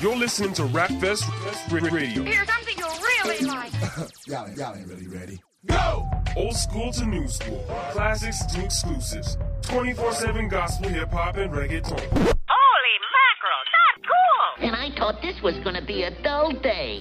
You're 0.00 0.16
listening 0.16 0.52
to 0.54 0.64
Rap 0.64 0.90
Fest 1.00 1.24
Radio. 1.70 2.22
Here's 2.24 2.48
something 2.48 2.74
you'll 2.78 2.88
really 2.88 3.44
like. 3.46 3.72
y'all, 4.26 4.46
ain't, 4.48 4.56
y'all 4.56 4.74
ain't 4.74 4.88
really 4.88 5.06
ready. 5.06 5.38
Go! 5.66 6.08
Old 6.34 6.56
school 6.56 6.90
to 6.92 7.04
new 7.04 7.28
school. 7.28 7.62
Classics 7.92 8.44
to 8.46 8.64
exclusives. 8.64 9.36
24-7 9.62 10.48
gospel, 10.50 10.88
hip-hop, 10.88 11.36
and 11.36 11.52
reggaeton. 11.52 12.00
Holy 12.00 12.98
mackerel, 13.12 13.62
that's 13.68 14.00
cool! 14.08 14.66
And 14.66 14.74
I 14.74 14.90
thought 14.98 15.20
this 15.20 15.40
was 15.42 15.54
gonna 15.62 15.84
be 15.84 16.04
a 16.04 16.22
dull 16.22 16.52
day. 16.52 16.96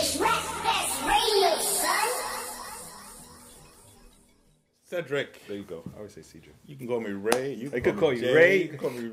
It's 0.00 0.16
Rap 0.20 0.40
Fest 0.40 1.02
Radio, 1.02 1.58
son. 1.58 2.08
Cedric. 4.84 5.46
There 5.48 5.56
you 5.56 5.64
go. 5.64 5.82
I 5.94 5.98
always 5.98 6.14
say 6.14 6.22
Cedric. 6.22 6.54
You 6.64 6.76
can 6.76 6.86
call 6.86 7.00
me 7.00 7.10
Ray. 7.10 7.54
You 7.54 7.68
They 7.68 7.80
can 7.80 7.92
could 7.94 8.00
call 8.00 8.10
call 8.10 8.12
me 8.12 8.16
you 8.20 8.22
Jay. 8.22 8.34
Ray. 8.34 8.62
You 8.62 8.68
can 8.68 8.78
call 8.78 8.90
me 8.90 9.10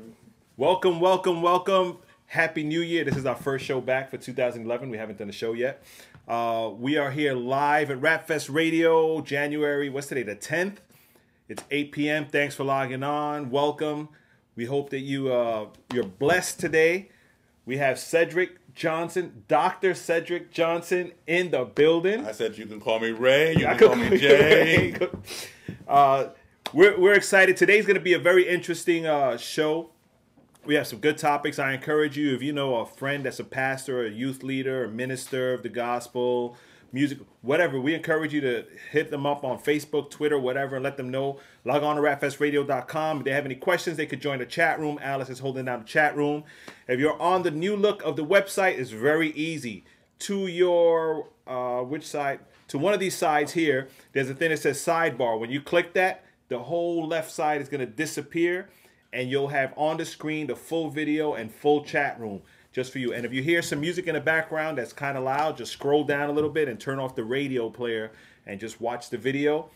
Welcome, 0.58 1.00
welcome, 1.00 1.42
welcome. 1.42 1.98
Happy 2.24 2.64
New 2.64 2.80
Year. 2.80 3.04
This 3.04 3.18
is 3.18 3.26
our 3.26 3.36
first 3.36 3.66
show 3.66 3.78
back 3.82 4.10
for 4.10 4.16
2011. 4.16 4.88
We 4.88 4.96
haven't 4.96 5.18
done 5.18 5.28
a 5.28 5.32
show 5.32 5.52
yet. 5.52 5.82
Uh, 6.26 6.70
we 6.74 6.96
are 6.96 7.10
here 7.10 7.34
live 7.34 7.90
at 7.90 8.00
Rap 8.00 8.26
Fest 8.26 8.48
Radio, 8.48 9.20
January, 9.20 9.90
what's 9.90 10.06
today, 10.06 10.22
the 10.22 10.34
10th? 10.34 10.76
It's 11.50 11.62
8 11.70 11.92
p.m. 11.92 12.26
Thanks 12.32 12.54
for 12.54 12.64
logging 12.64 13.02
on. 13.02 13.50
Welcome. 13.50 14.08
We 14.54 14.64
hope 14.64 14.88
that 14.90 15.00
you, 15.00 15.30
uh, 15.30 15.66
you're 15.92 16.04
blessed 16.04 16.58
today. 16.58 17.10
We 17.66 17.76
have 17.76 17.98
Cedric 17.98 18.74
Johnson, 18.74 19.44
Dr. 19.48 19.92
Cedric 19.92 20.52
Johnson 20.52 21.12
in 21.26 21.50
the 21.50 21.66
building. 21.66 22.24
I 22.24 22.32
said 22.32 22.56
you 22.56 22.64
can 22.64 22.80
call 22.80 22.98
me 22.98 23.10
Ray. 23.10 23.52
You 23.56 23.66
can 23.66 23.78
call 23.78 23.94
me 23.94 24.16
Jay. 24.16 24.96
uh, 25.86 26.28
we're, 26.72 26.98
we're 26.98 27.12
excited. 27.12 27.58
Today's 27.58 27.84
going 27.84 27.96
to 27.96 28.00
be 28.00 28.14
a 28.14 28.18
very 28.18 28.48
interesting 28.48 29.04
uh, 29.04 29.36
show. 29.36 29.90
We 30.66 30.74
have 30.74 30.88
some 30.88 30.98
good 30.98 31.16
topics. 31.16 31.60
I 31.60 31.74
encourage 31.74 32.18
you, 32.18 32.34
if 32.34 32.42
you 32.42 32.52
know 32.52 32.74
a 32.76 32.86
friend 32.86 33.24
that's 33.24 33.38
a 33.38 33.44
pastor, 33.44 34.04
a 34.04 34.10
youth 34.10 34.42
leader, 34.42 34.84
a 34.84 34.88
minister 34.88 35.54
of 35.54 35.62
the 35.62 35.68
gospel, 35.68 36.56
music, 36.92 37.18
whatever, 37.42 37.80
we 37.80 37.94
encourage 37.94 38.34
you 38.34 38.40
to 38.40 38.64
hit 38.90 39.12
them 39.12 39.26
up 39.26 39.44
on 39.44 39.60
Facebook, 39.60 40.10
Twitter, 40.10 40.40
whatever, 40.40 40.74
and 40.74 40.82
let 40.82 40.96
them 40.96 41.08
know. 41.08 41.38
Log 41.64 41.84
on 41.84 41.94
to 41.94 42.02
rapfestradio.com. 42.02 43.18
If 43.18 43.24
they 43.24 43.30
have 43.30 43.44
any 43.44 43.54
questions, 43.54 43.96
they 43.96 44.06
could 44.06 44.20
join 44.20 44.40
the 44.40 44.46
chat 44.46 44.80
room. 44.80 44.98
Alice 45.00 45.30
is 45.30 45.38
holding 45.38 45.66
down 45.66 45.80
the 45.80 45.86
chat 45.86 46.16
room. 46.16 46.42
If 46.88 46.98
you're 46.98 47.20
on 47.22 47.44
the 47.44 47.52
new 47.52 47.76
look 47.76 48.02
of 48.02 48.16
the 48.16 48.26
website, 48.26 48.76
it's 48.76 48.90
very 48.90 49.30
easy. 49.32 49.84
To 50.20 50.48
your, 50.48 51.28
uh, 51.46 51.82
which 51.82 52.04
side? 52.04 52.40
To 52.68 52.78
one 52.78 52.92
of 52.92 52.98
these 52.98 53.14
sides 53.14 53.52
here, 53.52 53.86
there's 54.14 54.30
a 54.30 54.34
thing 54.34 54.50
that 54.50 54.58
says 54.58 54.78
sidebar. 54.78 55.38
When 55.38 55.50
you 55.50 55.60
click 55.60 55.94
that, 55.94 56.24
the 56.48 56.58
whole 56.58 57.06
left 57.06 57.30
side 57.30 57.60
is 57.60 57.68
going 57.68 57.80
to 57.80 57.86
disappear 57.86 58.68
and 59.16 59.30
you'll 59.30 59.48
have 59.48 59.72
on 59.78 59.96
the 59.96 60.04
screen 60.04 60.46
the 60.46 60.54
full 60.54 60.90
video 60.90 61.34
and 61.34 61.50
full 61.50 61.82
chat 61.82 62.20
room 62.20 62.42
just 62.70 62.92
for 62.92 62.98
you. 62.98 63.14
And 63.14 63.24
if 63.24 63.32
you 63.32 63.42
hear 63.42 63.62
some 63.62 63.80
music 63.80 64.06
in 64.06 64.14
the 64.14 64.20
background 64.20 64.76
that's 64.76 64.92
kind 64.92 65.16
of 65.16 65.24
loud, 65.24 65.56
just 65.56 65.72
scroll 65.72 66.04
down 66.04 66.28
a 66.28 66.32
little 66.32 66.50
bit 66.50 66.68
and 66.68 66.78
turn 66.78 66.98
off 66.98 67.14
the 67.14 67.24
radio 67.24 67.70
player 67.70 68.12
and 68.44 68.60
just 68.60 68.78
watch 68.78 69.08
the 69.08 69.16
video. 69.16 69.70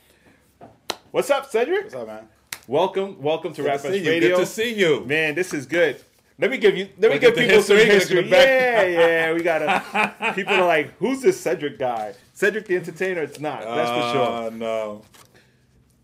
What's 1.11 1.31
up, 1.31 1.51
Cedric? 1.51 1.85
What's 1.85 1.95
up, 1.95 2.07
man? 2.07 2.29
Welcome, 2.67 3.21
welcome 3.23 3.55
to 3.55 3.63
Rap 3.63 3.77
to 3.77 3.83
Fest 3.85 3.95
see 3.95 4.05
you. 4.05 4.11
Radio. 4.11 4.37
Good 4.37 4.45
to 4.45 4.47
see 4.47 4.75
you. 4.75 5.05
Man, 5.07 5.35
this 5.35 5.55
is 5.55 5.65
good. 5.65 6.05
Let 6.39 6.51
me 6.51 6.59
give 6.59 6.77
you. 6.77 6.91
Let 6.99 7.11
me 7.11 7.19
give 7.19 7.35
people 7.35 7.63
some 7.63 7.77
history, 7.79 7.87
look 7.87 8.27
history. 8.27 8.31
back. 8.31 8.47
Yeah, 8.47 8.85
yeah. 8.85 9.33
We 9.33 9.43
gotta. 9.43 10.33
people 10.35 10.55
are 10.55 10.67
like, 10.67 10.97
"Who's 10.99 11.21
this 11.21 11.39
Cedric 11.39 11.79
guy?" 11.79 12.15
Cedric 12.33 12.67
the 12.67 12.77
entertainer. 12.77 13.21
It's 13.21 13.41
not. 13.41 13.61
That's 13.61 13.91
for 13.91 14.13
sure. 14.13 14.47
Uh, 14.47 14.51
no. 14.51 15.03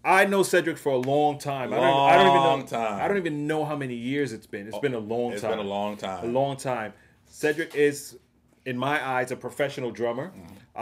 I 0.06 0.24
know 0.24 0.44
Cedric 0.44 0.78
for 0.78 0.92
a 0.92 0.98
long 0.98 1.36
time. 1.38 1.72
I, 1.72 1.76
don't, 1.76 1.84
I 1.84 2.16
don't 2.16 2.26
even 2.28 2.34
know. 2.36 2.48
Long 2.48 2.66
time. 2.66 3.02
I 3.02 3.08
don't 3.08 3.16
even 3.16 3.46
know 3.48 3.64
how 3.64 3.74
many 3.74 3.94
years 3.94 4.32
it's 4.32 4.46
been. 4.46 4.68
It's 4.68 4.78
been 4.78 4.94
a 4.94 4.98
long 5.00 5.32
It's 5.32 5.42
time. 5.42 5.50
It's 5.50 5.56
been 5.58 5.66
a 5.66 5.68
long 5.68 5.96
time. 5.96 6.24
A 6.24 6.28
long 6.28 6.56
time. 6.56 6.92
Cedric 7.26 7.74
is, 7.74 8.16
in 8.64 8.78
my 8.78 9.04
eyes, 9.04 9.32
a 9.32 9.36
professional 9.36 9.90
drummer. 9.90 10.28
Mm-hmm. 10.28 10.54
Uh, 10.76 10.80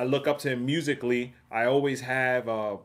I 0.00 0.04
look 0.04 0.26
up 0.28 0.38
to 0.40 0.50
him 0.50 0.66
musically. 0.66 1.32
I 1.50 1.64
always 1.64 2.02
have. 2.02 2.48
Uh, 2.50 2.76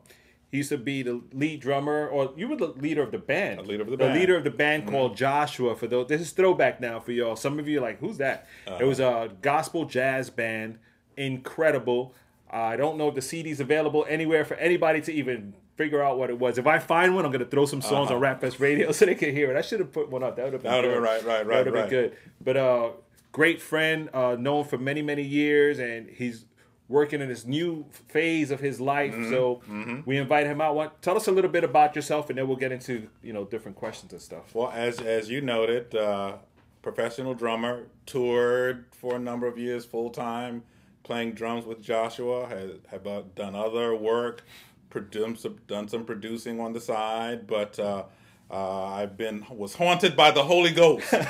he 0.50 0.58
used 0.58 0.70
to 0.70 0.78
be 0.78 1.02
the 1.02 1.20
lead 1.34 1.60
drummer, 1.60 2.08
or 2.08 2.32
you 2.36 2.48
were 2.48 2.56
the 2.56 2.68
leader 2.68 3.02
of 3.02 3.10
the 3.10 3.18
band. 3.18 3.58
The 3.60 3.64
leader 3.64 3.82
of 3.82 3.90
the 3.90 3.92
The 3.92 3.96
band. 3.98 4.10
Mm-hmm. 4.12 4.20
leader 4.20 4.36
of 4.36 4.44
the 4.44 4.50
band 4.50 4.88
called 4.88 5.14
Joshua. 5.16 5.76
For 5.76 5.86
those, 5.86 6.08
this 6.08 6.20
is 6.22 6.30
throwback 6.30 6.80
now 6.80 7.00
for 7.00 7.12
y'all. 7.12 7.36
Some 7.36 7.58
of 7.58 7.68
you 7.68 7.78
are 7.78 7.82
like, 7.82 8.00
"Who's 8.00 8.16
that?" 8.16 8.46
Uh-huh. 8.66 8.78
It 8.80 8.84
was 8.84 8.98
a 9.00 9.30
gospel 9.42 9.84
jazz 9.84 10.30
band. 10.30 10.78
Incredible. 11.18 12.14
I 12.50 12.76
don't 12.76 12.98
know 12.98 13.08
if 13.08 13.14
the 13.14 13.22
CD's 13.22 13.60
available 13.60 14.04
anywhere 14.08 14.44
for 14.44 14.54
anybody 14.54 15.00
to 15.02 15.12
even 15.12 15.54
figure 15.76 16.02
out 16.02 16.18
what 16.18 16.30
it 16.30 16.38
was. 16.38 16.58
If 16.58 16.66
I 16.66 16.78
find 16.78 17.14
one, 17.14 17.24
I'm 17.24 17.32
gonna 17.32 17.44
throw 17.44 17.66
some 17.66 17.80
songs 17.82 18.10
on 18.10 18.20
Rap 18.20 18.40
Fest 18.40 18.60
Radio 18.60 18.92
so 18.98 19.06
they 19.06 19.14
can 19.14 19.34
hear 19.34 19.50
it. 19.50 19.56
I 19.56 19.62
should 19.62 19.80
have 19.80 19.92
put 19.92 20.10
one 20.10 20.22
up. 20.22 20.36
That 20.36 20.44
would 20.44 20.52
have 20.54 20.62
been 20.62 20.72
Uh-huh. 20.72 20.82
That 20.82 20.88
would've 20.88 21.02
good. 21.02 21.24
been 21.24 21.26
right, 21.26 21.38
right, 21.38 21.46
That 21.46 21.46
right, 21.46 21.64
would 21.66 21.74
have 21.76 21.88
been 21.90 22.00
good. 22.10 22.16
But 22.42 22.56
uh, 22.56 22.90
great 23.32 23.60
friend, 23.62 24.08
uh, 24.12 24.36
known 24.38 24.64
for 24.64 24.78
many 24.78 25.02
many 25.02 25.22
years, 25.22 25.78
and 25.78 26.08
he's 26.08 26.44
working 26.88 27.22
in 27.22 27.28
this 27.28 27.46
new 27.46 27.86
phase 28.08 28.50
of 28.50 28.60
his 28.60 28.78
life. 28.78 29.14
Mm-hmm, 29.14 29.30
So 29.30 29.62
we 30.04 30.18
invite 30.18 30.46
him 30.46 30.60
out. 30.60 30.74
What, 30.74 31.00
tell 31.00 31.16
us 31.16 31.26
a 31.26 31.32
little 31.32 31.50
bit 31.50 31.64
about 31.64 31.96
yourself, 31.96 32.28
and 32.28 32.38
then 32.38 32.46
we'll 32.46 32.58
get 32.58 32.70
into 32.72 33.08
you 33.22 33.32
know 33.32 33.44
different 33.44 33.76
questions 33.78 34.12
and 34.12 34.20
stuff. 34.20 34.54
Well, 34.54 34.70
as 34.74 35.00
as 35.00 35.30
you 35.30 35.40
noted, 35.40 35.94
uh, 35.94 36.36
professional 36.82 37.32
drummer, 37.34 37.86
toured 38.06 38.84
for 38.92 39.16
a 39.16 39.18
number 39.18 39.46
of 39.46 39.56
years 39.58 39.84
full 39.86 40.10
time, 40.10 40.64
playing 41.02 41.32
drums 41.32 41.64
with 41.64 41.80
Joshua. 41.80 42.46
Has 42.48 42.72
have 42.90 43.06
uh, 43.06 43.22
done 43.34 43.54
other 43.54 43.94
work, 43.96 44.42
produced 44.92 45.46
done 45.66 45.88
some 45.88 46.04
producing 46.04 46.60
on 46.60 46.72
the 46.72 46.80
side, 46.80 47.46
but. 47.46 47.78
Uh, 47.78 48.04
uh, 48.50 48.84
I've 48.84 49.16
been 49.16 49.46
was 49.50 49.74
haunted 49.74 50.14
by 50.14 50.30
the 50.30 50.42
Holy 50.42 50.72
Ghost, 50.72 51.10
and 51.14 51.24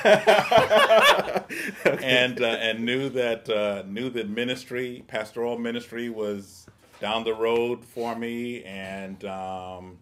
uh, 2.43 2.47
and 2.47 2.85
knew 2.85 3.09
that 3.11 3.49
uh, 3.49 3.85
knew 3.87 4.11
that 4.11 4.29
ministry, 4.29 5.05
pastoral 5.07 5.57
ministry, 5.57 6.09
was 6.09 6.67
down 6.99 7.23
the 7.23 7.33
road 7.35 7.85
for 7.85 8.17
me, 8.17 8.65
and 8.65 9.25
um, 9.25 9.99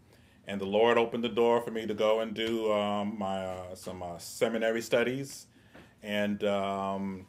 and 0.46 0.58
the 0.58 0.64
Lord 0.66 0.96
opened 0.96 1.22
the 1.22 1.28
door 1.28 1.60
for 1.60 1.70
me 1.70 1.86
to 1.86 1.92
go 1.92 2.20
and 2.20 2.32
do 2.32 2.72
um, 2.72 3.18
my 3.18 3.44
uh, 3.44 3.74
some 3.74 4.02
uh, 4.02 4.16
seminary 4.16 4.80
studies, 4.80 5.46
and 6.02 6.42
um, 6.44 7.26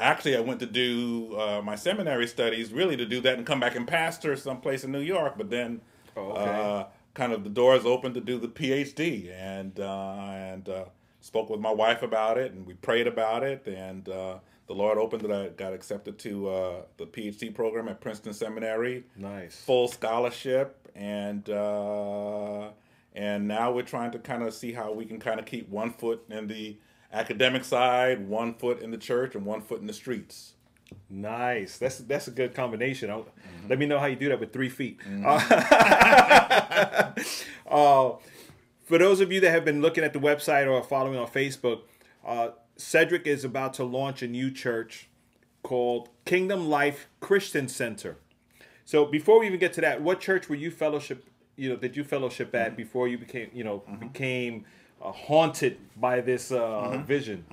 actually 0.00 0.36
I 0.36 0.40
went 0.40 0.60
to 0.60 0.66
do 0.66 1.36
uh, 1.38 1.62
my 1.62 1.74
seminary 1.76 2.26
studies 2.26 2.72
really 2.72 2.96
to 2.96 3.06
do 3.06 3.20
that 3.22 3.38
and 3.38 3.46
come 3.46 3.60
back 3.60 3.76
and 3.76 3.86
pastor 3.86 4.36
someplace 4.36 4.84
in 4.84 4.92
New 4.92 5.00
York, 5.00 5.34
but 5.36 5.50
then. 5.50 5.80
Oh, 6.16 6.30
okay. 6.32 6.50
Uh, 6.50 6.84
kind 7.12 7.32
of 7.32 7.44
the 7.44 7.50
doors 7.50 7.86
opened 7.86 8.14
to 8.14 8.20
do 8.20 8.38
the 8.38 8.46
PhD, 8.48 9.30
and 9.34 9.80
uh, 9.80 10.18
and 10.20 10.68
uh, 10.68 10.84
spoke 11.22 11.48
with 11.48 11.60
my 11.60 11.70
wife 11.70 12.02
about 12.02 12.36
it, 12.38 12.52
and 12.52 12.66
we 12.66 12.74
prayed 12.74 13.06
about 13.06 13.42
it, 13.42 13.66
and 13.66 14.06
uh, 14.08 14.38
the 14.66 14.74
Lord 14.74 14.98
opened 14.98 15.22
that 15.22 15.32
I 15.32 15.48
got 15.48 15.72
accepted 15.72 16.18
to 16.20 16.48
uh, 16.48 16.82
the 16.98 17.06
PhD 17.06 17.54
program 17.54 17.88
at 17.88 18.00
Princeton 18.02 18.32
Seminary, 18.34 19.04
Nice. 19.16 19.56
full 19.56 19.88
scholarship, 19.88 20.90
and 20.94 21.48
uh, 21.50 22.68
and 23.14 23.48
now 23.48 23.72
we're 23.72 23.82
trying 23.82 24.10
to 24.12 24.18
kind 24.18 24.42
of 24.42 24.52
see 24.52 24.72
how 24.72 24.92
we 24.92 25.04
can 25.06 25.18
kind 25.18 25.40
of 25.40 25.46
keep 25.46 25.68
one 25.70 25.92
foot 25.92 26.22
in 26.30 26.46
the 26.46 26.76
academic 27.12 27.64
side, 27.64 28.28
one 28.28 28.54
foot 28.54 28.80
in 28.80 28.90
the 28.90 28.98
church, 28.98 29.34
and 29.34 29.44
one 29.44 29.60
foot 29.60 29.80
in 29.80 29.86
the 29.86 29.92
streets. 29.92 30.52
Nice. 31.10 31.78
That's 31.78 31.98
that's 31.98 32.28
a 32.28 32.30
good 32.30 32.54
combination. 32.54 33.10
Mm-hmm. 33.10 33.68
Let 33.68 33.78
me 33.78 33.86
know 33.86 33.98
how 33.98 34.06
you 34.06 34.16
do 34.16 34.28
that 34.28 34.38
with 34.40 34.52
three 34.52 34.68
feet. 34.68 35.00
Uh, 35.24 35.40
uh, 37.68 38.12
for 38.84 38.98
those 38.98 39.20
of 39.20 39.32
you 39.32 39.40
that 39.40 39.50
have 39.50 39.64
been 39.64 39.82
looking 39.82 40.04
at 40.04 40.12
the 40.12 40.20
website 40.20 40.70
or 40.70 40.82
following 40.82 41.18
on 41.18 41.26
Facebook, 41.26 41.80
uh, 42.24 42.50
Cedric 42.76 43.26
is 43.26 43.44
about 43.44 43.74
to 43.74 43.84
launch 43.84 44.22
a 44.22 44.28
new 44.28 44.50
church 44.50 45.08
called 45.62 46.08
Kingdom 46.24 46.68
Life 46.68 47.08
Christian 47.20 47.66
Center. 47.68 48.18
So 48.84 49.04
before 49.04 49.40
we 49.40 49.46
even 49.46 49.58
get 49.58 49.72
to 49.74 49.80
that, 49.80 50.00
what 50.02 50.20
church 50.20 50.48
were 50.48 50.54
you 50.54 50.70
fellowship? 50.70 51.28
You 51.56 51.70
know, 51.70 51.76
did 51.76 51.96
you 51.96 52.04
fellowship 52.04 52.54
at 52.54 52.68
Mm-hmm. 52.68 52.76
before 52.76 53.08
you 53.08 53.18
became 53.18 53.50
you 53.52 53.64
know 53.64 53.82
became 53.98 54.64
uh, 55.06 55.12
haunted 55.12 55.78
by 55.96 56.20
this 56.20 56.50
uh, 56.52 56.56
Mm-hmm. 56.58 57.02
vision? 57.04 57.44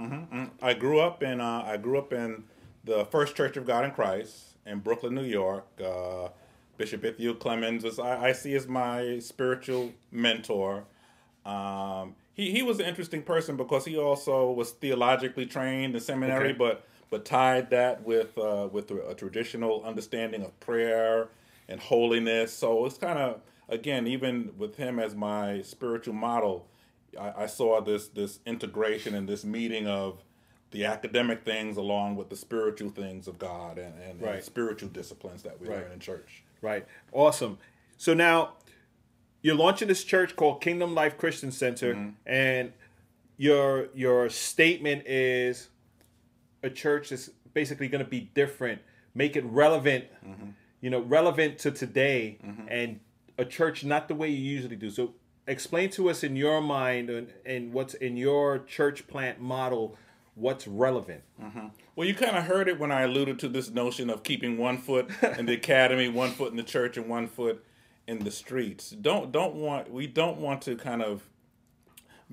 I 0.62 0.74
grew 0.74 1.00
up 1.00 1.22
in 1.24 1.40
uh, 1.42 1.64
I 1.66 1.78
grew 1.78 1.98
up 1.98 2.12
in 2.14 2.44
the 2.84 3.06
First 3.06 3.36
Church 3.36 3.56
of 3.58 3.66
God 3.66 3.86
in 3.86 3.92
Christ 3.92 4.58
in 4.66 4.80
Brooklyn, 4.80 5.14
New 5.16 5.24
York. 5.24 5.66
Uh, 5.84 6.30
Bishop 6.78 7.04
Ithiel 7.06 7.36
Clemmons 7.36 7.84
was 7.84 8.00
I, 8.00 8.30
I 8.30 8.32
see 8.32 8.56
as 8.56 8.68
my 8.68 9.20
spiritual 9.20 9.92
mentor. 10.12 10.86
Um, 11.46 12.16
he 12.34 12.52
he 12.52 12.64
was 12.64 12.80
an 12.80 12.86
interesting 12.88 13.22
person 13.22 13.56
because 13.58 13.86
he 13.86 13.98
also 13.98 14.52
was 14.52 14.72
theologically 14.72 15.46
trained 15.46 15.94
in 15.96 16.02
seminary, 16.02 16.50
Okay. 16.50 16.58
but 16.58 16.86
but 17.10 17.26
tied 17.26 17.70
that 17.70 18.04
with 18.04 18.38
uh, 18.38 18.70
with 18.72 18.90
a 18.92 19.14
traditional 19.14 19.84
understanding 19.84 20.42
of 20.44 20.60
prayer 20.60 21.28
and 21.70 21.80
holiness. 21.80 22.52
So 22.54 22.86
it's 22.86 22.98
kind 22.98 23.20
of 23.20 23.42
again 23.70 24.08
even 24.08 24.54
with 24.58 24.76
him 24.78 24.98
as 25.00 25.14
my 25.16 25.62
spiritual 25.62 26.16
model, 26.16 26.66
I, 27.20 27.44
I 27.44 27.46
saw 27.46 27.82
this 27.82 28.08
this 28.08 28.40
integration 28.46 29.16
and 29.16 29.28
this 29.28 29.44
meeting 29.44 29.88
of 29.88 30.24
the 30.72 30.86
academic 30.86 31.44
things 31.46 31.78
along 31.78 32.16
with 32.16 32.30
the 32.30 32.36
spiritual 32.36 32.90
things 32.90 33.28
of 33.28 33.38
God 33.38 33.78
and, 33.78 33.94
and, 34.02 34.22
and 34.22 34.44
spiritual 34.44 34.90
disciplines 34.90 35.44
that 35.44 35.60
we 35.62 35.68
Right. 35.68 35.80
learn 35.84 35.92
in 35.92 36.00
church. 36.00 36.44
Right. 36.62 36.86
Awesome. 37.12 37.60
So 37.98 38.14
now 38.16 38.54
you're 39.44 39.54
launching 39.56 39.88
this 39.88 40.04
church 40.04 40.36
called 40.36 40.62
Kingdom 40.62 40.96
Life 40.96 41.18
Christian 41.18 41.52
Center, 41.52 41.94
Mm-hmm. 41.94 42.10
and 42.26 42.74
your 43.38 43.88
your 43.94 44.30
statement 44.30 45.06
is 45.08 45.70
a 46.64 46.70
church 46.70 47.12
is 47.12 47.32
basically 47.54 47.88
going 47.88 48.04
to 48.04 48.10
be 48.10 48.32
different, 48.34 48.82
make 49.14 49.36
it 49.36 49.44
relevant, 49.46 50.06
you 50.82 50.90
know, 50.90 51.02
relevant 51.02 51.60
to 51.60 51.72
today, 51.72 52.38
and 52.68 53.00
a 53.38 53.46
church 53.46 53.84
not 53.84 54.08
the 54.08 54.16
way 54.16 54.30
you 54.30 54.38
usually 54.38 54.76
do. 54.76 54.90
So, 54.90 55.14
explain 55.48 55.90
to 55.92 56.10
us 56.10 56.24
in 56.24 56.36
your 56.36 56.62
mind 56.62 57.10
and, 57.10 57.34
and 57.46 57.74
what's 57.74 57.94
in 57.94 58.18
your 58.18 58.60
church 58.60 59.08
plant 59.08 59.40
model, 59.40 59.98
what's 60.36 60.68
relevant. 60.68 61.24
Mm-hmm. 61.42 61.68
Well, 61.96 62.08
you 62.08 62.16
kind 62.16 62.36
of 62.36 62.46
heard 62.46 62.68
it 62.68 62.80
when 62.80 62.92
I 62.92 63.02
alluded 63.02 63.40
to 63.40 63.50
this 63.50 63.70
notion 63.70 64.10
of 64.10 64.24
keeping 64.24 64.58
one 64.58 64.78
foot 64.78 65.10
in 65.38 65.46
the 65.46 65.54
academy, 65.62 66.10
one 66.10 66.32
foot 66.32 66.52
in 66.52 66.58
the 66.58 66.64
church, 66.64 66.98
and 66.98 67.08
one 67.08 67.28
foot 67.28 67.64
in 68.08 68.20
the 68.20 68.32
streets. 68.32 68.90
Don't 68.90 69.32
don't 69.32 69.56
want 69.56 69.92
we 69.92 70.08
don't 70.08 70.38
want 70.38 70.62
to 70.64 70.76
kind 70.76 71.02
of 71.02 71.24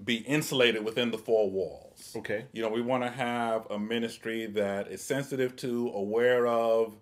be 0.03 0.17
insulated 0.17 0.85
within 0.85 1.11
the 1.11 1.19
four 1.19 1.51
walls. 1.51 2.15
Okay. 2.17 2.47
You 2.53 2.63
know, 2.63 2.69
we 2.69 2.81
want 2.81 3.03
to 3.03 3.11
have 3.11 3.71
a 3.71 3.79
ministry 3.79 4.47
that 4.47 4.89
is 4.89 5.03
sensitive 5.03 5.57
to, 5.57 5.91
aware 5.95 6.47
of, 6.47 6.97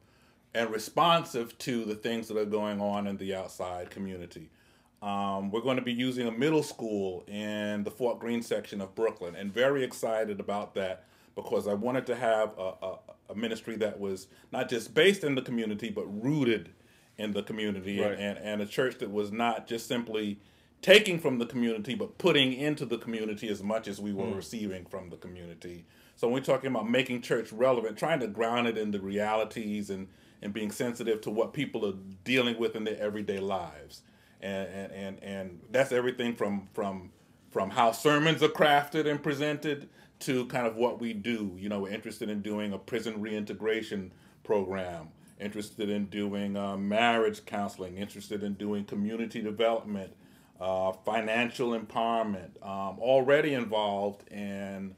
and 0.54 0.70
responsive 0.70 1.56
to 1.58 1.84
the 1.84 1.94
things 1.94 2.28
that 2.28 2.36
are 2.36 2.44
going 2.44 2.80
on 2.80 3.06
in 3.06 3.16
the 3.16 3.34
outside 3.34 3.90
community. 3.90 4.50
Um, 5.00 5.50
we're 5.50 5.60
going 5.60 5.76
to 5.76 5.82
be 5.82 5.92
using 5.92 6.26
a 6.26 6.32
middle 6.32 6.62
school 6.62 7.24
in 7.28 7.84
the 7.84 7.90
Fort 7.90 8.18
Greene 8.18 8.42
section 8.42 8.80
of 8.80 8.94
Brooklyn, 8.94 9.36
and 9.36 9.52
very 9.52 9.84
excited 9.84 10.40
about 10.40 10.74
that 10.74 11.04
because 11.36 11.68
I 11.68 11.74
wanted 11.74 12.04
to 12.06 12.16
have 12.16 12.50
a, 12.58 12.72
a, 12.82 12.98
a 13.30 13.34
ministry 13.36 13.76
that 13.76 14.00
was 14.00 14.26
not 14.50 14.68
just 14.68 14.94
based 14.94 15.22
in 15.22 15.36
the 15.36 15.42
community, 15.42 15.88
but 15.88 16.04
rooted 16.22 16.70
in 17.16 17.32
the 17.32 17.42
community, 17.44 18.00
Right. 18.00 18.12
and, 18.12 18.20
and, 18.20 18.38
and 18.38 18.62
a 18.62 18.66
church 18.66 18.98
that 18.98 19.10
was 19.10 19.30
not 19.30 19.68
just 19.68 19.86
simply 19.86 20.40
taking 20.82 21.18
from 21.18 21.38
the 21.38 21.46
community, 21.46 21.94
but 21.94 22.18
putting 22.18 22.52
into 22.52 22.84
the 22.84 22.98
community 22.98 23.48
as 23.48 23.62
much 23.62 23.88
as 23.88 24.00
we 24.00 24.12
were 24.12 24.32
receiving 24.32 24.84
from 24.84 25.10
the 25.10 25.16
community. 25.16 25.84
So 26.14 26.28
when 26.28 26.34
we're 26.34 26.40
talking 26.44 26.70
about 26.70 26.88
making 26.88 27.22
church 27.22 27.52
relevant, 27.52 27.98
trying 27.98 28.20
to 28.20 28.28
ground 28.28 28.66
it 28.68 28.78
in 28.78 28.90
the 28.92 29.00
realities 29.00 29.90
and, 29.90 30.08
and 30.42 30.52
being 30.52 30.70
sensitive 30.70 31.20
to 31.22 31.30
what 31.30 31.52
people 31.52 31.84
are 31.86 31.94
dealing 32.24 32.58
with 32.58 32.76
in 32.76 32.84
their 32.84 32.98
everyday 33.00 33.38
lives. 33.40 34.02
And, 34.40 34.68
and, 34.68 34.92
and, 34.92 35.22
and 35.22 35.60
that's 35.70 35.92
everything 35.92 36.34
from, 36.34 36.68
from, 36.72 37.10
from 37.50 37.70
how 37.70 37.92
sermons 37.92 38.42
are 38.42 38.48
crafted 38.48 39.10
and 39.10 39.22
presented 39.22 39.88
to 40.20 40.46
kind 40.46 40.66
of 40.66 40.76
what 40.76 41.00
we 41.00 41.12
do. 41.12 41.56
You 41.58 41.68
know, 41.68 41.80
we're 41.80 41.92
interested 41.92 42.28
in 42.28 42.42
doing 42.42 42.72
a 42.72 42.78
prison 42.78 43.20
reintegration 43.20 44.12
program, 44.44 45.08
interested 45.40 45.88
in 45.88 46.06
doing 46.06 46.56
uh, 46.56 46.76
marriage 46.76 47.44
counseling, 47.44 47.98
interested 47.98 48.42
in 48.42 48.54
doing 48.54 48.84
community 48.84 49.40
development, 49.42 50.12
uh, 50.60 50.92
financial 51.04 51.78
empowerment, 51.78 52.50
um, 52.62 52.98
already 52.98 53.54
involved 53.54 54.28
in 54.32 54.94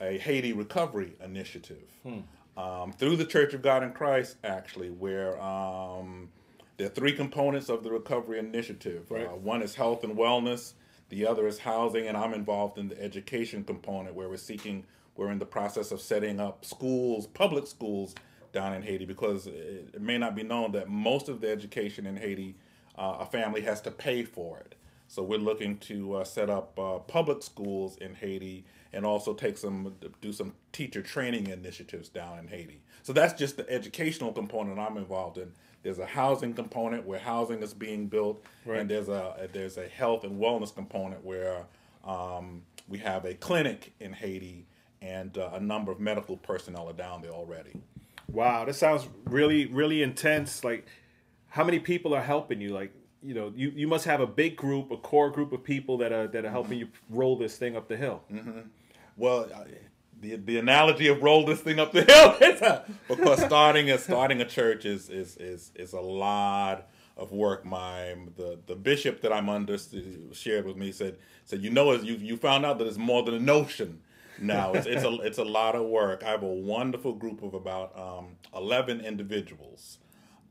a 0.00 0.18
Haiti 0.18 0.52
recovery 0.52 1.12
initiative 1.22 1.88
um, 2.56 2.92
through 2.92 3.16
the 3.16 3.24
Church 3.24 3.54
of 3.54 3.62
God 3.62 3.82
in 3.82 3.92
Christ, 3.92 4.36
actually, 4.42 4.90
where 4.90 5.40
um, 5.40 6.30
there 6.76 6.86
are 6.86 6.90
three 6.90 7.12
components 7.12 7.68
of 7.68 7.82
the 7.84 7.90
recovery 7.90 8.38
initiative. 8.38 9.10
Right. 9.10 9.26
Uh, 9.26 9.30
one 9.30 9.62
is 9.62 9.74
health 9.74 10.04
and 10.04 10.16
wellness, 10.16 10.72
the 11.08 11.26
other 11.26 11.46
is 11.46 11.58
housing, 11.58 12.08
and 12.08 12.16
I'm 12.16 12.34
involved 12.34 12.78
in 12.78 12.88
the 12.88 13.00
education 13.00 13.64
component 13.64 14.14
where 14.14 14.28
we're 14.28 14.36
seeking, 14.36 14.84
we're 15.16 15.30
in 15.30 15.38
the 15.38 15.46
process 15.46 15.92
of 15.92 16.00
setting 16.00 16.40
up 16.40 16.64
schools, 16.64 17.26
public 17.26 17.66
schools 17.66 18.14
down 18.52 18.72
in 18.74 18.82
Haiti, 18.82 19.04
because 19.04 19.46
it, 19.46 19.90
it 19.94 20.00
may 20.00 20.18
not 20.18 20.34
be 20.34 20.42
known 20.42 20.72
that 20.72 20.88
most 20.88 21.28
of 21.28 21.40
the 21.40 21.50
education 21.50 22.06
in 22.06 22.16
Haiti, 22.16 22.56
uh, 22.96 23.18
a 23.20 23.26
family 23.26 23.60
has 23.62 23.80
to 23.82 23.90
pay 23.90 24.24
for 24.24 24.58
it. 24.58 24.74
So 25.08 25.22
we're 25.22 25.38
looking 25.38 25.78
to 25.78 26.14
uh, 26.16 26.24
set 26.24 26.50
up 26.50 26.78
uh, 26.78 26.98
public 26.98 27.42
schools 27.42 27.96
in 27.98 28.14
Haiti 28.14 28.64
and 28.92 29.04
also 29.04 29.34
take 29.34 29.58
some 29.58 29.94
do 30.20 30.32
some 30.32 30.54
teacher 30.72 31.02
training 31.02 31.48
initiatives 31.48 32.08
down 32.08 32.38
in 32.38 32.48
Haiti. 32.48 32.80
So 33.02 33.12
that's 33.12 33.34
just 33.34 33.56
the 33.56 33.68
educational 33.70 34.32
component 34.32 34.78
I'm 34.78 34.96
involved 34.96 35.38
in. 35.38 35.52
There's 35.84 36.00
a 36.00 36.06
housing 36.06 36.54
component 36.54 37.06
where 37.06 37.20
housing 37.20 37.62
is 37.62 37.72
being 37.74 38.06
built, 38.08 38.42
Right. 38.64 38.80
and 38.80 38.90
there's 38.90 39.08
a 39.08 39.48
there's 39.52 39.76
a 39.76 39.86
health 39.86 40.24
and 40.24 40.40
wellness 40.40 40.74
component 40.74 41.24
where 41.24 41.66
um, 42.04 42.62
we 42.88 42.98
have 42.98 43.24
a 43.26 43.34
clinic 43.34 43.92
in 44.00 44.12
Haiti 44.12 44.66
and 45.02 45.36
uh, 45.38 45.50
a 45.52 45.60
number 45.60 45.92
of 45.92 46.00
medical 46.00 46.36
personnel 46.38 46.88
are 46.88 46.94
down 46.94 47.20
there 47.22 47.32
already. 47.32 47.74
Wow, 48.32 48.64
this 48.64 48.78
sounds 48.78 49.06
really, 49.26 49.66
really 49.66 50.02
intense. 50.02 50.64
Like, 50.64 50.86
how 51.48 51.62
many 51.64 51.78
people 51.78 52.14
are 52.14 52.22
helping 52.22 52.60
you? 52.62 52.70
Like, 52.70 52.92
you 53.22 53.34
know, 53.34 53.52
you, 53.54 53.70
you 53.70 53.86
must 53.86 54.06
have 54.06 54.20
a 54.20 54.26
big 54.26 54.56
group, 54.56 54.90
a 54.90 54.96
core 54.96 55.30
group 55.30 55.52
of 55.52 55.62
people 55.62 55.98
that 55.98 56.12
are 56.12 56.26
that 56.28 56.44
are 56.46 56.50
helping 56.50 56.78
you 56.78 56.88
roll 57.10 57.36
this 57.36 57.56
thing 57.58 57.76
up 57.76 57.88
the 57.88 57.96
hill. 57.98 58.22
Well, 59.16 59.48
uh, 59.54 59.64
the 60.24 60.36
the 60.36 60.58
analogy 60.58 61.08
of 61.08 61.22
roll 61.22 61.44
this 61.44 61.60
thing 61.60 61.78
up 61.78 61.92
the 61.92 62.02
hill 62.02 62.36
is 62.40 62.62
uh, 62.62 62.84
because 63.08 63.40
starting 63.40 63.90
a 63.90 63.98
starting 63.98 64.40
a 64.40 64.44
church 64.44 64.84
is 64.84 65.08
is 65.10 65.36
is 65.36 65.72
is 65.74 65.92
a 65.92 66.00
lot 66.00 66.88
of 67.16 67.32
work. 67.32 67.64
My 67.64 68.16
the 68.36 68.58
the 68.66 68.74
bishop 68.74 69.20
that 69.20 69.32
I'm 69.32 69.48
under 69.48 69.78
shared 70.32 70.66
with 70.66 70.76
me 70.76 70.92
said 70.92 71.18
said 71.44 71.62
you 71.62 71.70
know 71.70 71.92
you 71.92 72.14
you 72.14 72.36
found 72.36 72.64
out 72.64 72.78
that 72.78 72.86
it's 72.86 72.98
more 72.98 73.22
than 73.22 73.34
a 73.34 73.40
notion. 73.40 74.00
Now 74.38 74.72
it's 74.72 74.86
it's 74.86 75.04
a 75.04 75.12
it's 75.22 75.38
a 75.38 75.44
lot 75.44 75.74
of 75.74 75.86
work. 75.86 76.22
I 76.24 76.30
have 76.30 76.42
a 76.42 76.46
wonderful 76.46 77.12
group 77.12 77.42
of 77.42 77.54
about 77.54 77.96
um, 77.98 78.36
eleven 78.54 79.00
individuals 79.00 79.98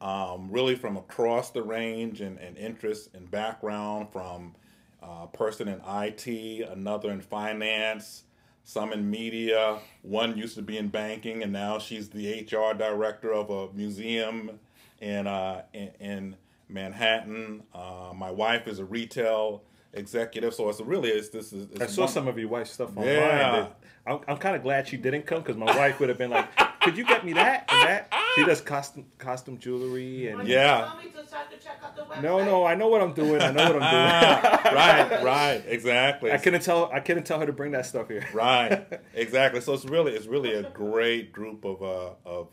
um, 0.04 0.50
really 0.52 0.76
from 0.76 0.98
across 0.98 1.52
the 1.52 1.64
range 1.64 2.22
and, 2.22 2.38
and 2.38 2.58
interest 2.58 3.10
and 3.14 3.32
background 3.32 4.10
from 4.12 4.54
a 5.02 5.28
person 5.28 5.68
in 5.68 5.82
IT, 5.88 6.68
another 6.70 7.12
in 7.12 7.22
finance, 7.22 8.24
some 8.64 8.94
in 8.94 9.10
media. 9.10 9.80
One 10.02 10.38
used 10.38 10.56
to 10.56 10.62
be 10.62 10.78
in 10.78 10.88
banking, 10.90 11.44
and 11.44 11.52
now 11.52 11.80
she's 11.80 12.10
the 12.10 12.42
HR 12.42 12.76
director 12.78 13.34
of 13.34 13.50
a 13.50 13.74
museum 13.74 14.60
in 15.00 15.28
uh, 15.28 15.64
in, 15.74 15.92
in 16.00 16.36
Manhattan. 16.70 17.64
Uh, 17.74 18.14
my 18.16 18.32
wife 18.32 18.68
is 18.68 18.80
a 18.80 18.86
retail 18.86 19.64
executive, 19.94 20.54
so 20.54 20.70
it's 20.70 20.82
really 20.82 21.10
it's 21.10 21.30
this 21.30 21.54
is. 21.54 21.68
I 21.80 21.88
saw 21.88 22.06
some 22.06 22.28
of 22.28 22.38
your 22.38 22.50
wife's 22.50 22.72
stuff 22.72 22.90
online. 22.96 23.08
Yeah. 23.08 23.68
I'm, 24.06 24.20
I'm 24.28 24.38
kind 24.38 24.56
of 24.56 24.64
glad 24.64 24.88
she 24.88 24.98
didn't 24.98 25.26
come 25.26 25.42
because 25.42 25.56
my 25.56 25.78
wife 25.78 26.00
would 26.00 26.10
have 26.10 26.18
been 26.18 26.32
like, 26.32 26.48
"Could 26.84 26.98
you 26.98 27.06
get 27.06 27.26
me 27.26 27.34
that 27.34 27.68
that?" 27.68 28.14
She 28.36 28.44
does 28.46 28.62
costume 28.62 29.06
costume 29.18 29.58
jewelry 29.60 30.28
and 30.30 30.48
Yeah. 30.48 30.92
No, 32.22 32.44
no, 32.44 32.66
I 32.66 32.76
know 32.76 32.88
what 32.88 33.02
I'm 33.02 33.14
doing. 33.14 33.42
I 33.42 33.52
know 33.52 33.64
what 33.74 33.82
I'm 33.82 33.92
doing. 33.92 34.12
Ah, 34.14 34.62
right, 34.74 35.24
right, 35.24 35.64
exactly. 35.68 36.32
I 36.32 36.38
couldn't 36.38 36.62
tell. 36.62 36.90
I 36.92 37.00
couldn't 37.00 37.24
tell 37.26 37.40
her 37.40 37.46
to 37.46 37.54
bring 37.54 37.72
that 37.74 37.86
stuff 37.86 38.08
here. 38.08 38.28
right 38.34 38.88
exactly 39.14 39.62
so 39.62 39.74
it's 39.74 39.86
really 39.86 40.14
it's 40.14 40.26
really 40.26 40.54
a 40.54 40.64
great 40.72 41.32
group 41.32 41.64
of 41.66 41.82
uh 41.84 42.12
of 42.26 42.48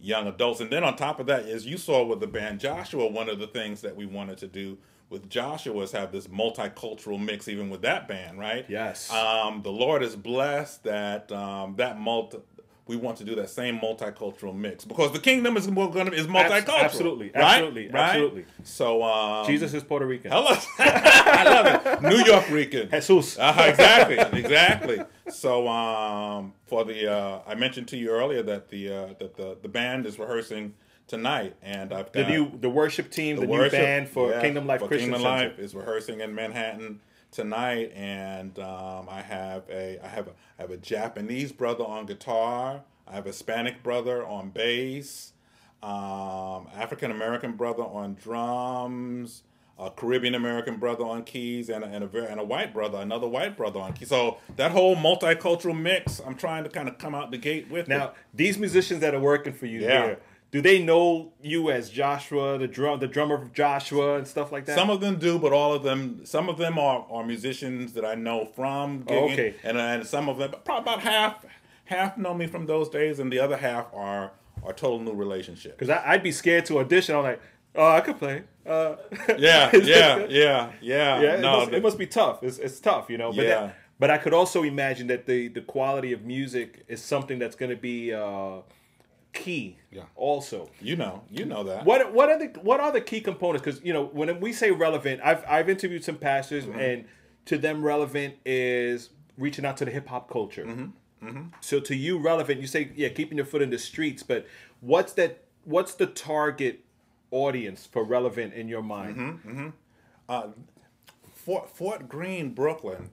young 0.00 0.26
adults 0.26 0.60
and 0.60 0.70
then 0.70 0.84
on 0.84 0.96
top 0.96 1.18
of 1.20 1.26
that 1.26 1.46
as 1.46 1.64
you 1.66 1.76
saw 1.78 2.04
with 2.04 2.20
the 2.20 2.26
band 2.26 2.60
joshua 2.60 3.06
one 3.06 3.28
of 3.28 3.38
the 3.38 3.46
things 3.46 3.80
that 3.80 3.96
we 3.96 4.04
wanted 4.06 4.36
to 4.36 4.46
do 4.46 4.76
with 5.08 5.28
joshua 5.30 5.82
is 5.82 5.92
have 5.92 6.12
this 6.12 6.26
multicultural 6.26 7.18
mix 7.22 7.48
even 7.48 7.70
with 7.70 7.80
that 7.82 8.06
band 8.06 8.38
right 8.38 8.66
Yes. 8.68 9.10
um 9.10 9.62
the 9.62 9.70
lord 9.72 10.02
is 10.02 10.14
blessed 10.14 10.84
that 10.84 11.32
um 11.32 11.74
that 11.76 11.98
multi 11.98 12.38
we 12.86 12.96
want 12.96 13.16
to 13.18 13.24
do 13.24 13.34
that 13.36 13.48
same 13.48 13.78
multicultural 13.78 14.54
mix 14.54 14.84
because 14.84 15.12
the 15.12 15.18
kingdom 15.18 15.56
is 15.56 15.66
gonna 15.66 16.10
is 16.10 16.26
multicultural. 16.26 16.80
absolutely, 16.80 17.30
right? 17.34 17.44
absolutely, 17.44 17.88
right? 17.88 18.10
absolutely. 18.10 18.44
So 18.62 19.02
um, 19.02 19.46
Jesus 19.46 19.72
is 19.72 19.82
Puerto 19.82 20.06
Rican. 20.06 20.30
Hello, 20.30 20.54
I 20.78 21.44
love 21.44 21.86
it. 21.86 22.02
New 22.02 22.24
York 22.24 22.48
Rican. 22.50 22.90
Jesus. 22.90 23.38
Uh, 23.38 23.66
exactly, 23.68 24.38
exactly. 24.38 25.02
So 25.30 25.66
um, 25.66 26.52
for 26.66 26.84
the, 26.84 27.10
uh, 27.10 27.40
I 27.46 27.54
mentioned 27.54 27.88
to 27.88 27.96
you 27.96 28.10
earlier 28.10 28.42
that 28.42 28.68
the 28.68 28.92
uh, 28.92 29.06
that 29.18 29.36
the 29.36 29.56
the 29.62 29.68
band 29.68 30.04
is 30.04 30.18
rehearsing 30.18 30.74
tonight, 31.06 31.54
and 31.62 31.92
I've 31.92 32.12
got 32.12 32.26
The 32.26 32.28
new 32.28 32.50
the 32.58 32.70
worship 32.70 33.10
team, 33.10 33.36
the, 33.36 33.46
new 33.46 33.52
worship- 33.52 33.72
band 33.72 34.08
for 34.10 34.30
yeah, 34.30 34.42
Kingdom 34.42 34.66
Life 34.66 34.80
for 34.80 34.88
Christian 34.88 35.10
Kingdom 35.10 35.22
Center. 35.22 35.48
Life 35.48 35.58
is 35.58 35.74
rehearsing 35.74 36.20
in 36.20 36.34
Manhattan 36.34 37.00
tonight, 37.34 37.92
and 37.94 38.58
um, 38.58 39.08
I 39.10 39.20
have 39.20 39.64
a 39.68 39.98
I 40.02 40.08
have 40.08 40.28
a 40.28 40.30
I 40.58 40.62
have 40.62 40.70
a 40.70 40.76
Japanese 40.76 41.52
brother 41.52 41.84
on 41.84 42.06
guitar. 42.06 42.82
I 43.06 43.12
have 43.14 43.24
a 43.26 43.28
Hispanic 43.28 43.82
brother 43.82 44.24
on 44.26 44.48
bass, 44.50 45.32
um, 45.82 46.68
African 46.74 47.10
American 47.10 47.52
brother 47.52 47.82
on 47.82 48.14
drums, 48.14 49.42
a 49.78 49.90
Caribbean 49.90 50.34
American 50.34 50.76
brother 50.78 51.04
on 51.04 51.24
keys, 51.24 51.68
and 51.68 51.84
a, 51.84 51.88
and 51.88 52.04
a 52.04 52.30
and 52.30 52.40
a 52.40 52.44
white 52.44 52.72
brother, 52.72 52.98
another 52.98 53.26
white 53.28 53.56
brother 53.56 53.80
on 53.80 53.92
keys. 53.92 54.08
So 54.08 54.38
that 54.56 54.70
whole 54.70 54.96
multicultural 54.96 55.78
mix, 55.78 56.20
I'm 56.26 56.36
trying 56.36 56.64
to 56.64 56.70
kind 56.70 56.88
of 56.88 56.96
come 56.98 57.14
out 57.14 57.30
the 57.30 57.38
gate 57.38 57.70
with. 57.70 57.88
Now, 57.88 58.06
it. 58.08 58.14
these 58.32 58.56
musicians 58.58 59.00
that 59.00 59.14
are 59.14 59.20
working 59.20 59.52
for 59.52 59.66
you 59.66 59.80
Yeah. 59.80 60.06
here, 60.06 60.18
do 60.54 60.60
they 60.60 60.78
know 60.90 61.32
you 61.42 61.60
as 61.78 61.90
Joshua, 61.90 62.56
the 62.58 62.68
drum, 62.68 63.00
the 63.00 63.08
drummer 63.08 63.34
of 63.34 63.52
Joshua, 63.52 64.16
and 64.18 64.26
stuff 64.34 64.52
like 64.52 64.64
that? 64.66 64.76
Some 64.80 64.88
of 64.88 65.00
them 65.00 65.16
do, 65.18 65.32
but 65.44 65.52
all 65.52 65.72
of 65.74 65.82
them, 65.82 66.24
some 66.24 66.48
of 66.48 66.56
them 66.58 66.78
are, 66.78 67.04
are 67.10 67.24
musicians 67.26 67.92
that 67.94 68.04
I 68.04 68.14
know 68.14 68.46
from 68.46 69.02
gigging, 69.02 69.30
Oh, 69.30 69.32
okay. 69.32 69.54
and 69.64 69.76
and 69.76 70.06
some 70.06 70.28
of 70.28 70.38
them, 70.38 70.54
probably 70.64 70.82
about 70.92 71.00
half, 71.02 71.44
half 71.86 72.16
know 72.16 72.34
me 72.34 72.46
from 72.46 72.66
those 72.66 72.88
days, 72.88 73.18
and 73.18 73.32
the 73.32 73.40
other 73.40 73.56
half 73.56 73.86
are 73.92 74.30
are 74.66 74.72
total 74.72 75.00
new 75.00 75.12
relationships. 75.26 75.74
because 75.76 75.90
I'd 75.90 76.22
be 76.22 76.32
scared 76.32 76.64
to 76.66 76.78
audition. 76.78 77.16
I'm 77.16 77.24
like, 77.24 77.40
oh, 77.74 77.90
I 77.98 78.00
could 78.00 78.18
play. 78.18 78.44
Uh, 78.64 78.94
Yeah, 79.36 79.70
yeah, 79.74 80.26
yeah, 80.28 80.28
yeah. 80.28 81.20
yeah. 81.20 81.34
It, 81.34 81.40
no, 81.40 81.52
must, 81.58 81.70
the- 81.72 81.76
it 81.78 81.82
must 81.82 81.98
be 81.98 82.06
tough. 82.06 82.42
It's, 82.42 82.58
it's 82.58 82.78
tough, 82.80 83.10
you 83.10 83.18
know. 83.18 83.30
But 83.32 83.44
Yeah. 83.44 83.60
that, 83.66 83.76
but 83.98 84.10
I 84.10 84.18
could 84.18 84.32
also 84.40 84.62
imagine 84.62 85.06
that 85.08 85.26
the 85.26 85.48
the 85.48 85.60
quality 85.74 86.12
of 86.16 86.20
music 86.22 86.84
is 86.88 87.02
something 87.02 87.38
that's 87.42 87.56
going 87.56 87.70
to 87.78 87.80
be 87.92 87.98
uh, 88.14 88.60
key. 89.34 89.78
Yeah. 89.90 90.04
Also, 90.16 90.70
You 90.80 90.96
know, 90.96 91.22
you 91.30 91.44
know 91.44 91.64
that. 91.64 91.84
what 91.84 92.12
what 92.12 92.30
are 92.30 92.38
the 92.38 92.46
what 92.60 92.80
are 92.80 92.92
the 92.92 93.00
key 93.00 93.20
components? 93.20 93.64
Because 93.64 93.82
you 93.84 93.92
know 93.92 94.06
when 94.06 94.40
we 94.40 94.52
say 94.52 94.70
relevant, 94.70 95.20
I've 95.22 95.44
I've 95.46 95.68
interviewed 95.68 96.04
some 96.04 96.16
pastors, 96.16 96.64
mm-hmm. 96.64 96.78
and 96.78 97.04
to 97.46 97.58
them 97.58 97.82
relevant 97.84 98.36
is 98.46 99.10
reaching 99.36 99.66
out 99.66 99.76
to 99.78 99.84
the 99.84 99.90
hip 99.90 100.08
hop 100.08 100.30
culture. 100.30 100.64
Mm-hmm. 100.64 101.26
Mm-hmm. 101.28 101.42
So 101.60 101.80
to 101.80 101.94
you, 101.94 102.18
relevant, 102.18 102.60
you 102.60 102.66
say 102.66 102.90
yeah, 102.94 103.08
keeping 103.08 103.36
your 103.36 103.46
foot 103.46 103.62
in 103.62 103.70
the 103.70 103.78
streets, 103.78 104.22
but 104.22 104.46
what's 104.80 105.12
that? 105.14 105.44
What's 105.64 105.94
the 105.94 106.06
target 106.06 106.84
audience 107.30 107.86
for 107.86 108.04
relevant 108.04 108.54
in 108.54 108.68
your 108.68 108.82
mind? 108.82 109.72
Uh, 110.28 110.48
Fort 111.34 111.68
Fort 111.68 112.08
Greene, 112.08 112.54
Brooklyn, 112.54 113.10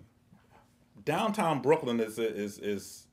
downtown 1.04 1.62
Brooklyn 1.62 2.00
is 2.00 2.18
is 2.20 2.60
is 2.60 3.08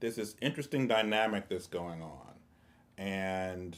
there's 0.00 0.16
this 0.16 0.36
interesting 0.40 0.86
dynamic 0.86 1.48
that's 1.48 1.66
going 1.66 2.02
on, 2.02 2.25
and 2.98 3.76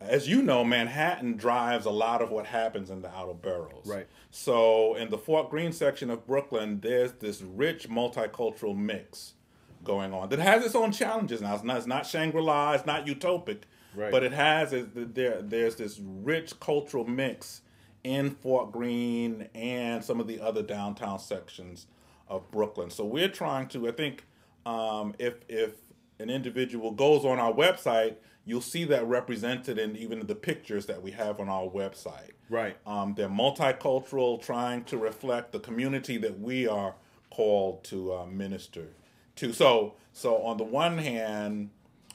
as 0.00 0.28
you 0.28 0.42
know, 0.42 0.64
Manhattan 0.64 1.36
drives 1.36 1.86
a 1.86 1.90
lot 1.90 2.22
of 2.22 2.30
what 2.30 2.46
happens 2.46 2.90
in 2.90 3.02
the 3.02 3.08
outer 3.14 3.34
boroughs. 3.34 3.86
Right. 3.86 4.06
So 4.30 4.94
in 4.94 5.10
the 5.10 5.18
Fort 5.18 5.48
Greene 5.50 5.72
section 5.72 6.10
of 6.10 6.26
Brooklyn, 6.26 6.80
there's 6.80 7.12
this 7.12 7.40
rich 7.42 7.88
multicultural 7.88 8.76
mix 8.76 9.34
going 9.84 10.12
on 10.12 10.28
that 10.30 10.38
has 10.38 10.64
its 10.64 10.74
own 10.74 10.92
challenges. 10.92 11.40
Now 11.40 11.54
it's 11.54 11.64
not, 11.64 11.76
it's 11.78 11.86
not 11.86 12.06
Shangri-La, 12.06 12.72
it's 12.72 12.86
not 12.86 13.06
utopic, 13.06 13.62
Right. 13.94 14.10
but 14.10 14.22
it 14.24 14.32
has 14.32 14.72
is 14.72 14.86
there 14.94 15.42
there's 15.42 15.76
this 15.76 16.00
rich 16.00 16.58
cultural 16.60 17.04
mix 17.04 17.60
in 18.02 18.30
Fort 18.30 18.72
Greene 18.72 19.48
and 19.54 20.02
some 20.02 20.18
of 20.18 20.26
the 20.26 20.40
other 20.40 20.62
downtown 20.62 21.18
sections 21.18 21.86
of 22.26 22.50
Brooklyn. 22.50 22.88
So 22.90 23.04
we're 23.04 23.28
trying 23.28 23.68
to 23.68 23.86
I 23.88 23.92
think 23.92 24.24
um, 24.64 25.14
if 25.18 25.34
if 25.48 25.72
an 26.18 26.30
individual 26.30 26.92
goes 26.92 27.24
on 27.24 27.38
our 27.38 27.52
website, 27.52 28.16
you'll 28.44 28.60
see 28.60 28.84
that 28.84 29.06
represented 29.06 29.78
in 29.78 29.96
even 29.96 30.26
the 30.26 30.34
pictures 30.34 30.86
that 30.86 31.02
we 31.02 31.12
have 31.12 31.40
on 31.40 31.48
our 31.48 31.68
website. 31.68 32.30
Right. 32.48 32.76
Um, 32.86 33.14
they're 33.16 33.28
multicultural, 33.28 34.42
trying 34.42 34.84
to 34.84 34.98
reflect 34.98 35.52
the 35.52 35.60
community 35.60 36.18
that 36.18 36.40
we 36.40 36.66
are 36.66 36.94
called 37.30 37.84
to 37.84 38.12
uh, 38.12 38.26
minister 38.26 38.88
to. 39.36 39.52
So, 39.52 39.94
so 40.12 40.38
on 40.42 40.56
the 40.56 40.64
one 40.64 40.98
hand, 40.98 41.70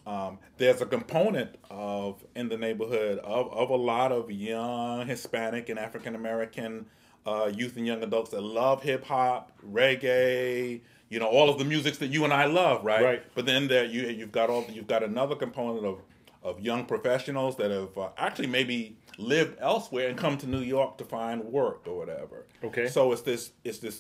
um, 0.06 0.40
there's 0.58 0.82
a 0.82 0.86
component 0.86 1.56
of 1.70 2.24
in 2.36 2.50
the 2.50 2.58
neighborhood 2.58 3.20
of, 3.20 3.52
of 3.52 3.70
a 3.70 3.76
lot 3.76 4.12
of 4.12 4.32
young 4.32 5.08
Hispanic 5.08 5.70
and 5.70 5.78
African 5.78 6.16
American 6.16 6.86
uh, 7.26 7.52
youth 7.54 7.76
and 7.76 7.86
young 7.86 8.02
adults 8.04 8.32
that 8.32 8.42
love 8.42 8.84
hip 8.84 9.04
hop, 9.04 9.52
reggae, 9.70 10.80
you 11.10 11.20
know, 11.20 11.28
all 11.28 11.50
of 11.50 11.58
the 11.58 11.66
musics 11.66 11.98
that 11.98 12.08
you 12.08 12.24
and 12.24 12.32
I 12.34 12.46
love, 12.46 12.86
right? 12.86 13.04
Right. 13.04 13.24
But 13.36 13.46
then 13.46 13.68
there 13.68 13.84
you 13.84 14.08
you've 14.08 14.32
got 14.32 14.50
all 14.50 14.66
you've 14.70 14.88
got 14.88 15.04
another 15.04 15.36
component 15.36 15.86
of 15.86 16.00
of 16.48 16.60
young 16.62 16.86
professionals 16.86 17.56
that 17.58 17.72
have 17.72 17.98
uh, 17.98 18.10
actually 18.18 18.48
maybe 18.48 18.98
lived 19.18 19.58
elsewhere 19.60 20.08
and 20.10 20.18
come 20.18 20.38
to 20.38 20.48
New 20.48 20.62
York 20.62 20.98
to 20.98 21.04
find 21.04 21.44
work 21.44 21.82
or 21.88 21.98
whatever. 21.98 22.46
Okay. 22.64 22.88
So 22.88 23.12
it's 23.12 23.22
this 23.24 23.52
it's 23.64 23.80
this 23.80 24.00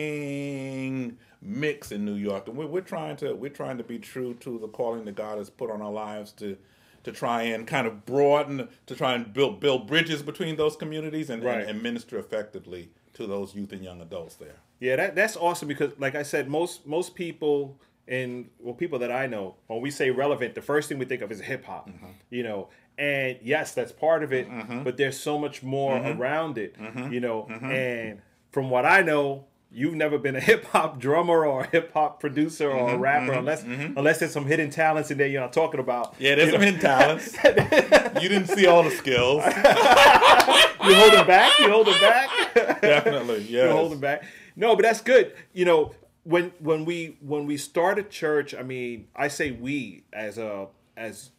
intriguing 0.00 1.18
mix 1.42 1.92
in 1.92 2.04
New 2.04 2.14
York, 2.14 2.48
and 2.48 2.56
we're, 2.56 2.66
we're 2.66 2.80
trying 2.80 3.16
to 3.16 3.34
we're 3.34 3.50
trying 3.50 3.78
to 3.78 3.84
be 3.84 3.98
true 3.98 4.34
to 4.40 4.58
the 4.58 4.68
calling 4.68 5.04
that 5.04 5.14
God 5.14 5.38
has 5.38 5.50
put 5.50 5.70
on 5.70 5.80
our 5.82 5.92
lives 5.92 6.32
to 6.32 6.56
to 7.04 7.12
try 7.12 7.42
and 7.42 7.66
kind 7.66 7.86
of 7.86 8.04
broaden 8.04 8.68
to 8.86 8.94
try 8.96 9.14
and 9.14 9.32
build 9.32 9.60
build 9.60 9.86
bridges 9.86 10.22
between 10.22 10.56
those 10.56 10.76
communities 10.76 11.30
and, 11.30 11.42
Right. 11.44 11.60
and, 11.60 11.70
and 11.70 11.82
minister 11.82 12.18
effectively 12.18 12.90
to 13.14 13.26
those 13.26 13.54
youth 13.54 13.72
and 13.72 13.82
young 13.84 14.00
adults 14.00 14.34
there. 14.36 14.56
Yeah, 14.80 14.96
that 14.96 15.14
that's 15.14 15.36
awesome 15.36 15.68
because, 15.68 15.92
like 15.98 16.14
I 16.14 16.22
said, 16.22 16.48
most 16.48 16.86
most 16.86 17.14
people 17.14 17.78
and 18.08 18.48
well, 18.58 18.74
people 18.74 18.98
that 19.00 19.10
I 19.10 19.26
know, 19.26 19.56
when 19.66 19.80
we 19.80 19.90
say 19.90 20.10
relevant, 20.10 20.54
the 20.54 20.62
first 20.62 20.88
thing 20.88 20.98
we 20.98 21.04
think 21.04 21.22
of 21.22 21.32
is 21.32 21.40
hip 21.40 21.64
hop. 21.64 21.88
Mm-hmm. 21.88 22.06
You 22.30 22.42
know, 22.42 22.68
and 22.98 23.38
yes, 23.42 23.74
that's 23.74 23.92
part 23.92 24.22
of 24.22 24.32
it, 24.32 24.48
mm-hmm. 24.48 24.82
but 24.82 24.96
there's 24.96 25.18
so 25.18 25.38
much 25.38 25.62
more 25.62 25.98
mm-hmm. 25.98 26.20
around 26.20 26.58
it. 26.58 26.76
You 27.10 27.20
know, 27.20 27.46
and 27.48 28.20
from 28.52 28.70
what 28.70 28.84
I 28.84 29.02
know. 29.02 29.46
You've 29.68 29.94
never 29.94 30.16
been 30.16 30.36
a 30.36 30.40
hip 30.52 30.64
hop 30.66 31.00
drummer 31.00 31.44
or 31.44 31.64
a 31.64 31.66
hip 31.66 31.92
hop 31.92 32.20
producer 32.20 32.70
or 32.70 32.94
a 32.94 32.96
rapper, 32.96 33.32
unless 33.32 33.64
unless 33.64 34.20
there's 34.20 34.32
some 34.32 34.46
hidden 34.46 34.70
talents 34.70 35.10
in 35.10 35.18
there 35.18 35.26
you're 35.26 35.40
not 35.40 35.52
talking 35.52 35.80
about. 35.80 36.14
Yeah, 36.20 36.36
there's 36.36 36.52
some 36.52 36.62
hidden 36.62 36.80
talents. 36.80 37.36
you 37.44 38.28
didn't 38.28 38.46
see 38.46 38.66
all 38.66 38.84
the 38.84 38.92
skills. 38.92 39.42
You 39.44 40.94
hold 40.94 41.10
holding 41.10 41.26
back? 41.26 41.58
You 41.58 41.70
hold 41.70 41.86
holding 41.86 42.00
back? 42.00 42.54
Definitely, 42.80 43.42
Yeah. 43.42 43.64
You're 43.64 43.72
holding 43.72 43.98
back. 43.98 44.24
No, 44.54 44.76
but 44.76 44.82
that's 44.82 45.00
good. 45.00 45.34
You 45.52 45.64
know, 45.64 45.92
when 46.26 46.52
when 46.58 46.84
we 46.84 47.16
when 47.20 47.46
we 47.46 47.56
started 47.56 48.10
church, 48.10 48.54
I 48.54 48.62
mean, 48.62 49.06
I 49.14 49.28
say 49.28 49.52
we 49.52 50.02
as 50.12 50.38
a 50.38 50.66
as 50.96 51.30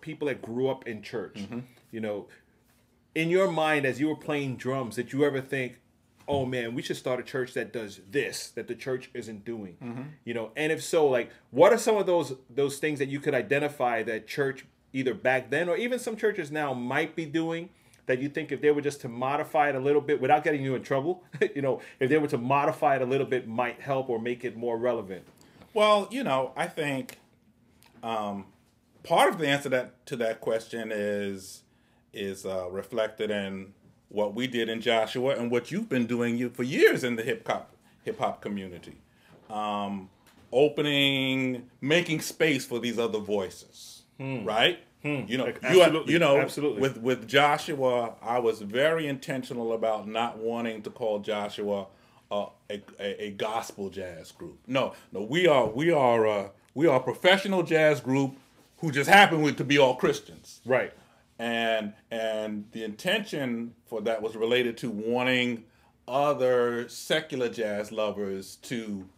people 0.00 0.26
that 0.28 0.42
grew 0.42 0.68
up 0.68 0.86
in 0.86 1.00
church. 1.00 1.36
Mm-hmm. 1.36 1.60
You 1.92 2.00
know, 2.00 2.26
in 3.14 3.30
your 3.30 3.50
mind 3.50 3.86
as 3.86 4.00
you 4.00 4.08
were 4.08 4.16
playing 4.16 4.56
drums, 4.56 4.96
did 4.96 5.12
you 5.12 5.24
ever 5.24 5.40
think, 5.40 5.78
"Oh 6.26 6.44
man, 6.44 6.74
we 6.74 6.82
should 6.82 6.96
start 6.96 7.20
a 7.20 7.22
church 7.22 7.54
that 7.54 7.72
does 7.72 8.00
this 8.10 8.50
that 8.50 8.66
the 8.66 8.74
church 8.74 9.10
isn't 9.14 9.44
doing"? 9.44 9.76
Mm-hmm. 9.80 10.02
You 10.24 10.34
know, 10.34 10.50
and 10.56 10.72
if 10.72 10.82
so, 10.82 11.06
like, 11.06 11.30
what 11.50 11.72
are 11.72 11.78
some 11.78 11.96
of 11.96 12.06
those 12.06 12.34
those 12.50 12.78
things 12.78 12.98
that 12.98 13.08
you 13.08 13.20
could 13.20 13.34
identify 13.34 14.02
that 14.02 14.26
church 14.26 14.66
either 14.92 15.14
back 15.14 15.50
then 15.50 15.68
or 15.68 15.76
even 15.76 16.00
some 16.00 16.16
churches 16.16 16.50
now 16.50 16.74
might 16.74 17.14
be 17.14 17.26
doing? 17.26 17.68
That 18.06 18.20
you 18.20 18.28
think 18.28 18.50
if 18.50 18.60
they 18.60 18.72
were 18.72 18.80
just 18.80 19.00
to 19.02 19.08
modify 19.08 19.68
it 19.68 19.74
a 19.74 19.80
little 19.80 20.00
bit 20.00 20.20
without 20.20 20.42
getting 20.42 20.62
you 20.62 20.74
in 20.74 20.82
trouble, 20.82 21.22
you 21.54 21.62
know, 21.62 21.80
if 22.00 22.10
they 22.10 22.18
were 22.18 22.28
to 22.28 22.38
modify 22.38 22.96
it 22.96 23.02
a 23.02 23.06
little 23.06 23.26
bit, 23.26 23.46
might 23.46 23.80
help 23.80 24.08
or 24.08 24.18
make 24.18 24.44
it 24.44 24.56
more 24.56 24.76
relevant. 24.76 25.24
Well, 25.72 26.08
you 26.10 26.24
know, 26.24 26.52
I 26.56 26.66
think 26.66 27.18
um, 28.02 28.46
part 29.02 29.28
of 29.28 29.38
the 29.38 29.46
answer 29.46 29.68
that 29.70 30.04
to 30.06 30.16
that 30.16 30.40
question 30.40 30.90
is 30.92 31.62
is 32.12 32.44
uh, 32.44 32.68
reflected 32.70 33.30
in 33.30 33.72
what 34.08 34.34
we 34.34 34.46
did 34.46 34.68
in 34.68 34.80
Joshua 34.80 35.34
and 35.36 35.50
what 35.50 35.70
you've 35.70 35.88
been 35.88 36.06
doing 36.06 36.36
you 36.36 36.50
for 36.50 36.62
years 36.62 37.02
in 37.02 37.16
the 37.16 37.22
hip 37.22 37.46
hop 37.46 37.72
hip 38.04 38.18
hop 38.18 38.42
community, 38.42 38.96
um, 39.48 40.10
opening, 40.52 41.70
making 41.80 42.20
space 42.20 42.64
for 42.66 42.78
these 42.78 42.98
other 42.98 43.18
voices, 43.20 44.02
right? 44.44 44.80
You 45.04 45.36
know, 45.38 45.52
you, 45.72 46.04
you 46.06 46.18
know, 46.18 46.38
Absolutely. 46.38 46.80
with 46.80 46.98
with 46.98 47.26
Joshua, 47.26 48.14
I 48.22 48.38
was 48.38 48.60
very 48.60 49.08
intentional 49.08 49.72
about 49.72 50.06
not 50.06 50.38
wanting 50.38 50.82
to 50.82 50.90
call 50.90 51.18
Joshua 51.18 51.86
uh, 52.30 52.46
a, 52.70 52.82
a 53.00 53.24
a 53.24 53.30
gospel 53.32 53.90
jazz 53.90 54.30
group. 54.32 54.58
No, 54.66 54.92
no, 55.10 55.22
we 55.22 55.46
are 55.48 55.66
we 55.66 55.90
are 55.90 56.26
uh, 56.26 56.48
we 56.74 56.86
are 56.86 56.96
a 56.96 57.02
professional 57.02 57.62
jazz 57.64 58.00
group 58.00 58.36
who 58.78 58.92
just 58.92 59.10
happen 59.10 59.54
to 59.54 59.64
be 59.64 59.76
all 59.78 59.96
Christians 59.96 60.60
Right. 60.64 60.92
and 61.38 61.94
and 62.10 62.66
the 62.72 62.84
intention 62.84 63.74
for 63.86 64.00
that 64.02 64.22
was 64.22 64.36
related 64.36 64.76
to 64.78 64.90
wanting 64.90 65.64
other 66.08 66.88
secular 66.88 67.48
jazz 67.48 67.90
lovers 67.92 68.56
to 68.56 69.08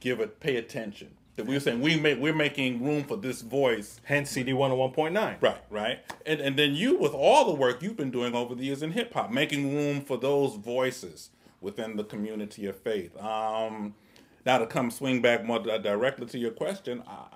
give 0.00 0.20
it 0.20 0.38
pay 0.40 0.56
attention 0.56 1.15
that 1.36 1.46
we 1.46 1.54
were 1.54 1.60
saying 1.60 1.80
we 1.80 1.98
make 1.98 2.18
we're 2.18 2.34
making 2.34 2.82
room 2.84 3.04
for 3.04 3.16
this 3.16 3.42
voice 3.42 4.00
Hence 4.04 4.30
CD 4.30 4.52
101.9. 4.52 5.36
right 5.40 5.58
right 5.70 5.98
and 6.24 6.40
and 6.40 6.58
then 6.58 6.74
you 6.74 6.96
with 6.98 7.12
all 7.12 7.44
the 7.44 7.54
work 7.54 7.82
you've 7.82 7.96
been 7.96 8.10
doing 8.10 8.34
over 8.34 8.54
the 8.54 8.64
years 8.64 8.82
in 8.82 8.92
hip 8.92 9.12
hop 9.14 9.30
making 9.30 9.74
room 9.74 10.00
for 10.00 10.16
those 10.16 10.56
voices 10.56 11.30
within 11.60 11.96
the 11.96 12.04
community 12.04 12.66
of 12.66 12.76
faith 12.76 13.16
um 13.22 13.94
now 14.44 14.58
to 14.58 14.66
come 14.66 14.90
swing 14.90 15.20
back 15.22 15.44
more 15.44 15.58
directly 15.58 16.26
to 16.26 16.38
your 16.38 16.50
question 16.52 17.02
I, 17.06 17.26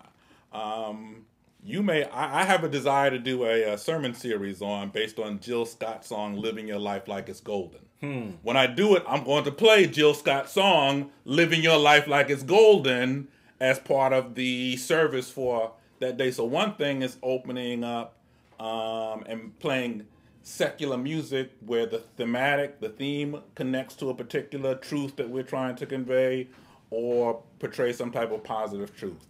um 0.53 1.27
you 1.63 1.83
may 1.83 2.05
I, 2.05 2.41
I 2.41 2.45
have 2.45 2.65
a 2.65 2.69
desire 2.69 3.11
to 3.11 3.19
do 3.19 3.45
a, 3.45 3.73
uh 3.73 3.77
sermon 3.77 4.15
series 4.15 4.63
on 4.63 4.89
based 4.91 5.19
on 5.19 5.41
jill 5.41 5.67
scott's 5.67 6.09
song 6.09 6.37
living 6.37 6.67
your 6.67 6.79
life 6.79 7.07
like 7.09 7.29
it's 7.29 7.41
golden 7.41 7.81
Hmm. 8.01 8.31
when 8.43 8.57
i 8.57 8.67
do 8.67 8.97
it 8.97 9.03
i'm 9.07 9.25
going 9.25 9.45
to 9.45 9.53
play 9.53 9.87
jill 9.87 10.15
scott's 10.15 10.53
song 10.53 11.11
living 11.27 11.63
your 11.63 11.77
life 11.77 12.07
like 12.09 12.31
it's 12.31 12.43
golden 12.43 13.29
as 13.61 13.79
part 13.79 14.13
of 14.13 14.35
the 14.35 14.77
service 14.77 15.31
for 15.31 15.73
that 15.99 16.17
day 16.17 16.31
so 16.31 16.45
one 16.45 16.75
thing 16.75 17.03
is 17.03 17.17
opening 17.23 17.85
up 17.85 18.17
um, 18.59 19.25
and 19.27 19.59
playing 19.59 20.07
secular 20.43 20.97
music 20.97 21.51
where 21.65 21.87
the 21.87 21.99
thematic 21.99 22.81
the 22.81 22.89
theme 22.89 23.41
connects 23.55 23.95
to 23.95 24.09
a 24.09 24.15
particular 24.15 24.75
truth 24.75 25.17
that 25.17 25.29
we're 25.29 25.43
trying 25.43 25.77
to 25.77 25.87
convey 25.87 26.49
or 26.91 27.43
portray 27.59 27.93
some 27.93 28.11
type 28.11 28.33
of 28.33 28.43
positive 28.43 28.97
truth 28.97 29.27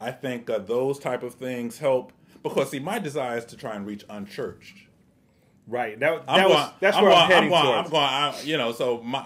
I 0.00 0.10
think 0.10 0.50
uh, 0.50 0.58
those 0.58 0.98
type 0.98 1.22
of 1.22 1.34
things 1.34 1.78
help 1.78 2.12
because 2.42 2.70
see, 2.70 2.78
my 2.78 2.98
desire 2.98 3.38
is 3.38 3.44
to 3.46 3.56
try 3.56 3.74
and 3.74 3.86
reach 3.86 4.04
unchurched. 4.08 4.86
Right. 5.66 5.98
That, 5.98 6.22
I'm 6.28 6.38
that 6.38 6.48
was 6.48 6.56
going, 6.56 6.70
that's 6.80 6.96
I'm 6.96 7.02
where 7.02 7.12
going, 7.12 7.22
I'm 7.22 7.30
heading 7.30 7.52
I'm 7.52 7.62
going, 7.62 7.74
towards. 7.74 7.86
I'm 7.86 7.92
going 7.92 8.04
I, 8.04 8.40
you 8.42 8.56
know, 8.56 8.72
so 8.72 9.02
my 9.02 9.24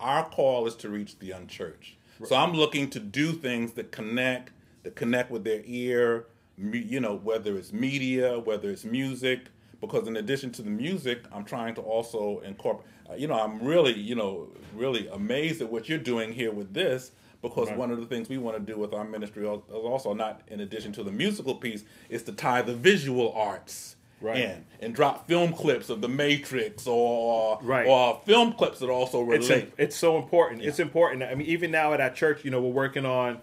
our 0.00 0.28
call 0.28 0.66
is 0.66 0.74
to 0.76 0.88
reach 0.88 1.18
the 1.18 1.32
unchurched. 1.32 1.96
So 2.24 2.36
I'm 2.36 2.52
looking 2.52 2.90
to 2.90 3.00
do 3.00 3.32
things 3.32 3.72
that 3.72 3.92
connect, 3.92 4.52
that 4.82 4.96
connect 4.96 5.30
with 5.30 5.44
their 5.44 5.62
ear, 5.64 6.26
you 6.56 7.00
know, 7.00 7.16
whether 7.16 7.56
it's 7.56 7.72
media, 7.72 8.38
whether 8.38 8.70
it's 8.70 8.84
music, 8.84 9.48
because 9.80 10.08
in 10.08 10.16
addition 10.16 10.50
to 10.52 10.62
the 10.62 10.70
music, 10.70 11.22
I'm 11.32 11.44
trying 11.44 11.74
to 11.76 11.80
also 11.80 12.40
incorporate. 12.40 12.86
Uh, 13.08 13.14
you 13.14 13.28
know, 13.28 13.38
I'm 13.38 13.62
really, 13.62 13.94
you 13.94 14.14
know, 14.14 14.48
really 14.74 15.06
amazed 15.08 15.62
at 15.62 15.70
what 15.70 15.88
you're 15.88 15.98
doing 15.98 16.32
here 16.32 16.52
with 16.52 16.74
this 16.74 17.12
because 17.40 17.70
one 17.70 17.90
of 17.92 18.00
the 18.00 18.06
things 18.06 18.28
we 18.28 18.36
want 18.36 18.56
to 18.56 18.72
do 18.72 18.78
with 18.78 18.92
our 18.92 19.04
ministry 19.04 19.46
is 19.46 19.60
also 19.70 20.12
not 20.12 20.42
in 20.48 20.60
addition 20.60 20.92
to 20.92 21.04
the 21.04 21.12
musical 21.12 21.54
piece 21.54 21.84
is 22.08 22.24
to 22.24 22.32
tie 22.32 22.62
the 22.62 22.74
visual 22.74 23.32
arts 23.32 23.94
Right. 24.20 24.36
in 24.38 24.64
and 24.80 24.94
drop 24.94 25.28
film 25.28 25.52
clips 25.52 25.90
of 25.90 26.00
the 26.00 26.08
Matrix 26.08 26.86
or 26.86 27.58
Right. 27.62 27.86
or 27.86 28.20
film 28.26 28.52
clips 28.52 28.80
that 28.80 28.88
also 28.90 29.30
It's, 29.30 29.48
relate. 29.48 29.72
it's 29.78 29.96
so 29.96 30.16
important. 30.18 30.62
It's 30.62 30.80
important. 30.80 31.22
I 31.22 31.34
mean, 31.34 31.46
even 31.46 31.70
now 31.70 31.92
at 31.92 32.00
our 32.00 32.10
church, 32.10 32.44
you 32.44 32.50
know, 32.50 32.60
we're 32.60 32.70
working 32.72 33.06
on 33.06 33.38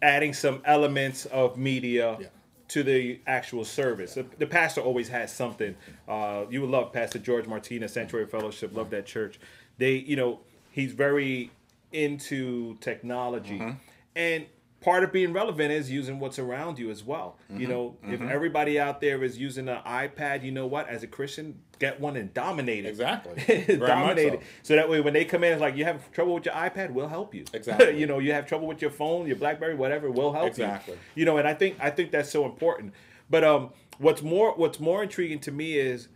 adding 0.00 0.32
some 0.32 0.62
elements 0.64 1.26
of 1.26 1.56
media 1.56 2.16
Yeah. 2.20 2.26
to 2.68 2.82
the 2.82 3.20
actual 3.26 3.64
service. 3.64 4.14
The, 4.14 4.24
the 4.38 4.46
pastor 4.46 4.80
always 4.80 5.08
has 5.08 5.32
something. 5.32 5.74
Uh, 6.08 6.44
you 6.50 6.60
would 6.62 6.70
love 6.70 6.92
Pastor 6.92 7.18
George 7.18 7.46
Martinez, 7.46 7.92
Sanctuary 7.92 8.26
Fellowship. 8.26 8.74
Love 8.74 8.90
that 8.90 9.06
church. 9.06 9.38
They, 9.78 9.92
you 9.96 10.16
know, 10.16 10.40
he's 10.70 10.92
very 10.92 11.50
into 11.92 12.76
technology, 12.80 13.58
Mm-hmm. 13.58 13.70
and 14.16 14.46
part 14.82 15.04
of 15.04 15.12
being 15.12 15.32
relevant 15.32 15.72
is 15.72 15.90
using 15.90 16.18
what's 16.18 16.38
around 16.38 16.78
you 16.78 16.90
as 16.90 17.04
well. 17.04 17.38
Mm-hmm. 17.50 17.60
You 17.60 17.68
know, 17.68 17.96
if 18.02 18.20
everybody 18.20 18.78
out 18.78 19.00
there 19.00 19.22
is 19.22 19.38
using 19.38 19.68
an 19.68 19.78
iPad, 19.86 20.42
you 20.42 20.50
know 20.50 20.66
what? 20.66 20.88
As 20.88 21.02
a 21.02 21.06
Christian, 21.06 21.60
get 21.78 22.00
one 22.00 22.16
and 22.16 22.34
dominate 22.34 22.84
it. 22.84 22.88
Exactly. 22.88 23.76
Dominate 23.78 24.32
so. 24.32 24.34
it. 24.34 24.42
So 24.62 24.76
that 24.76 24.90
way, 24.90 25.00
when 25.00 25.14
they 25.14 25.24
come 25.24 25.44
in, 25.44 25.52
it's 25.52 25.60
like 25.60 25.76
you 25.76 25.84
have 25.84 26.10
trouble 26.12 26.34
with 26.34 26.44
your 26.44 26.54
iPad, 26.54 26.90
we'll 26.90 27.08
help 27.08 27.34
you. 27.34 27.44
Exactly. 27.54 27.98
you 27.98 28.06
know, 28.06 28.18
you 28.18 28.32
have 28.32 28.46
trouble 28.46 28.66
with 28.66 28.82
your 28.82 28.90
phone, 28.90 29.26
your 29.26 29.36
BlackBerry, 29.36 29.76
whatever, 29.76 30.10
we'll 30.10 30.32
help 30.32 30.48
Exactly. 30.48 30.64
you. 30.64 30.98
Exactly. 30.98 31.20
You 31.20 31.24
know, 31.24 31.36
and 31.38 31.46
I 31.46 31.54
think 31.54 31.76
I 31.80 31.90
think 31.90 32.10
that's 32.10 32.30
so 32.30 32.44
important. 32.44 32.92
But 33.30 33.44
um, 33.44 33.70
what's 33.98 34.22
more 34.22 34.52
what's 34.54 34.80
more 34.80 35.02
intriguing 35.04 35.38
to 35.40 35.52
me 35.52 35.74
is, 35.78 36.08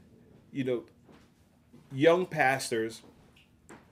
you 0.52 0.64
know, 0.64 0.84
young 1.92 2.26
pastors 2.26 3.02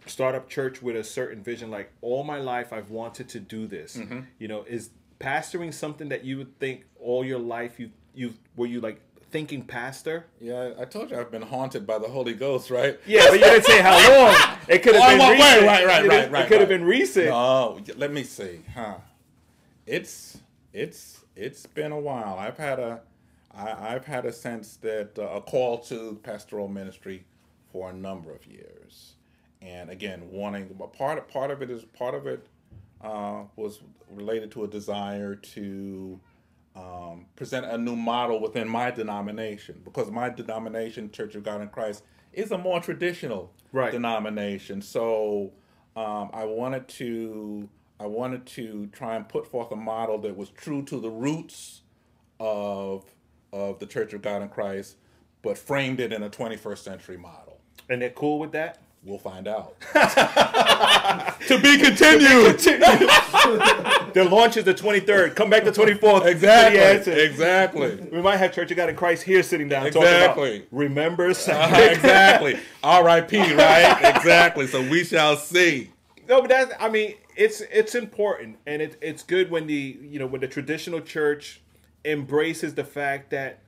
start 0.07 0.35
up 0.35 0.49
church 0.49 0.83
with 0.83 0.97
a 0.97 1.05
certain 1.05 1.43
vision. 1.43 1.71
Like 1.71 1.93
all 2.01 2.25
my 2.25 2.39
life, 2.39 2.73
I've 2.73 2.91
wanted 2.91 3.29
to 3.31 3.41
do 3.41 3.67
this. 3.67 3.97
Mm-hmm. 3.97 4.21
You 4.39 4.49
know, 4.49 4.65
is 4.69 4.91
pastoring 5.21 5.73
something 5.73 6.09
that 6.11 6.25
you 6.25 6.37
would 6.39 6.59
think 6.59 6.85
all 7.01 7.25
your 7.25 7.39
life 7.39 7.79
you 7.79 7.91
you 8.15 8.35
were 8.57 8.67
you 8.67 8.81
like 8.81 9.01
thinking 9.31 9.63
pastor? 9.65 10.27
yeah, 10.41 10.73
I 10.79 10.85
told 10.85 11.11
you 11.11 11.19
I've 11.19 11.31
been 11.33 11.43
haunted 11.43 11.87
by 11.87 11.99
the 11.99 12.07
Holy 12.09 12.35
Ghost, 12.35 12.71
right? 12.71 12.99
Yeah, 13.07 13.25
but 13.31 13.33
you 13.35 13.45
didn't 13.45 13.65
say 13.65 13.81
how 13.83 13.93
long. 14.25 14.59
It 14.69 14.83
could 14.83 14.95
have 14.95 15.05
Oh, 15.05 15.09
been 15.09 15.19
right, 15.19 15.33
recent. 15.33 15.67
right, 15.67 15.87
right, 15.87 16.05
It- 16.05 16.09
right, 16.09 16.31
right, 16.31 16.45
It 16.45 16.49
could 16.49 16.61
have 16.61 16.69
right. 16.71 16.79
been 16.79 16.85
recent. 16.85 17.29
Oh, 17.33 17.81
let 17.97 18.13
me 18.13 18.23
see, 18.23 18.61
huh? 18.75 18.97
It's 19.87 20.39
it's 20.73 21.25
it's 21.37 21.67
been 21.67 21.93
a 21.93 21.99
while. 21.99 22.37
I've 22.39 22.59
had 22.59 22.79
a 22.79 23.01
I, 23.55 23.95
I've 23.95 24.05
had 24.07 24.25
a 24.25 24.33
sense 24.33 24.77
that 24.79 25.19
uh, 25.19 25.23
a 25.23 25.41
call 25.41 25.79
to 25.85 26.19
pastoral 26.23 26.69
ministry 26.69 27.25
for 27.73 27.91
a 27.91 27.93
number 27.93 28.33
of 28.33 28.47
years, 28.47 29.15
and 29.65 29.91
again, 29.91 30.29
wanting 30.31 30.75
but 30.79 30.93
part 30.93 31.19
of 31.19 31.29
part 31.29 31.51
of 31.51 31.63
it 31.63 31.71
is 31.71 31.85
part 31.85 32.15
of 32.15 32.27
it 32.27 32.47
uh, 33.01 33.43
was 33.57 33.81
related 34.11 34.51
to 34.53 34.65
a 34.65 34.69
desire 34.69 35.35
to 35.35 36.21
um, 36.77 37.27
present 37.37 37.65
a 37.67 37.79
new 37.79 37.97
model 37.97 38.41
within 38.41 38.69
my 38.69 38.91
denomination 38.91 39.81
because 39.85 40.11
my 40.11 40.29
denomination, 40.29 41.11
Church 41.11 41.35
of 41.35 41.43
God 41.45 41.61
in 41.63 41.69
Christ, 41.69 42.03
is 42.33 42.51
a 42.51 42.59
more 42.59 42.81
traditional 42.81 43.53
Right. 43.73 43.91
denomination. 43.91 44.83
So 44.83 45.53
um, 45.97 46.31
I 46.33 46.45
wanted 46.45 46.87
to 46.89 47.69
I 47.99 48.07
wanted 48.07 48.45
to 48.47 48.87
try 48.89 49.17
and 49.17 49.29
put 49.29 49.47
forth 49.47 49.71
a 49.73 49.77
model 49.77 50.19
that 50.19 50.37
was 50.37 50.51
true 50.51 50.83
to 50.85 51.01
the 51.01 51.11
roots 51.11 51.83
of 52.39 53.05
of 53.53 53.79
the 53.79 53.87
Church 53.87 54.13
of 54.13 54.23
God 54.23 54.43
in 54.43 54.49
Christ, 54.49 54.97
but 55.43 55.57
framed 55.57 56.01
it 56.01 56.13
in 56.13 56.23
a 56.25 56.29
21st 56.31 56.79
century 56.79 57.17
model. 57.17 57.61
And 57.89 58.03
they're 58.03 58.11
cool 58.11 58.39
with 58.41 58.51
that? 58.53 58.83
We'll 59.05 59.19
find 59.19 59.47
out. 59.47 59.79
to 59.93 61.59
be 61.61 61.77
continued. 61.79 62.59
The 64.15 64.27
launch 64.31 64.57
is 64.57 64.65
the 64.65 64.73
23rd. 64.73 65.35
Come 65.35 65.51
back 65.51 65.65
the 65.65 65.73
24th. 65.73 66.25
exactly. 66.25 67.13
Exactly. 67.13 68.09
We 68.11 68.23
might 68.23 68.39
have 68.39 68.53
Church 68.53 68.71
of 68.71 68.77
God 68.79 68.89
in 68.89 68.97
Christ 68.97 69.25
here 69.25 69.43
sitting 69.43 69.69
down 69.69 69.87
Exactly. 69.87 70.05
talking 70.05 70.57
about 70.61 70.69
remember 70.71 71.35
Sunday. 71.35 71.63
Uh-huh, 71.63 71.83
exactly. 71.93 72.59
R.I.P. 72.83 73.55
Right? 73.55 74.17
exactly. 74.17 74.67
So 74.67 74.81
we 74.89 75.05
shall 75.05 75.37
see. 75.37 75.91
No, 76.29 76.41
but 76.41 76.49
that's 76.49 76.73
I 76.81 76.89
mean, 76.89 77.17
it's 77.37 77.61
it's 77.71 77.95
important 77.95 78.57
and 78.67 78.81
it, 78.81 78.97
it's 79.03 79.23
good 79.23 79.51
when 79.51 79.67
the 79.67 79.99
you 80.01 80.19
know 80.19 80.27
when 80.27 80.41
the 80.41 80.49
traditional 80.49 81.01
church 81.03 81.61
embraces 82.07 82.75
the 82.75 82.85
fact 82.85 83.31
that 83.31 83.59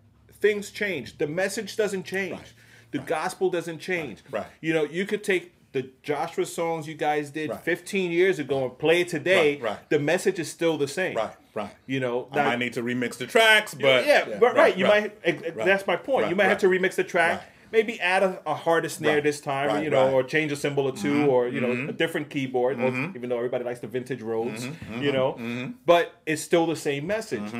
things 0.40 0.70
change. 0.70 1.18
The 1.18 1.26
message 1.26 1.76
doesn't 1.76 2.04
change. 2.04 2.54
The 2.92 2.98
gospel 2.98 3.50
doesn't 3.50 3.78
change. 3.78 4.22
Right. 4.30 4.46
You 4.60 4.72
know, 4.72 4.84
you 4.84 5.04
could 5.06 5.22
take 5.24 5.52
the 5.72 5.90
Joshua 6.02 6.46
songs 6.46 6.88
you 6.88 6.94
guys 6.94 7.30
did 7.30 7.50
Right. 7.50 7.60
15 7.60 8.10
years 8.10 8.38
ago 8.38 8.64
and 8.64 8.78
play 8.78 9.02
it 9.02 9.08
today. 9.08 9.56
Right, 9.56 9.62
right. 9.62 9.90
The 9.90 9.98
message 9.98 10.38
is 10.38 10.50
still 10.50 10.78
the 10.78 10.88
same. 10.88 11.16
Right. 11.16 11.34
Right. 11.54 11.70
You 11.86 12.00
know, 12.00 12.28
I 12.32 12.44
might 12.44 12.58
need 12.58 12.72
to 12.74 12.82
remix 12.82 13.16
the 13.18 13.26
tracks, 13.26 13.74
but 13.74 14.06
yeah, 14.06 14.36
but 14.38 14.54
right, 14.54 14.76
you 14.76 14.84
might. 14.86 15.16
right, 15.26 15.56
That's 15.56 15.86
my 15.86 15.96
point. 15.96 16.24
right, 16.24 16.30
you 16.30 16.36
might 16.36 16.48
have 16.48 16.58
to 16.58 16.66
remix 16.68 16.96
the 16.96 17.04
track, 17.04 17.38
Right. 17.40 17.48
maybe 17.72 17.98
add 17.98 18.22
a, 18.22 18.40
a 18.44 18.54
harder 18.54 18.90
snare 18.90 19.14
Right, 19.14 19.22
this 19.24 19.40
time, 19.40 19.68
right, 19.68 19.82
you 19.84 19.88
know, 19.88 20.04
right. 20.04 20.12
or 20.12 20.22
change 20.22 20.52
a 20.52 20.56
cymbal 20.56 20.84
or 20.86 20.92
2 20.92 20.98
Mm-hmm. 21.12 21.28
or 21.30 21.48
you 21.48 21.60
know, 21.62 21.68
mm-hmm. 21.68 21.88
a 21.88 21.92
different 21.92 22.28
keyboard. 22.30 22.78
or- 22.78 22.90
mm-hmm. 22.90 23.16
even 23.16 23.30
though 23.30 23.36
everybody 23.38 23.64
likes 23.64 23.80
the 23.80 23.86
vintage 23.86 24.20
Rhodes, 24.20 24.66
mm-hmm. 24.66 25.02
you 25.02 25.12
know, 25.12 25.72
but 25.86 26.12
it's 26.26 26.42
still 26.42 26.66
the 26.66 26.76
same 26.76 27.06
message. 27.06 27.50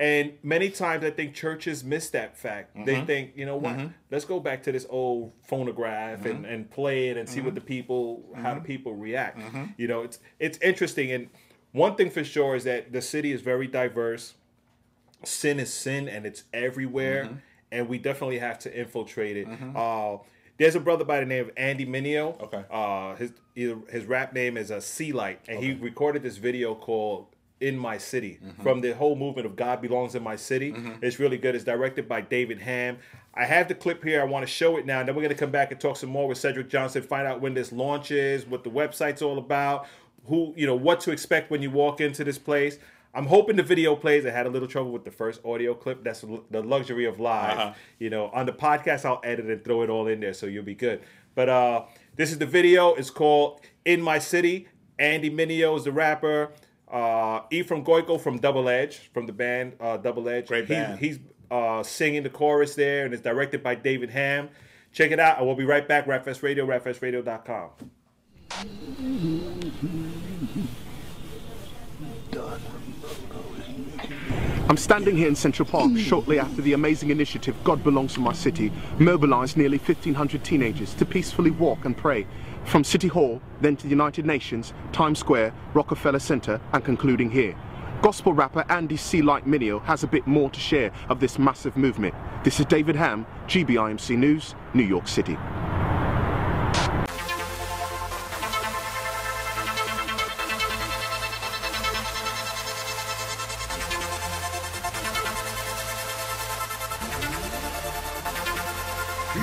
Mm-hmm. 0.00 0.28
And 0.30 0.32
many 0.42 0.70
times, 0.70 1.04
I 1.04 1.10
think 1.10 1.34
churches 1.34 1.84
miss 1.84 2.10
that 2.10 2.36
fact. 2.36 2.74
Mm-hmm. 2.74 2.84
They 2.86 3.00
think, 3.04 3.32
you 3.36 3.44
know 3.46 3.56
what? 3.56 3.76
Let's 4.10 4.24
go 4.24 4.40
back 4.40 4.62
to 4.64 4.72
this 4.72 4.86
old 4.88 5.32
phonograph 5.46 6.24
and, 6.24 6.44
Mm-hmm. 6.44 6.52
and 6.52 6.70
play 6.70 7.08
it 7.10 7.16
and 7.16 7.28
see 7.28 7.40
what 7.40 7.54
the 7.54 7.60
people, 7.60 8.24
how 8.34 8.54
the 8.54 8.60
people 8.60 8.94
react. 8.94 9.38
Mm-hmm. 9.38 9.64
You 9.76 9.88
know, 9.88 10.02
it's 10.02 10.18
it's 10.38 10.58
interesting. 10.58 11.12
And 11.12 11.28
one 11.72 11.94
thing 11.96 12.10
for 12.10 12.24
sure 12.24 12.56
is 12.56 12.64
that 12.64 12.92
the 12.92 13.02
city 13.02 13.30
is 13.32 13.42
very 13.42 13.66
diverse 13.66 14.34
sin 15.22 15.60
is 15.60 15.72
sin 15.72 16.08
and 16.08 16.24
it's 16.24 16.44
everywhere 16.54 17.24
Mm-hmm. 17.24 17.34
and 17.72 17.88
we 17.90 17.98
definitely 17.98 18.38
have 18.38 18.58
to 18.60 18.74
infiltrate 18.80 19.36
it 19.36 19.46
uh, 19.76 20.16
there's 20.56 20.74
a 20.74 20.80
brother 20.80 21.04
by 21.04 21.20
the 21.20 21.26
name 21.26 21.44
of 21.44 21.50
andy 21.58 21.84
mineo 21.84 22.40
Okay. 22.40 22.64
uh, 22.70 23.14
his 23.16 23.32
his 23.90 24.06
rap 24.06 24.32
name 24.32 24.56
is 24.56 24.70
a 24.70 24.80
C-Lite 24.80 25.40
and 25.46 25.62
he 25.62 25.74
recorded 25.74 26.22
this 26.22 26.38
video 26.38 26.74
called 26.74 27.26
in 27.60 27.76
my 27.78 27.98
city 27.98 28.38
Mm-hmm. 28.44 28.62
from 28.62 28.80
the 28.80 28.92
whole 28.94 29.16
movement 29.16 29.46
of 29.46 29.54
god 29.56 29.80
belongs 29.82 30.14
in 30.14 30.22
my 30.22 30.36
city 30.36 30.74
it's 31.02 31.18
really 31.18 31.36
good 31.38 31.54
it's 31.54 31.64
directed 31.64 32.08
by 32.08 32.20
david 32.20 32.58
ham 32.60 32.98
i 33.34 33.44
have 33.44 33.68
the 33.68 33.74
clip 33.74 34.02
here 34.02 34.20
i 34.20 34.24
want 34.24 34.46
to 34.46 34.50
show 34.52 34.76
it 34.78 34.86
now 34.86 35.00
and 35.00 35.08
then 35.08 35.14
we're 35.14 35.22
going 35.22 35.34
to 35.34 35.38
come 35.38 35.50
back 35.50 35.70
and 35.70 35.80
talk 35.80 35.96
some 35.96 36.10
more 36.10 36.26
with 36.28 36.38
cedric 36.38 36.68
johnson 36.68 37.02
find 37.02 37.26
out 37.26 37.40
when 37.40 37.54
this 37.54 37.70
launches 37.72 38.46
what 38.46 38.64
the 38.64 38.70
website's 38.70 39.20
all 39.22 39.38
about 39.38 39.86
who 40.26 40.52
you 40.56 40.66
know 40.66 40.74
what 40.74 41.00
to 41.00 41.10
expect 41.10 41.50
when 41.50 41.60
you 41.62 41.70
walk 41.70 42.00
into 42.00 42.24
this 42.24 42.38
place 42.38 42.78
I'm 43.12 43.26
hoping 43.26 43.56
the 43.56 43.64
video 43.64 43.96
plays. 43.96 44.24
I 44.24 44.30
had 44.30 44.46
a 44.46 44.48
little 44.50 44.68
trouble 44.68 44.92
with 44.92 45.02
the 45.04 45.10
first 45.10 45.44
audio 45.44 45.74
clip. 45.74 46.04
That's 46.04 46.20
the 46.20 46.62
luxury 46.62 47.06
of 47.06 47.18
live. 47.18 47.58
Uh-huh. 47.58 47.72
You 47.98 48.08
know, 48.08 48.28
on 48.28 48.46
the 48.46 48.52
podcast, 48.52 49.04
I'll 49.04 49.20
edit 49.24 49.46
and 49.46 49.64
throw 49.64 49.82
it 49.82 49.90
all 49.90 50.06
in 50.06 50.20
there, 50.20 50.32
so 50.32 50.46
you'll 50.46 50.62
be 50.62 50.76
good. 50.76 51.00
But 51.34 51.48
uh, 51.48 51.82
this 52.14 52.30
is 52.30 52.38
the 52.38 52.46
video. 52.46 52.94
It's 52.94 53.10
called 53.10 53.62
"In 53.84 54.00
My 54.00 54.20
City." 54.20 54.68
Andy 55.00 55.28
Mineo 55.28 55.76
is 55.76 55.82
the 55.82 55.90
rapper. 55.90 56.52
Uh, 56.90 57.42
Ephraim 57.50 57.84
Goico 57.84 58.20
from 58.20 58.38
Double 58.38 58.68
Edge, 58.68 59.10
from 59.14 59.26
the 59.26 59.32
band 59.32 59.74
uh, 59.80 59.96
Double 59.96 60.28
Edge. 60.28 60.48
Great 60.48 60.66
He's- 60.66 60.86
band. 60.88 60.98
He's, 61.00 61.18
uh, 61.50 61.82
singing 61.82 62.22
the 62.22 62.30
chorus 62.30 62.74
there, 62.76 63.04
and 63.04 63.12
it's 63.12 63.22
directed 63.22 63.62
by 63.62 63.74
David 63.74 64.08
Ham. 64.10 64.48
Check 64.92 65.10
it 65.10 65.18
out, 65.18 65.38
and 65.38 65.46
we'll 65.46 65.56
be 65.56 65.64
right 65.64 65.86
back. 65.86 66.06
Rapfest 66.06 66.42
Radio, 66.42 66.64
rapfestradio.com. 66.66 67.70
I'm 74.68 74.76
standing 74.76 75.16
here 75.16 75.26
in 75.28 75.34
Central 75.34 75.68
Park 75.68 75.96
shortly 75.96 76.38
after 76.38 76.62
the 76.62 76.74
amazing 76.74 77.10
initiative 77.10 77.56
God 77.64 77.82
Belongs 77.82 78.14
to 78.14 78.20
My 78.20 78.32
City 78.32 78.70
mobilized 78.98 79.56
nearly 79.56 79.78
1,500 79.78 80.44
teenagers 80.44 80.94
to 80.94 81.04
peacefully 81.04 81.50
walk 81.50 81.84
and 81.84 81.96
pray 81.96 82.26
from 82.64 82.84
City 82.84 83.08
Hall, 83.08 83.40
then 83.60 83.76
to 83.76 83.84
the 83.84 83.90
United 83.90 84.24
Nations, 84.26 84.72
Times 84.92 85.18
Square, 85.18 85.52
Rockefeller 85.74 86.18
Center, 86.18 86.60
and 86.72 86.84
concluding 86.84 87.30
here. 87.30 87.56
Gospel 88.02 88.32
rapper 88.32 88.64
Andy 88.70 88.96
C-Lite 88.96 89.46
Mineo 89.46 89.82
has 89.82 90.02
a 90.04 90.06
bit 90.06 90.26
more 90.26 90.48
to 90.50 90.60
share 90.60 90.90
of 91.08 91.20
this 91.20 91.38
massive 91.38 91.76
movement. 91.76 92.14
This 92.44 92.58
is 92.58 92.66
David 92.66 92.96
Ham, 92.96 93.26
GBIMC 93.46 94.16
News, 94.16 94.54
New 94.72 94.84
York 94.84 95.06
City. 95.06 95.36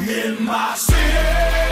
In 0.10 0.44
my 0.46 0.74
city, 0.76 1.67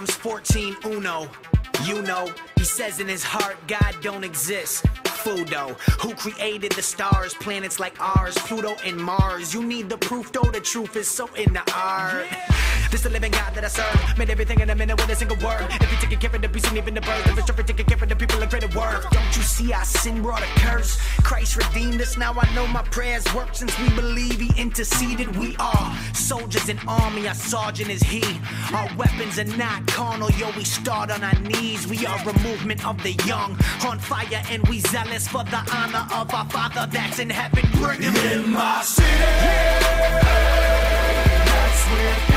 times 0.00 0.14
14 0.14 0.76
uno. 0.86 1.28
You 1.84 2.00
know, 2.00 2.32
he 2.56 2.64
says 2.64 3.00
in 3.00 3.08
his 3.08 3.22
heart, 3.22 3.56
God 3.66 3.94
don't 4.00 4.24
exist. 4.24 4.86
Fudo, 5.04 5.78
who 6.00 6.14
created 6.14 6.72
the 6.72 6.80
stars, 6.80 7.34
planets 7.34 7.78
like 7.78 8.00
ours, 8.00 8.34
Pluto 8.38 8.76
and 8.82 8.96
Mars. 8.96 9.52
You 9.52 9.62
need 9.62 9.90
the 9.90 9.98
proof, 9.98 10.32
though 10.32 10.50
the 10.50 10.60
truth 10.60 10.96
is 10.96 11.06
so 11.06 11.28
in 11.34 11.52
the 11.52 11.62
art. 11.74 12.26
This 12.90 13.00
is 13.00 13.04
the 13.04 13.10
living 13.10 13.30
God 13.30 13.54
that 13.54 13.64
I 13.64 13.68
serve. 13.68 14.18
Made 14.18 14.30
everything 14.30 14.58
in 14.58 14.68
a 14.68 14.74
minute 14.74 14.96
with 14.96 15.08
a 15.08 15.14
single 15.14 15.36
word. 15.36 15.64
If 15.70 15.92
you 15.92 15.98
taking 15.98 16.18
care 16.18 16.34
of 16.34 16.42
the 16.42 16.48
beast 16.48 16.66
and 16.66 16.76
even 16.76 16.94
the 16.94 17.00
birds, 17.00 17.28
if 17.28 17.38
it's 17.38 17.46
true, 17.46 17.62
taking 17.62 17.86
care 17.86 18.02
of 18.02 18.08
the 18.08 18.16
people, 18.16 18.42
a 18.42 18.48
greater 18.48 18.66
worth. 18.76 19.08
Don't 19.10 19.36
you 19.36 19.42
see 19.42 19.72
our 19.72 19.84
sin 19.84 20.22
brought 20.22 20.42
a 20.42 20.46
curse? 20.58 20.98
Christ 21.22 21.56
redeemed 21.56 22.00
us. 22.00 22.16
Now 22.16 22.34
I 22.36 22.52
know 22.52 22.66
my 22.66 22.82
prayers 22.82 23.24
work 23.32 23.54
since 23.54 23.78
we 23.78 23.88
believe 23.90 24.40
He 24.40 24.50
interceded. 24.60 25.36
We 25.36 25.54
are 25.60 25.96
soldiers 26.14 26.68
in 26.68 26.80
army. 26.88 27.28
Our 27.28 27.34
sergeant 27.34 27.90
is 27.90 28.02
He. 28.02 28.24
Our 28.74 28.90
weapons 28.96 29.38
are 29.38 29.56
not 29.56 29.86
carnal. 29.86 30.30
Yo, 30.32 30.50
we 30.56 30.64
start 30.64 31.12
on 31.12 31.22
our 31.22 31.38
knees. 31.40 31.86
We 31.86 32.04
are 32.06 32.18
a 32.28 32.38
movement 32.40 32.84
of 32.84 33.00
the 33.04 33.12
young, 33.24 33.56
on 33.86 34.00
fire, 34.00 34.42
and 34.50 34.66
we 34.66 34.80
zealous 34.80 35.28
for 35.28 35.44
the 35.44 35.62
honor 35.72 36.06
of 36.12 36.34
our 36.34 36.46
Father 36.50 36.88
that's 36.90 37.20
in 37.20 37.30
heaven. 37.30 37.70
Bring 37.80 38.02
Him. 38.02 38.16
In 38.16 38.50
my 38.50 38.82
city, 38.82 39.06
that's 41.46 41.84
where 41.92 42.29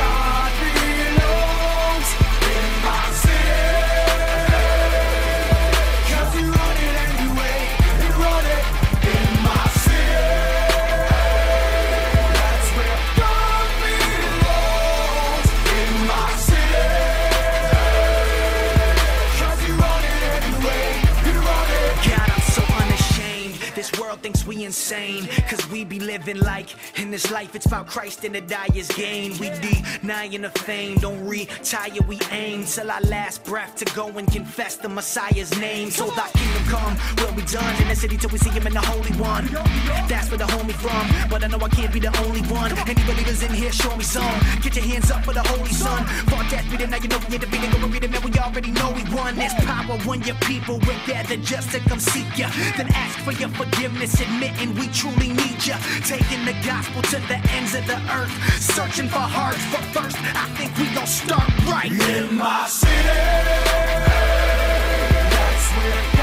we 24.64 24.66
insane. 24.66 25.28
Cause 25.48 25.68
we 25.70 25.84
be 25.84 26.00
living 26.00 26.38
like 26.38 26.74
in 26.98 27.10
this 27.10 27.30
life, 27.30 27.54
it's 27.54 27.66
about 27.66 27.86
Christ 27.86 28.24
and 28.24 28.34
the 28.34 28.40
dyer's 28.40 28.88
gain. 28.88 29.36
We 29.38 29.50
denying 29.60 30.42
the 30.42 30.50
fame, 30.50 30.98
don't 30.98 31.26
retire, 31.26 32.02
we 32.08 32.18
aim 32.30 32.64
till 32.64 32.90
our 32.90 33.00
last 33.02 33.44
breath 33.44 33.76
to 33.76 33.84
go 33.96 34.08
and 34.08 34.30
confess 34.30 34.76
the 34.76 34.88
Messiah's 34.88 35.58
name. 35.58 35.90
So 35.90 36.06
thy 36.10 36.28
kingdom 36.30 36.64
come, 36.64 36.96
will 37.18 37.34
be 37.34 37.42
done 37.42 37.74
in 37.82 37.88
the 37.88 37.96
city 37.96 38.16
till 38.16 38.30
we 38.30 38.38
see 38.38 38.50
him 38.50 38.66
in 38.66 38.72
the 38.72 38.80
Holy 38.80 39.12
One. 39.20 39.46
That's 40.08 40.30
where 40.30 40.38
the 40.38 40.44
homie 40.44 40.72
from, 40.84 41.28
but 41.28 41.44
I 41.44 41.48
know 41.48 41.58
I 41.58 41.68
can't 41.68 41.92
be 41.92 42.00
the 42.00 42.14
only 42.24 42.42
one. 42.42 42.72
Any 42.88 43.02
believers 43.04 43.42
in 43.42 43.52
here, 43.52 43.72
show 43.72 43.94
me 43.96 44.04
some. 44.04 44.38
Get 44.62 44.76
your 44.76 44.84
hands 44.84 45.10
up 45.10 45.24
for 45.24 45.34
the 45.34 45.42
Holy 45.42 45.72
Son. 45.72 46.04
Fought 46.30 46.50
that 46.50 46.64
beating, 46.70 46.90
now 46.90 46.98
you 46.98 47.08
know 47.08 47.18
we 47.28 47.38
be 47.38 47.38
the 47.38 47.78
go 47.80 47.88
read 47.88 48.04
it, 48.04 48.10
man. 48.10 48.22
We 48.22 48.32
already 48.38 48.70
know 48.70 48.92
we 48.92 49.04
won. 49.14 49.36
There's 49.36 49.54
power 49.54 49.98
when 50.08 50.22
your 50.22 50.36
people 50.46 50.78
will 50.78 51.00
gather 51.06 51.36
just 51.36 51.70
to 51.72 51.80
come 51.80 52.00
seek 52.00 52.38
ya. 52.38 52.48
Then 52.76 52.88
ask 52.94 53.18
for 53.20 53.32
your 53.32 53.48
forgiveness, 53.50 54.20
admitting 54.54 54.74
we 54.74 54.88
truly 54.88 55.28
need 55.28 55.66
ya. 55.66 55.76
Taking 56.04 56.44
the 56.44 56.54
gospel 56.64 57.02
to 57.02 57.16
the 57.28 57.38
ends 57.50 57.74
of 57.74 57.86
the 57.86 57.96
earth, 58.12 58.32
searching 58.60 59.08
for 59.08 59.18
hearts. 59.18 59.64
But 59.72 59.84
first, 59.92 60.16
I 60.20 60.46
think 60.56 60.76
we 60.78 60.92
gon' 60.94 61.06
start 61.06 61.48
right. 61.66 61.90
In 61.90 62.36
my 62.36 62.66
city, 62.66 62.92
that's 65.30 65.70
where 65.76 66.13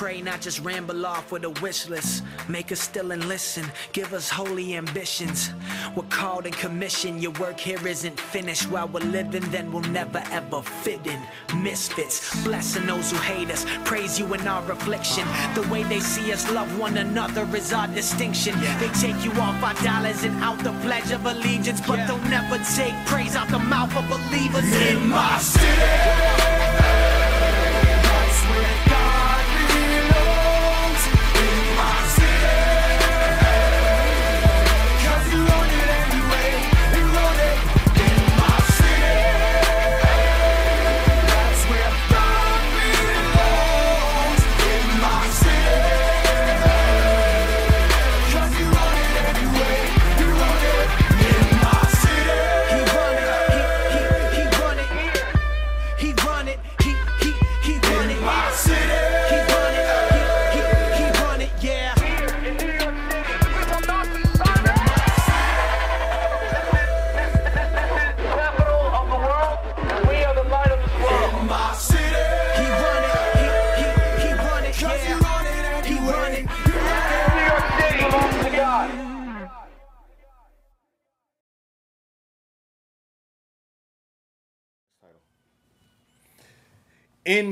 pray, 0.00 0.22
not 0.22 0.40
just 0.40 0.60
ramble 0.60 1.04
off 1.04 1.30
with 1.30 1.44
a 1.44 1.50
wish 1.60 1.86
list. 1.86 2.24
Make 2.48 2.72
us 2.72 2.80
still 2.80 3.10
and 3.10 3.22
listen. 3.26 3.66
Give 3.92 4.14
us 4.14 4.30
holy 4.30 4.74
ambitions. 4.74 5.50
We're 5.94 6.10
called 6.20 6.46
and 6.46 6.56
commissioned. 6.56 7.22
Your 7.22 7.32
work 7.32 7.60
here 7.60 7.86
isn't 7.86 8.18
finished. 8.18 8.70
While 8.70 8.88
we're 8.88 9.00
living, 9.00 9.44
then 9.50 9.70
we'll 9.70 9.90
never 9.92 10.22
ever 10.32 10.62
fit 10.62 11.06
in. 11.06 11.20
Misfits, 11.62 12.42
blessing 12.42 12.86
those 12.86 13.10
who 13.10 13.18
hate 13.18 13.50
us. 13.50 13.66
Praise 13.84 14.18
you 14.18 14.24
in 14.32 14.48
our 14.48 14.64
affliction. 14.72 15.26
The 15.54 15.68
way 15.70 15.82
they 15.82 16.00
see 16.00 16.32
us 16.32 16.50
love 16.50 16.70
one 16.78 16.96
another 16.96 17.46
is 17.54 17.70
our 17.74 17.88
distinction. 17.88 18.58
They 18.80 18.88
take 19.04 19.22
you 19.22 19.32
off 19.32 19.62
our 19.62 19.74
dollars 19.84 20.24
and 20.24 20.34
out 20.42 20.60
the 20.60 20.72
pledge 20.80 21.10
of 21.12 21.26
allegiance, 21.26 21.82
but 21.86 22.06
they'll 22.06 22.30
never 22.30 22.56
take 22.74 22.94
praise 23.04 23.36
out 23.36 23.48
the 23.48 23.58
mouth 23.58 23.94
of 23.94 24.08
believers. 24.08 24.64
In 24.88 25.10
my 25.10 25.36
city, 25.36 26.49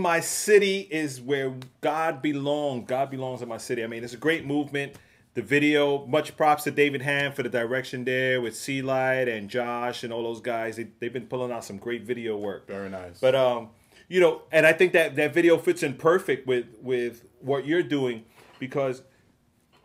my 0.09 0.21
city 0.21 0.89
is 0.91 1.21
where 1.21 1.53
God 1.83 2.23
belongs. 2.23 2.85
God 2.87 3.11
belongs 3.11 3.43
in 3.43 3.49
my 3.49 3.59
city. 3.59 3.85
I 3.85 3.87
mean, 3.87 4.03
it's 4.03 4.15
a 4.15 4.17
great 4.17 4.47
movement. 4.47 4.95
The 5.35 5.43
video, 5.43 6.07
much 6.07 6.35
props 6.35 6.65
to 6.65 6.71
David 6.71 7.03
Ham 7.03 7.31
for 7.31 7.43
the 7.43 7.51
direction 7.51 8.05
there 8.07 8.41
with 8.41 8.57
C-Lite 8.57 9.29
and 9.29 9.51
Josh 9.51 10.05
and 10.05 10.11
all 10.11 10.23
those 10.23 10.41
guys. 10.41 10.77
They, 10.77 10.87
they've 10.99 11.13
been 11.13 11.27
pulling 11.27 11.53
out 11.53 11.63
some 11.63 11.77
great 11.77 12.05
video 12.05 12.39
work. 12.39 12.67
Very 12.67 12.89
nice. 12.89 13.21
But 13.21 13.35
um, 13.35 13.69
you 14.09 14.19
know, 14.19 14.41
and 14.51 14.65
I 14.65 14.73
think 14.73 14.95
that 14.95 15.15
that 15.17 15.35
video 15.35 15.59
fits 15.59 15.83
in 15.83 15.93
perfect 15.93 16.47
with 16.47 16.65
with 16.81 17.27
what 17.41 17.67
you're 17.67 17.83
doing 17.83 18.25
because 18.59 19.03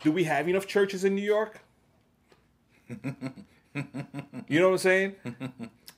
do 0.02 0.10
we 0.10 0.24
have 0.24 0.48
enough 0.48 0.66
churches 0.66 1.04
in 1.04 1.14
New 1.14 1.20
York? 1.36 1.60
you 2.88 4.58
know 4.58 4.68
what 4.70 4.72
I'm 4.72 4.78
saying? 4.78 5.16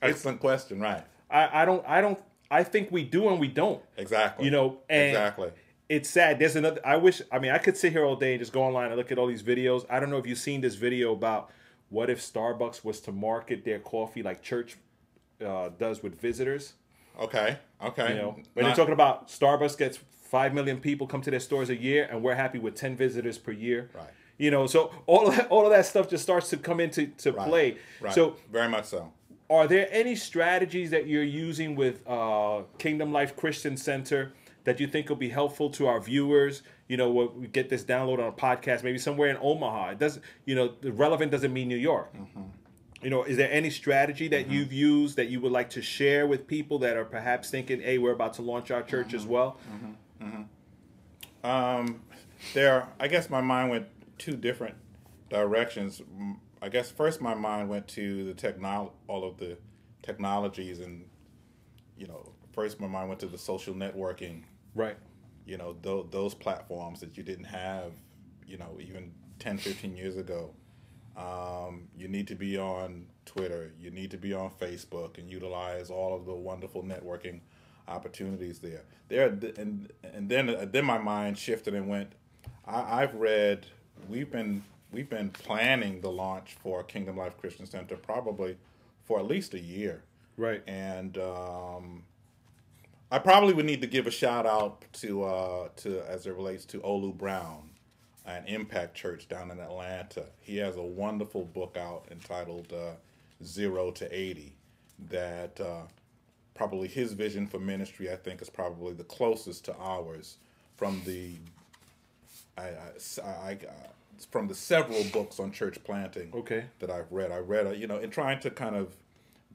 Excellent 0.01 0.41
question. 0.41 0.81
Right. 0.81 1.05
I, 1.31 1.61
I 1.61 1.65
don't 1.65 1.85
I 1.87 2.01
don't 2.01 2.19
I 2.49 2.63
think 2.63 2.91
we 2.91 3.03
do 3.03 3.29
and 3.29 3.39
we 3.39 3.47
don't. 3.47 3.81
Exactly. 3.97 4.45
You 4.45 4.51
know, 4.51 4.77
and 4.89 5.09
exactly. 5.09 5.51
it's 5.89 6.09
sad. 6.09 6.39
There's 6.39 6.55
another. 6.55 6.79
I 6.85 6.97
wish. 6.97 7.21
I 7.31 7.39
mean, 7.39 7.51
I 7.51 7.57
could 7.57 7.75
sit 7.77 7.91
here 7.91 8.05
all 8.05 8.15
day 8.15 8.33
and 8.33 8.39
just 8.39 8.53
go 8.53 8.63
online 8.63 8.87
and 8.87 8.95
look 8.95 9.11
at 9.11 9.17
all 9.17 9.27
these 9.27 9.43
videos. 9.43 9.85
I 9.89 9.99
don't 9.99 10.09
know 10.09 10.17
if 10.17 10.25
you've 10.27 10.37
seen 10.37 10.61
this 10.61 10.75
video 10.75 11.13
about 11.13 11.51
what 11.89 12.09
if 12.09 12.19
Starbucks 12.21 12.83
was 12.83 12.99
to 13.01 13.11
market 13.11 13.63
their 13.65 13.79
coffee 13.79 14.21
like 14.23 14.41
church 14.41 14.77
uh, 15.45 15.69
does 15.77 16.01
with 16.03 16.19
visitors. 16.19 16.73
Okay. 17.19 17.57
Okay. 17.83 18.09
You 18.09 18.15
know, 18.21 18.29
when 18.53 18.63
Not- 18.63 18.69
they're 18.69 18.75
talking 18.75 18.93
about 18.93 19.27
Starbucks 19.27 19.77
gets 19.77 19.97
five 19.97 20.53
million 20.53 20.79
people 20.79 21.07
come 21.07 21.21
to 21.21 21.31
their 21.31 21.39
stores 21.39 21.69
a 21.69 21.75
year, 21.75 22.07
and 22.11 22.21
we're 22.21 22.35
happy 22.35 22.59
with 22.59 22.75
ten 22.75 22.95
visitors 22.95 23.37
per 23.37 23.51
year. 23.51 23.89
Right. 23.93 24.09
You 24.37 24.51
know, 24.51 24.67
so 24.67 24.91
all 25.07 25.27
of 25.29 25.35
that, 25.37 25.47
all 25.49 25.65
of 25.65 25.71
that 25.71 25.85
stuff 25.85 26.07
just 26.09 26.23
starts 26.23 26.49
to 26.51 26.57
come 26.57 26.79
into 26.79 27.07
to 27.07 27.31
Right. 27.31 27.47
play. 27.47 27.77
Right. 28.01 28.13
So 28.13 28.35
very 28.51 28.69
much 28.69 28.85
so. 28.85 29.11
Are 29.49 29.67
there 29.67 29.87
any 29.91 30.15
strategies 30.15 30.91
that 30.91 31.07
you're 31.07 31.23
using 31.23 31.75
with 31.75 32.01
uh, 32.07 32.63
Kingdom 32.77 33.11
Life 33.11 33.35
Christian 33.35 33.77
Center 33.77 34.33
that 34.65 34.79
you 34.79 34.87
think 34.87 35.09
will 35.09 35.15
be 35.15 35.29
helpful 35.29 35.69
to 35.71 35.87
our 35.87 35.99
viewers? 36.01 36.63
You 36.87 36.97
know, 36.97 37.09
what 37.09 37.37
we 37.37 37.47
get 37.47 37.69
this 37.69 37.83
download 37.83 38.19
on 38.19 38.27
a 38.27 38.31
podcast, 38.31 38.83
maybe 38.83 38.97
somewhere 38.97 39.29
in 39.29 39.37
Omaha. 39.39 39.91
It 39.91 39.99
doesn't, 39.99 40.23
you 40.45 40.55
know, 40.55 40.73
the 40.81 40.91
relevant 40.91 41.31
doesn't 41.31 41.53
mean 41.53 41.67
New 41.67 41.77
York. 41.77 42.13
Mm-hmm. 42.13 42.41
You 43.01 43.09
know, 43.09 43.23
is 43.23 43.37
there 43.37 43.51
any 43.51 43.69
strategy 43.69 44.27
that 44.29 44.45
mm-hmm. 44.45 44.53
you've 44.53 44.73
used 44.73 45.17
that 45.17 45.27
you 45.27 45.39
would 45.41 45.51
like 45.51 45.69
to 45.71 45.81
share 45.81 46.25
with 46.25 46.47
people 46.47 46.79
that 46.79 46.97
are 46.97 47.05
perhaps 47.05 47.49
thinking, 47.49 47.81
"Hey, 47.81 47.97
we're 47.97 48.13
about 48.13 48.33
to 48.35 48.41
launch 48.41 48.71
our 48.71 48.81
church 48.81 49.13
as 49.13 49.21
mm-hmm. 49.21 49.31
well"? 49.31 49.57
Um, 51.43 52.01
there, 52.53 52.87
I 52.99 53.07
guess 53.07 53.29
my 53.29 53.41
mind 53.41 53.69
went 53.69 53.87
two 54.17 54.35
different 54.35 54.75
directions. 55.29 56.01
I 56.61 56.69
guess 56.69 56.89
first 56.91 57.21
my 57.21 57.33
mind 57.35 57.69
went 57.69 57.87
to 57.89 58.23
the 58.25 58.33
technol 58.33 58.91
all 59.07 59.23
of 59.27 59.37
the 59.37 59.57
technologies 60.01 60.79
and 60.79 61.05
you 61.97 62.07
know 62.07 62.31
first 62.53 62.79
my 62.79 62.87
mind 62.87 63.09
went 63.09 63.19
to 63.21 63.27
the 63.27 63.37
social 63.37 63.73
networking. 63.73 64.43
Right. 64.75 64.97
you 65.45 65.57
know 65.57 65.73
th- 65.81 66.07
those 66.11 66.33
platforms 66.35 66.99
that 66.99 67.17
you 67.17 67.23
didn't 67.23 67.45
have 67.45 67.93
you 68.45 68.57
know 68.57 68.77
even 68.79 69.11
10 69.39 69.57
15 69.57 69.95
years 69.95 70.17
ago. 70.17 70.53
Um, 71.15 71.87
you 71.97 72.07
need 72.07 72.27
to 72.27 72.35
be 72.35 72.57
on 72.57 73.07
twitter 73.25 73.73
you 73.79 73.89
need 73.89 74.11
to 74.11 74.17
be 74.17 74.33
on 74.33 74.51
facebook 74.51 75.17
and 75.17 75.29
utilize 75.29 75.89
all 75.89 76.15
of 76.15 76.25
the 76.25 76.33
wonderful 76.33 76.83
networking 76.83 77.41
opportunities 77.87 78.59
there. 78.59 78.83
There 79.07 79.27
and 79.57 79.91
and 80.03 80.29
then 80.29 80.69
then 80.71 80.85
my 80.85 80.97
mind 80.99 81.37
shifted 81.37 81.73
and 81.73 81.87
went 81.87 82.13
I, 82.65 83.01
i've 83.01 83.15
read 83.15 83.65
we've 84.09 84.31
been 84.31 84.63
we've 84.91 85.09
been 85.09 85.29
planning 85.29 86.01
the 86.01 86.11
launch 86.11 86.55
for 86.61 86.83
kingdom 86.83 87.17
life 87.17 87.37
christian 87.37 87.65
center 87.65 87.95
probably 87.95 88.57
for 89.05 89.19
at 89.19 89.25
least 89.27 89.53
a 89.53 89.59
year 89.59 90.03
Right. 90.37 90.61
and 90.67 91.17
um, 91.17 92.03
I 93.11 93.19
probably 93.19 93.53
would 93.53 93.65
need 93.65 93.81
to 93.81 93.87
give 93.87 94.05
a 94.05 94.11
shout 94.11 94.45
out 94.45 94.83
to 94.93 95.23
uh, 95.23 95.69
to 95.77 96.01
as 96.07 96.27
it 96.27 96.35
relates 96.35 96.65
to 96.65 96.79
Olu 96.81 97.17
Brown, 97.17 97.69
an 98.25 98.43
Impact 98.45 98.93
Church 98.95 99.27
down 99.29 99.49
in 99.49 99.59
Atlanta. 99.59 100.25
He 100.41 100.57
has 100.57 100.75
a 100.75 100.81
wonderful 100.83 101.45
book 101.45 101.77
out 101.79 102.05
entitled 102.11 102.71
uh, 102.73 102.91
Zero 103.43 103.91
to 103.91 104.07
Eighty. 104.15 104.53
That 105.09 105.59
uh, 105.61 105.83
probably 106.53 106.87
his 106.89 107.13
vision 107.13 107.47
for 107.47 107.59
ministry, 107.59 108.11
I 108.11 108.15
think, 108.17 108.41
is 108.41 108.49
probably 108.49 108.93
the 108.93 109.05
closest 109.05 109.63
to 109.65 109.75
ours 109.79 110.37
from 110.75 111.01
the 111.05 111.35
I, 112.57 112.63
I, 112.63 113.21
I, 113.23 113.49
I 113.49 113.57
from 114.25 114.47
the 114.47 114.55
several 114.55 115.03
books 115.13 115.39
on 115.39 115.51
church 115.51 115.77
planting 115.83 116.31
Okay. 116.33 116.65
that 116.79 116.89
I've 116.89 117.11
read. 117.11 117.31
I 117.31 117.37
read, 117.37 117.67
uh, 117.67 117.71
you 117.71 117.87
know, 117.87 117.97
in 117.97 118.09
trying 118.09 118.39
to 118.41 118.49
kind 118.49 118.75
of 118.75 118.95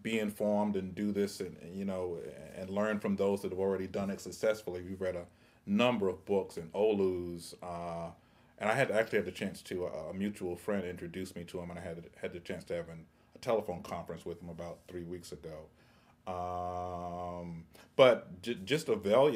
be 0.02 0.18
informed 0.18 0.74
and 0.76 0.94
do 0.94 1.12
this 1.12 1.38
and, 1.40 1.56
you 1.72 1.84
know 1.84 2.18
and 2.56 2.68
learn 2.68 2.98
from 2.98 3.16
those 3.16 3.40
that 3.42 3.50
have 3.52 3.58
already 3.60 3.86
done 3.86 4.10
it 4.10 4.20
successfully. 4.20 4.82
We've 4.82 5.00
read 5.00 5.16
a 5.16 5.26
number 5.64 6.08
of 6.08 6.24
books 6.24 6.56
and 6.56 6.72
Olu's, 6.72 7.54
uh, 7.62 8.08
and 8.58 8.68
I 8.70 8.74
had 8.74 8.90
actually 8.90 9.18
had 9.18 9.26
the 9.26 9.30
chance 9.32 9.62
to 9.62 9.86
uh, 9.86 10.10
a 10.10 10.14
mutual 10.14 10.56
friend 10.56 10.84
introduced 10.84 11.36
me 11.36 11.44
to 11.44 11.60
him, 11.60 11.70
and 11.70 11.78
I 11.78 11.82
had 11.82 12.04
had 12.20 12.32
the 12.32 12.40
chance 12.40 12.64
to 12.64 12.74
have 12.74 12.88
an, 12.88 13.06
a 13.34 13.38
telephone 13.38 13.82
conference 13.82 14.24
with 14.26 14.42
him 14.42 14.48
about 14.48 14.78
three 14.88 15.04
weeks 15.04 15.32
ago. 15.32 15.66
Um, 16.26 17.64
but 17.96 18.42
j- 18.42 18.58
just 18.64 18.88
avail 18.88 19.28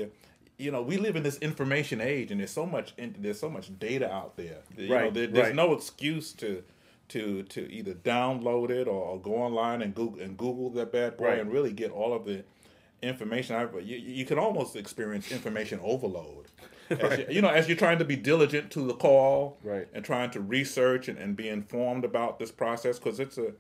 you. 0.59 0.71
Know, 0.71 0.83
we 0.83 0.97
live 0.97 1.17
in 1.17 1.23
this 1.23 1.39
information 1.39 2.01
age, 2.01 2.31
and 2.31 2.41
there's 2.41 2.51
so 2.51 2.67
much 2.67 2.95
in, 2.99 3.15
there's 3.19 3.41
so 3.41 3.49
much 3.51 3.77
data 3.79 4.11
out 4.11 4.37
there. 4.37 4.59
You 4.77 4.89
know, 4.89 4.95
Right, 4.95 5.15
there, 5.15 5.27
there's 5.27 5.47
right. 5.49 5.55
no 5.55 5.73
excuse 5.75 6.33
to 6.35 6.63
to 7.09 7.43
to 7.45 7.71
either 7.73 7.95
download 7.95 8.71
it 8.71 8.89
or, 8.89 9.19
go 9.21 9.35
online 9.37 9.83
and 9.83 9.95
Google 9.95 10.21
and 10.21 10.37
Google 10.37 10.71
that 10.71 10.93
bad 10.93 11.17
boy 11.17 11.27
Right. 11.27 11.39
and 11.39 11.53
really 11.53 11.73
get 11.73 11.91
all 11.91 12.13
of 12.13 12.25
the 12.25 12.45
information. 13.03 13.55
I, 13.57 13.69
you, 13.79 13.97
you 13.97 14.25
can 14.25 14.39
almost 14.39 14.75
experience 14.77 15.31
information 15.31 15.79
overload. 15.83 16.47
As 16.91 17.19
you, 17.19 17.27
you 17.31 17.43
know, 17.43 17.49
as 17.49 17.67
you're 17.67 17.77
trying 17.77 17.99
to 17.99 18.05
be 18.05 18.15
diligent 18.15 18.71
to 18.71 18.81
the 18.87 18.95
call, 18.95 19.59
Right. 19.65 19.89
and 19.93 20.05
trying 20.05 20.31
to 20.31 20.41
research 20.41 21.09
and, 21.09 21.19
and 21.19 21.35
be 21.37 21.49
informed 21.49 22.05
about 22.05 22.39
this 22.39 22.53
process, 22.53 22.99
because 23.01 23.19
it's 23.19 23.37
a, 23.39 23.55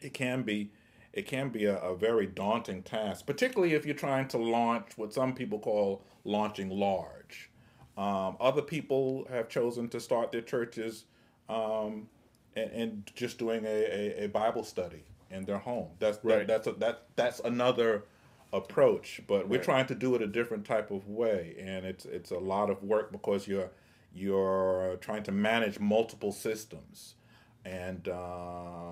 it 0.00 0.12
can 0.12 0.42
be, 0.42 0.70
it 1.18 1.26
can 1.26 1.48
be 1.48 1.64
a, 1.64 1.76
a 1.78 1.96
very 1.96 2.26
daunting 2.26 2.82
task, 2.82 3.26
particularly 3.26 3.74
if 3.74 3.84
you're 3.84 4.02
trying 4.08 4.28
to 4.28 4.38
launch 4.38 4.86
what 4.96 5.12
some 5.12 5.34
people 5.34 5.58
call 5.58 6.02
launching 6.24 6.70
large. 6.70 7.50
Um, 7.96 8.36
other 8.40 8.62
people 8.62 9.26
have 9.28 9.48
chosen 9.48 9.88
to 9.88 9.98
start 9.98 10.30
their 10.30 10.42
churches 10.42 11.06
um, 11.48 12.08
and, 12.54 12.70
and 12.70 13.10
just 13.16 13.36
doing 13.38 13.64
a, 13.64 13.68
a, 13.68 14.24
a 14.24 14.28
Bible 14.28 14.62
study 14.62 15.02
in 15.30 15.44
their 15.44 15.58
home. 15.58 15.88
That's 15.98 16.18
Right. 16.22 16.46
that, 16.46 16.64
that's 16.64 16.66
a, 16.68 16.72
that 16.84 16.96
that's 17.16 17.40
another 17.40 18.04
approach, 18.52 19.20
but 19.26 19.48
we're 19.48 19.56
Right. 19.56 19.64
trying 19.64 19.86
to 19.86 19.96
do 19.96 20.14
it 20.14 20.22
a 20.22 20.26
different 20.28 20.64
type 20.64 20.90
of 20.92 21.08
way, 21.08 21.56
and 21.58 21.84
it's 21.84 22.04
it's 22.04 22.30
a 22.30 22.38
lot 22.38 22.70
of 22.70 22.82
work 22.84 23.10
because 23.10 23.48
you're 23.50 23.70
you're 24.14 24.96
trying 25.00 25.24
to 25.24 25.32
manage 25.32 25.80
multiple 25.80 26.32
systems, 26.32 27.16
and 27.64 28.08
um, 28.08 28.87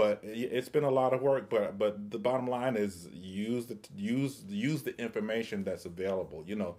but 0.00 0.14
it- 0.24 0.50
it's 0.56 0.68
been 0.76 0.84
a 0.84 0.90
lot 1.00 1.12
of 1.12 1.20
work. 1.22 1.44
But 1.50 1.78
but 1.78 2.10
the 2.10 2.18
bottom 2.18 2.46
line 2.48 2.76
is 2.76 3.08
use 3.12 3.66
the 3.66 3.76
use 3.96 4.34
use 4.48 4.82
the 4.82 4.94
information 5.06 5.64
that's 5.64 5.84
available. 5.84 6.42
You 6.46 6.56
know, 6.56 6.72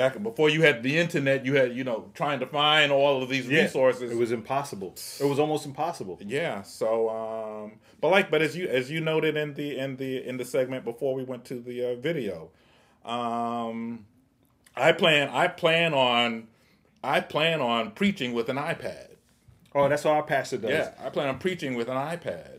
back 0.00 0.12
before 0.22 0.48
you 0.54 0.62
had 0.62 0.82
the 0.82 0.94
internet, 1.04 1.44
you 1.46 1.54
had 1.60 1.76
you 1.78 1.84
know 1.84 2.10
trying 2.14 2.40
to 2.40 2.46
find 2.46 2.90
all 2.92 3.22
of 3.22 3.28
these 3.28 3.46
Yeah, 3.48 3.62
resources. 3.62 4.10
It 4.10 4.18
was 4.18 4.32
impossible. 4.32 4.94
It 5.20 5.28
was 5.32 5.38
almost 5.38 5.64
impossible. 5.66 6.18
Yeah. 6.38 6.62
So, 6.62 6.88
um, 7.20 7.72
but 8.00 8.08
like, 8.16 8.30
but 8.30 8.40
as 8.42 8.56
you 8.56 8.66
as 8.68 8.90
you 8.90 9.00
noted 9.00 9.36
in 9.36 9.54
the 9.54 9.68
in 9.78 9.96
the 9.96 10.26
in 10.28 10.36
the 10.36 10.44
segment 10.44 10.84
before 10.84 11.14
we 11.14 11.24
went 11.24 11.44
to 11.46 11.56
the 11.60 11.76
uh, 11.92 11.94
video, 11.96 12.50
um, 13.04 14.06
I 14.76 14.92
plan 14.92 15.28
I 15.28 15.48
plan 15.48 15.94
on 15.94 16.48
I 17.02 17.20
plan 17.20 17.60
on 17.60 17.90
preaching 17.92 18.32
with 18.32 18.48
an 18.48 18.56
iPad. 18.56 19.08
Oh, 19.76 19.88
that's 19.88 20.04
what 20.04 20.14
our 20.14 20.22
pastor 20.22 20.56
does. 20.56 20.70
Yeah, 20.70 20.90
I 21.04 21.10
plan 21.10 21.28
on 21.28 21.38
preaching 21.38 21.74
with 21.74 21.88
an 21.88 21.96
iPad, 21.96 22.53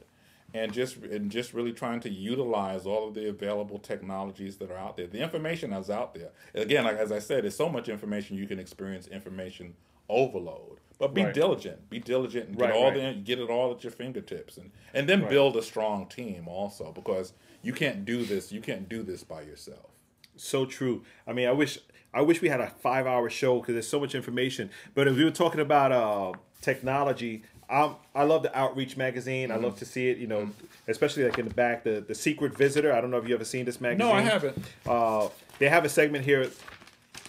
and 0.56 0.72
just 0.72 0.98
and 0.98 1.30
just 1.30 1.54
really 1.54 1.74
trying 1.74 2.00
to 2.00 2.10
utilize 2.10 2.86
all 2.86 3.08
of 3.10 3.13
the 3.13 3.28
available 3.28 3.78
technologies 3.78 4.56
that 4.58 4.72
are 4.72 4.78
out 4.78 4.96
there. 4.96 5.08
The 5.08 5.20
information 5.22 5.74
is 5.74 5.89
out 5.89 6.13
there. 6.15 6.30
Again, 6.54 6.86
like 6.86 6.98
as 6.98 7.12
I 7.12 7.20
said, 7.20 7.44
there's 7.44 7.56
so 7.58 7.68
much 7.70 7.89
information 7.89 8.38
you 8.38 8.48
can 8.48 8.58
experience 8.60 9.08
information 9.08 9.76
overload. 10.08 10.80
But 10.98 11.13
be 11.13 11.24
Right. 11.24 11.34
diligent. 11.34 11.89
Be 11.89 12.00
diligent 12.00 12.48
and 12.48 12.58
get 12.58 12.65
Right, 12.65 12.74
all 12.74 12.89
right. 12.91 13.15
the 13.15 13.22
get 13.22 13.39
it 13.39 13.50
all 13.50 13.74
at 13.74 13.84
your 13.84 13.91
fingertips, 13.91 14.58
and 14.58 14.72
and 14.94 15.10
then 15.10 15.22
Right. 15.22 15.30
build 15.30 15.58
a 15.58 15.62
strong 15.62 16.08
team 16.08 16.48
also 16.48 16.94
because 16.94 17.34
you 17.62 17.74
can't 17.74 18.06
do 18.06 18.24
this. 18.24 18.52
You 18.54 18.62
can't 18.62 18.88
do 18.88 19.04
this 19.04 19.24
by 19.26 19.41
yourself. 19.41 19.91
So 20.38 20.65
true. 20.65 21.04
I 21.28 21.34
mean, 21.34 21.48
I 21.50 21.52
wish 21.52 21.80
I 22.13 22.22
wish 22.22 22.41
we 22.41 22.48
had 22.48 22.62
a 22.62 22.70
five 22.70 23.06
hour 23.06 23.30
show 23.30 23.60
because 23.60 23.74
there's 23.74 23.89
so 23.89 24.00
much 24.00 24.15
information. 24.15 24.70
But 24.94 25.10
if 25.10 25.18
we 25.18 25.26
were 25.26 25.32
talking 25.32 25.60
about 25.60 25.91
uh, 25.91 26.32
technology, 26.62 27.44
um, 27.69 27.95
I 28.13 28.23
love 28.23 28.43
the 28.43 28.58
Outreach 28.58 28.95
magazine. 28.97 29.51
I 29.51 29.56
Mm-hmm. 29.56 29.63
love 29.63 29.80
to 29.80 29.86
see 29.86 30.10
it. 30.10 30.17
You 30.17 30.28
know, 30.28 30.49
especially 30.88 31.23
like 31.23 31.38
in 31.39 31.47
the 31.47 31.54
back, 31.54 31.84
the 31.84 32.04
the 32.08 32.15
Secret 32.15 32.56
Visitor. 32.58 32.93
I 32.93 33.01
don't 33.01 33.12
know 33.12 33.17
if 33.17 33.28
you 33.28 33.36
ever 33.36 33.45
seen 33.45 33.65
this 33.65 33.80
magazine. 33.82 34.08
No, 34.08 34.13
I 34.15 34.21
haven't. 34.21 34.58
Uh, 34.86 35.30
they 35.60 35.69
have 35.69 35.86
a 35.86 35.89
segment 35.89 36.25
here, 36.25 36.49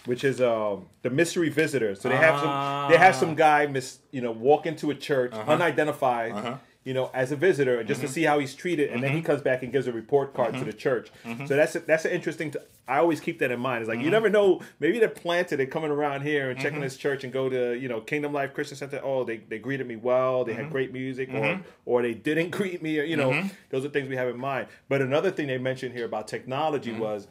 which 0.05 0.23
is 0.23 0.39
um, 0.41 0.85
the 1.01 1.09
mystery 1.09 1.49
visitor. 1.49 1.95
So 1.95 2.09
they 2.09 2.17
have 2.17 2.39
some 2.39 2.87
they 2.89 2.97
have 2.97 3.15
some 3.15 3.35
guy 3.35 3.65
miss 3.67 3.99
you 4.11 4.21
know 4.21 4.31
walk 4.31 4.65
into 4.65 4.91
a 4.91 4.95
church 4.95 5.33
Uh-huh. 5.33 5.51
unidentified. 5.51 6.57
You 6.87 6.93
know, 6.93 7.11
as 7.13 7.31
a 7.31 7.35
visitor, 7.35 7.83
just 7.83 7.99
Mm-hmm. 7.99 8.07
to 8.07 8.13
see 8.13 8.23
how 8.23 8.39
he's 8.39 8.55
treated, 8.55 8.91
and 8.91 9.03
then 9.03 9.11
he 9.17 9.21
comes 9.21 9.41
back 9.41 9.61
and 9.63 9.71
gives 9.75 9.87
a 9.87 9.91
report 9.91 10.33
card 10.33 10.53
to 10.59 10.63
the 10.63 10.71
church. 10.85 11.07
Mm-hmm. 11.25 11.45
So 11.47 11.55
that's 11.57 11.75
a, 11.75 11.79
that's 11.81 12.05
an 12.05 12.11
interesting. 12.11 12.51
To, 12.51 12.61
I 12.87 12.99
always 12.99 13.19
keep 13.19 13.39
that 13.39 13.51
in 13.51 13.59
mind. 13.59 13.81
It's 13.81 13.89
like 13.89 13.99
you 14.05 14.09
never 14.09 14.29
know. 14.29 14.61
Maybe 14.79 14.97
they're 14.99 15.09
planted. 15.25 15.57
They're 15.57 15.65
coming 15.77 15.91
around 15.91 16.21
here 16.21 16.49
and 16.49 16.57
Mm-hmm. 16.57 16.63
checking 16.65 16.81
this 16.81 16.95
church 16.95 17.25
and 17.25 17.33
go 17.33 17.49
to 17.49 17.61
you 17.77 17.89
know 17.89 17.99
Kingdom 17.99 18.31
Life 18.31 18.53
Christian 18.53 18.77
Center. 18.77 19.01
Oh, 19.03 19.25
they, 19.25 19.37
they 19.37 19.59
greeted 19.59 19.85
me 19.87 19.97
well. 19.97 20.45
They 20.45 20.53
Mm-hmm. 20.53 20.61
had 20.63 20.71
great 20.71 20.93
music, 20.93 21.27
or 21.33 21.59
or 21.85 22.01
they 22.01 22.13
didn't 22.13 22.51
greet 22.59 22.81
me. 22.81 22.97
Or, 22.99 23.03
you 23.03 23.17
know, 23.17 23.31
those 23.69 23.83
are 23.83 23.89
things 23.89 24.07
we 24.07 24.15
have 24.15 24.29
in 24.29 24.39
mind. 24.39 24.67
But 24.87 25.01
another 25.01 25.29
thing 25.31 25.47
they 25.47 25.57
mentioned 25.57 25.93
here 25.93 26.05
about 26.05 26.27
technology 26.29 26.91
Mm-hmm. 26.91 27.01
was 27.09 27.27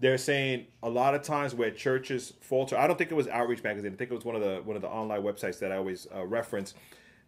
they're 0.00 0.18
saying 0.18 0.66
a 0.82 0.90
lot 0.90 1.14
of 1.14 1.22
times 1.22 1.54
where 1.54 1.70
churches 1.70 2.32
falter. 2.40 2.76
I 2.76 2.86
don't 2.88 2.96
think 2.98 3.12
it 3.12 3.16
was 3.22 3.28
Outreach 3.28 3.62
Magazine. 3.62 3.92
I 3.92 3.96
think 3.96 4.10
it 4.10 4.14
was 4.14 4.24
one 4.24 4.34
of 4.34 4.42
the 4.42 4.56
one 4.64 4.74
of 4.76 4.82
the 4.82 4.88
online 4.88 5.22
websites 5.22 5.58
that 5.60 5.70
I 5.70 5.76
always 5.76 6.08
uh, 6.12 6.26
reference. 6.26 6.74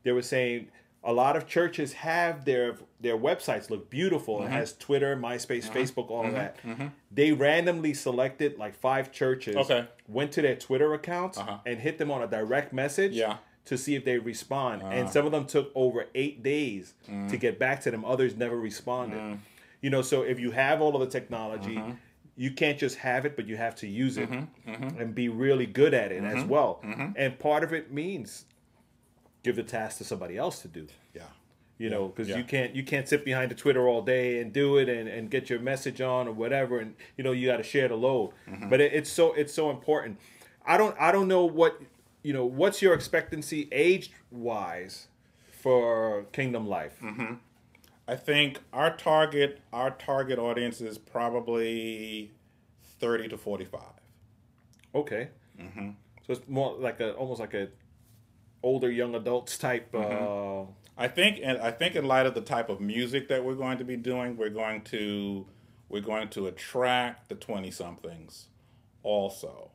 They 0.03 0.13
were 0.13 0.23
saying 0.23 0.69
a 1.03 1.13
lot 1.13 1.37
of 1.37 1.47
churches 1.47 1.95
have 1.95 2.45
their 2.45 2.77
their 3.01 3.17
websites 3.17 3.71
look 3.71 3.89
beautiful. 3.89 4.41
It 4.41 4.45
mm-hmm. 4.45 4.53
has 4.53 4.75
Twitter, 4.77 5.17
MySpace, 5.17 5.65
mm-hmm. 5.65 5.79
Facebook, 5.79 6.11
all 6.11 6.27
of 6.27 6.35
mm-hmm. 6.35 6.79
that. 6.79 6.93
They 7.11 7.33
randomly 7.33 7.95
selected 7.95 8.59
like 8.59 8.75
five 8.75 9.11
churches. 9.11 9.57
Okay. 9.57 9.87
Went 10.09 10.33
to 10.33 10.43
their 10.43 10.57
Twitter 10.57 10.93
accounts 10.93 11.39
uh-huh. 11.39 11.59
and 11.65 11.79
hit 11.79 11.99
them 11.99 12.11
on 12.11 12.23
a 12.23 12.27
direct 12.27 12.73
message. 12.73 13.13
Yeah. 13.13 13.39
To 13.67 13.79
see 13.79 13.95
if 13.95 14.05
they 14.05 14.19
respond, 14.19 14.83
and 14.83 15.07
ah. 15.07 15.11
some 15.11 15.27
of 15.27 15.33
them 15.33 15.47
took 15.47 15.71
over 15.77 16.07
eight 16.15 16.43
days 16.43 16.95
to 17.07 17.13
mm. 17.13 17.41
get 17.41 17.59
back 17.59 17.83
to 17.83 17.91
them. 17.91 18.05
Others 18.05 18.35
never 18.35 18.59
responded. 18.59 19.21
Mm. 19.21 19.39
You 19.81 19.91
know, 19.91 20.03
so 20.03 20.23
if 20.23 20.41
you 20.41 20.51
have 20.51 20.81
all 20.81 20.97
of 20.97 21.01
the 21.01 21.07
technology, 21.07 21.81
you 22.37 22.51
can't 22.51 22.79
just 22.79 22.97
have 22.97 23.27
it, 23.27 23.37
but 23.37 23.47
you 23.47 23.57
have 23.57 23.77
to 23.77 23.87
use 23.87 24.17
it 24.17 24.29
and 24.67 25.15
be 25.15 25.29
really 25.29 25.67
good 25.67 25.95
at 25.95 26.11
it 26.11 26.25
as 26.25 26.43
well. 26.45 26.83
And 27.15 27.39
part 27.39 27.63
of 27.63 27.73
it 27.73 27.93
means 27.93 28.47
give 29.43 29.57
the 29.57 29.63
task 29.63 29.99
to 29.99 30.05
somebody 30.05 30.37
else 30.37 30.61
to 30.63 30.69
do. 30.69 30.87
Yeah. 31.15 31.23
You 31.79 31.89
know, 31.89 32.09
because 32.09 32.29
yeah. 32.29 32.37
you 32.37 32.45
can't 32.45 32.77
you 32.77 32.83
can't 32.83 33.09
sit 33.09 33.25
behind 33.25 33.51
the 33.51 33.55
Twitter 33.55 33.89
all 33.89 34.03
day 34.03 34.41
and 34.41 34.53
do 34.53 34.77
it 34.77 34.89
and, 34.89 35.09
and 35.09 35.31
get 35.31 35.49
your 35.49 35.61
message 35.61 36.03
on 36.03 36.29
or 36.29 36.33
whatever, 36.33 36.79
and 36.79 36.95
you 37.17 37.25
know 37.25 37.33
you 37.33 37.47
got 37.49 37.57
to 37.57 37.63
share 37.63 37.89
the 37.89 37.95
load. 37.95 38.33
Mm-hmm. 38.47 38.69
But 38.69 38.83
it, 38.83 38.93
it's 38.93 39.11
so 39.11 39.33
it's 39.33 39.55
so 39.55 39.71
important. 39.71 40.19
I 40.67 40.77
don't 40.77 40.95
I 41.01 41.11
don't 41.11 41.27
know 41.27 41.47
what 41.47 41.81
you 42.23 42.35
know. 42.35 42.45
What's 42.45 42.83
your 42.83 42.93
expectancy 42.93 43.67
age 43.73 44.13
wise 44.31 45.07
for 45.51 46.27
Kingdom 46.33 46.69
Life? 46.69 46.99
Mm-hmm. 47.03 47.37
I 48.07 48.17
think 48.17 48.61
our 48.75 48.95
target 48.95 49.61
our 49.73 49.91
target 49.91 50.39
audience 50.39 50.83
is 50.83 50.99
probably 50.99 52.31
thirty 52.99 53.27
to 53.29 53.39
forty 53.39 53.65
five. 53.65 54.01
Okay. 54.95 55.29
Mm-hmm. 55.59 55.91
So 56.27 56.33
it's 56.35 56.47
more 56.47 56.77
like 56.79 57.01
a 57.01 57.15
almost 57.15 57.41
like 57.41 57.55
a 57.55 57.69
older 58.63 58.91
young 58.91 59.15
adults 59.15 59.59
type. 59.59 59.95
Uh, 59.95 60.63
I 60.97 61.09
think, 61.09 61.41
and 61.43 61.59
I 61.59 61.71
think, 61.71 61.95
in 61.97 62.05
light 62.05 62.27
of 62.27 62.35
the 62.35 62.41
type 62.41 62.69
of 62.69 62.81
music 62.81 63.29
that 63.29 63.45
we're 63.45 63.55
going 63.55 63.79
to 63.79 63.85
be 63.85 63.97
doing, 63.97 64.37
we're 64.37 64.51
going 64.51 64.83
to 64.83 65.47
we're 65.89 66.03
going 66.03 66.29
to 66.31 66.47
attract 66.47 67.29
the 67.29 67.35
twenty 67.35 67.71
somethings, 67.71 68.49
also. 69.03 69.71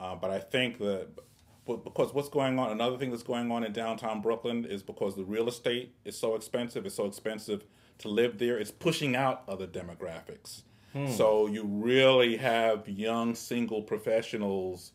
Uh, 0.00 0.14
but 0.14 0.30
I 0.30 0.38
think 0.38 0.78
that 0.78 1.08
because 1.66 2.14
what's 2.14 2.28
going 2.28 2.58
on, 2.58 2.70
another 2.70 2.96
thing 2.96 3.10
that's 3.10 3.22
going 3.22 3.50
on 3.50 3.64
in 3.64 3.72
downtown 3.72 4.22
Brooklyn 4.22 4.64
is 4.64 4.82
because 4.82 5.16
the 5.16 5.24
real 5.24 5.48
estate 5.48 5.94
is 6.04 6.16
so 6.16 6.34
expensive. 6.34 6.86
It's 6.86 6.94
so 6.94 7.06
expensive 7.06 7.64
to 7.98 8.08
live 8.08 8.38
there. 8.38 8.58
It's 8.58 8.70
pushing 8.70 9.14
out 9.16 9.42
other 9.48 9.66
demographics. 9.66 10.62
So 11.14 11.46
you 11.46 11.64
really 11.64 12.38
have 12.38 12.88
young 12.88 13.36
single 13.36 13.82
professionals 13.82 14.92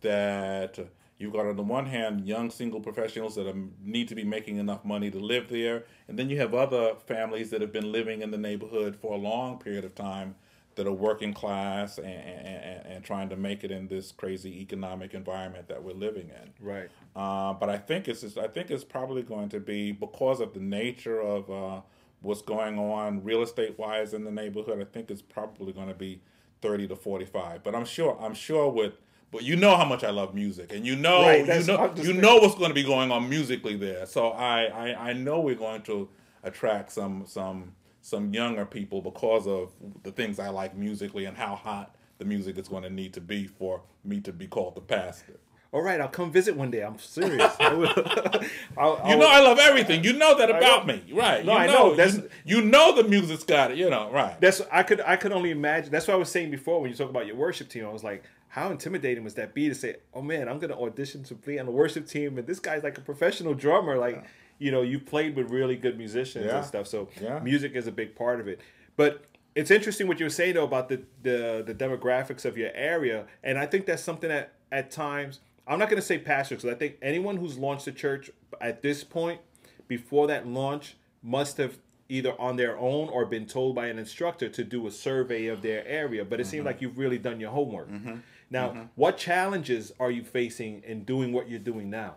that 0.00 0.78
you've 1.24 1.32
got 1.32 1.46
on 1.46 1.56
the 1.56 1.62
one 1.62 1.86
hand 1.86 2.26
young 2.26 2.50
single 2.50 2.80
professionals 2.80 3.34
that 3.34 3.46
are, 3.48 3.56
need 3.82 4.06
to 4.08 4.14
be 4.14 4.24
making 4.24 4.58
enough 4.58 4.84
money 4.84 5.10
to 5.10 5.18
live 5.18 5.48
there, 5.48 5.84
and 6.06 6.18
then 6.18 6.28
you 6.30 6.38
have 6.38 6.54
other 6.54 6.94
families 7.06 7.50
that 7.50 7.60
have 7.60 7.72
been 7.72 7.90
living 7.90 8.22
in 8.22 8.30
the 8.30 8.38
neighborhood 8.38 8.94
for 8.94 9.14
a 9.14 9.16
long 9.16 9.58
period 9.58 9.84
of 9.84 9.94
time 9.94 10.36
that 10.76 10.86
are 10.86 10.92
working 10.92 11.32
class 11.32 11.98
and, 11.98 12.06
and, 12.06 12.86
and, 12.86 13.04
trying 13.04 13.28
to 13.28 13.36
make 13.36 13.62
it 13.62 13.70
in 13.70 13.86
this 13.86 14.10
crazy 14.10 14.60
economic 14.60 15.14
environment 15.14 15.68
that 15.68 15.80
we're 15.82 15.92
living 15.94 16.28
in. 16.30 16.50
right. 16.60 16.90
Uh, 17.14 17.52
but 17.52 17.70
I 17.70 17.78
think 17.78 18.08
it's 18.08 18.22
just, 18.22 18.36
I 18.36 18.48
think 18.48 18.72
it's 18.72 18.82
probably 18.82 19.22
going 19.22 19.48
to 19.50 19.60
be 19.60 19.92
because 19.92 20.40
of 20.40 20.52
the 20.52 20.58
nature 20.58 21.20
of 21.20 21.48
uh, 21.48 21.80
what's 22.22 22.42
going 22.42 22.76
on 22.76 23.22
real 23.22 23.42
estate 23.42 23.78
wise 23.78 24.14
in 24.14 24.24
the 24.24 24.32
neighborhood. 24.32 24.80
I 24.80 24.84
think 24.84 25.12
it's 25.12 25.22
probably 25.22 25.72
going 25.72 25.88
to 25.88 25.94
be 25.94 26.20
thirty 26.60 26.88
to 26.88 26.96
forty 26.96 27.26
five. 27.26 27.62
But 27.62 27.74
I'm 27.74 27.84
sure 27.84 28.18
I'm 28.20 28.34
sure 28.34 28.68
with 28.68 28.94
but 29.34 29.42
you 29.42 29.56
know 29.56 29.76
how 29.76 29.84
much 29.84 30.02
I 30.04 30.10
love 30.10 30.34
music, 30.34 30.72
and 30.72 30.86
you 30.86 30.94
know 30.96 31.22
Right, 31.22 31.44
you 31.46 31.66
know 31.66 31.92
you 31.96 32.12
know 32.14 32.36
what's 32.36 32.54
going 32.54 32.70
to 32.70 32.74
be 32.74 32.84
going 32.84 33.10
on 33.10 33.28
musically 33.28 33.76
there. 33.76 34.06
So 34.06 34.28
I, 34.30 34.64
I 34.66 35.10
I 35.10 35.12
know 35.12 35.40
we're 35.40 35.56
going 35.56 35.82
to 35.82 36.08
attract 36.44 36.92
some 36.92 37.24
some 37.26 37.72
some 38.00 38.32
younger 38.32 38.64
people 38.64 39.02
because 39.02 39.46
of 39.46 39.72
the 40.04 40.12
things 40.12 40.38
I 40.38 40.48
like 40.50 40.76
musically 40.76 41.24
and 41.24 41.36
how 41.36 41.56
hot 41.56 41.96
the 42.18 42.24
music 42.24 42.58
is 42.58 42.68
going 42.68 42.84
to 42.84 42.90
need 42.90 43.12
to 43.14 43.20
be 43.20 43.46
for 43.46 43.82
me 44.04 44.20
to 44.20 44.32
be 44.32 44.46
called 44.46 44.76
the 44.76 44.80
pastor. 44.82 45.40
All 45.72 45.82
right, 45.82 46.00
I'll 46.00 46.06
come 46.06 46.30
visit 46.30 46.54
one 46.56 46.70
day. 46.70 46.82
I'm 46.82 47.00
serious. 47.00 47.52
I 47.60 47.74
will. 47.74 47.88
I'll, 48.78 48.94
You 48.94 49.00
I'll- 49.14 49.18
know 49.18 49.26
I 49.28 49.40
love 49.40 49.58
everything. 49.58 50.04
You 50.04 50.12
know 50.12 50.38
that 50.38 50.48
about 50.48 50.86
me, 50.86 51.02
right? 51.12 51.44
No, 51.44 51.52
you 51.54 51.58
I 51.58 51.66
know. 51.66 51.96
That's- 51.96 52.14
you, 52.44 52.58
you 52.58 52.62
know 52.62 52.94
the 52.94 53.02
music's 53.08 53.42
got 53.42 53.72
it. 53.72 53.78
You 53.78 53.90
know, 53.90 54.08
right? 54.12 54.40
That's 54.40 54.60
I 54.70 54.84
could 54.84 55.00
I 55.00 55.16
could 55.16 55.32
only 55.32 55.50
imagine. 55.50 55.90
That's 55.90 56.06
what 56.06 56.14
I 56.14 56.18
was 56.18 56.28
saying 56.28 56.52
before 56.52 56.80
when 56.80 56.90
you 56.90 56.96
talk 56.96 57.10
about 57.10 57.26
your 57.26 57.34
worship 57.34 57.68
team. 57.68 57.84
I 57.84 57.88
was 57.88 58.04
like, 58.04 58.22
how 58.54 58.70
intimidating 58.70 59.24
was 59.24 59.34
that 59.34 59.52
be 59.52 59.68
to 59.68 59.74
say, 59.74 59.96
oh 60.14 60.22
man, 60.22 60.48
I'm 60.48 60.60
gonna 60.60 60.80
audition 60.80 61.24
to 61.24 61.34
be 61.34 61.58
on 61.58 61.66
the 61.66 61.72
worship 61.72 62.06
team, 62.06 62.38
and 62.38 62.46
this 62.46 62.60
guy's 62.60 62.84
like 62.84 62.96
a 62.96 63.00
professional 63.00 63.52
drummer. 63.52 63.98
Like, 63.98 64.22
you 64.60 64.70
know, 64.70 64.82
you 64.82 65.00
played 65.00 65.34
with 65.34 65.50
really 65.50 65.74
good 65.74 65.98
musicians 65.98 66.44
Yeah. 66.46 66.58
and 66.58 66.64
stuff. 66.64 66.86
So 66.86 67.08
Yeah. 67.20 67.40
music 67.40 67.72
is 67.74 67.88
a 67.88 67.90
big 67.90 68.14
part 68.14 68.38
of 68.38 68.46
it. 68.46 68.60
But 68.96 69.24
it's 69.56 69.72
interesting 69.72 70.06
what 70.06 70.20
you 70.20 70.26
were 70.26 70.30
saying 70.30 70.54
though 70.54 70.62
about 70.62 70.88
the, 70.88 71.02
the 71.24 71.64
the 71.66 71.74
demographics 71.74 72.44
of 72.44 72.56
your 72.56 72.70
area, 72.74 73.26
and 73.42 73.58
I 73.58 73.66
think 73.66 73.86
that's 73.86 74.04
something 74.04 74.28
that 74.28 74.52
at 74.70 74.92
times 74.92 75.40
I'm 75.66 75.80
not 75.80 75.88
going 75.88 76.00
to 76.00 76.06
say 76.06 76.18
pastors 76.18 76.62
because 76.62 76.76
I 76.76 76.78
think 76.78 76.98
anyone 77.02 77.38
who's 77.38 77.58
launched 77.58 77.88
a 77.88 77.92
church 77.92 78.30
at 78.60 78.82
this 78.82 79.02
point 79.02 79.40
before 79.88 80.28
that 80.28 80.46
launch 80.46 80.96
must 81.24 81.56
have 81.56 81.78
either 82.08 82.40
on 82.40 82.54
their 82.54 82.78
own 82.78 83.08
or 83.08 83.26
been 83.26 83.46
told 83.46 83.74
by 83.74 83.86
an 83.86 83.98
instructor 83.98 84.48
to 84.48 84.62
do 84.62 84.86
a 84.86 84.92
survey 84.92 85.46
of 85.46 85.62
their 85.62 85.84
area. 85.88 86.24
But 86.24 86.38
it 86.40 86.46
seems 86.46 86.60
mm-hmm. 86.60 86.66
like 86.66 86.82
you've 86.82 86.98
really 86.98 87.18
done 87.18 87.40
your 87.40 87.50
homework. 87.50 87.90
Mm-hmm. 87.90 88.18
Now, 88.50 88.90
what 88.94 89.16
challenges 89.16 89.92
are 89.98 90.10
you 90.10 90.22
facing 90.22 90.82
in 90.84 91.04
doing 91.04 91.32
what 91.32 91.48
you're 91.48 91.58
doing 91.58 91.90
now? 91.90 92.16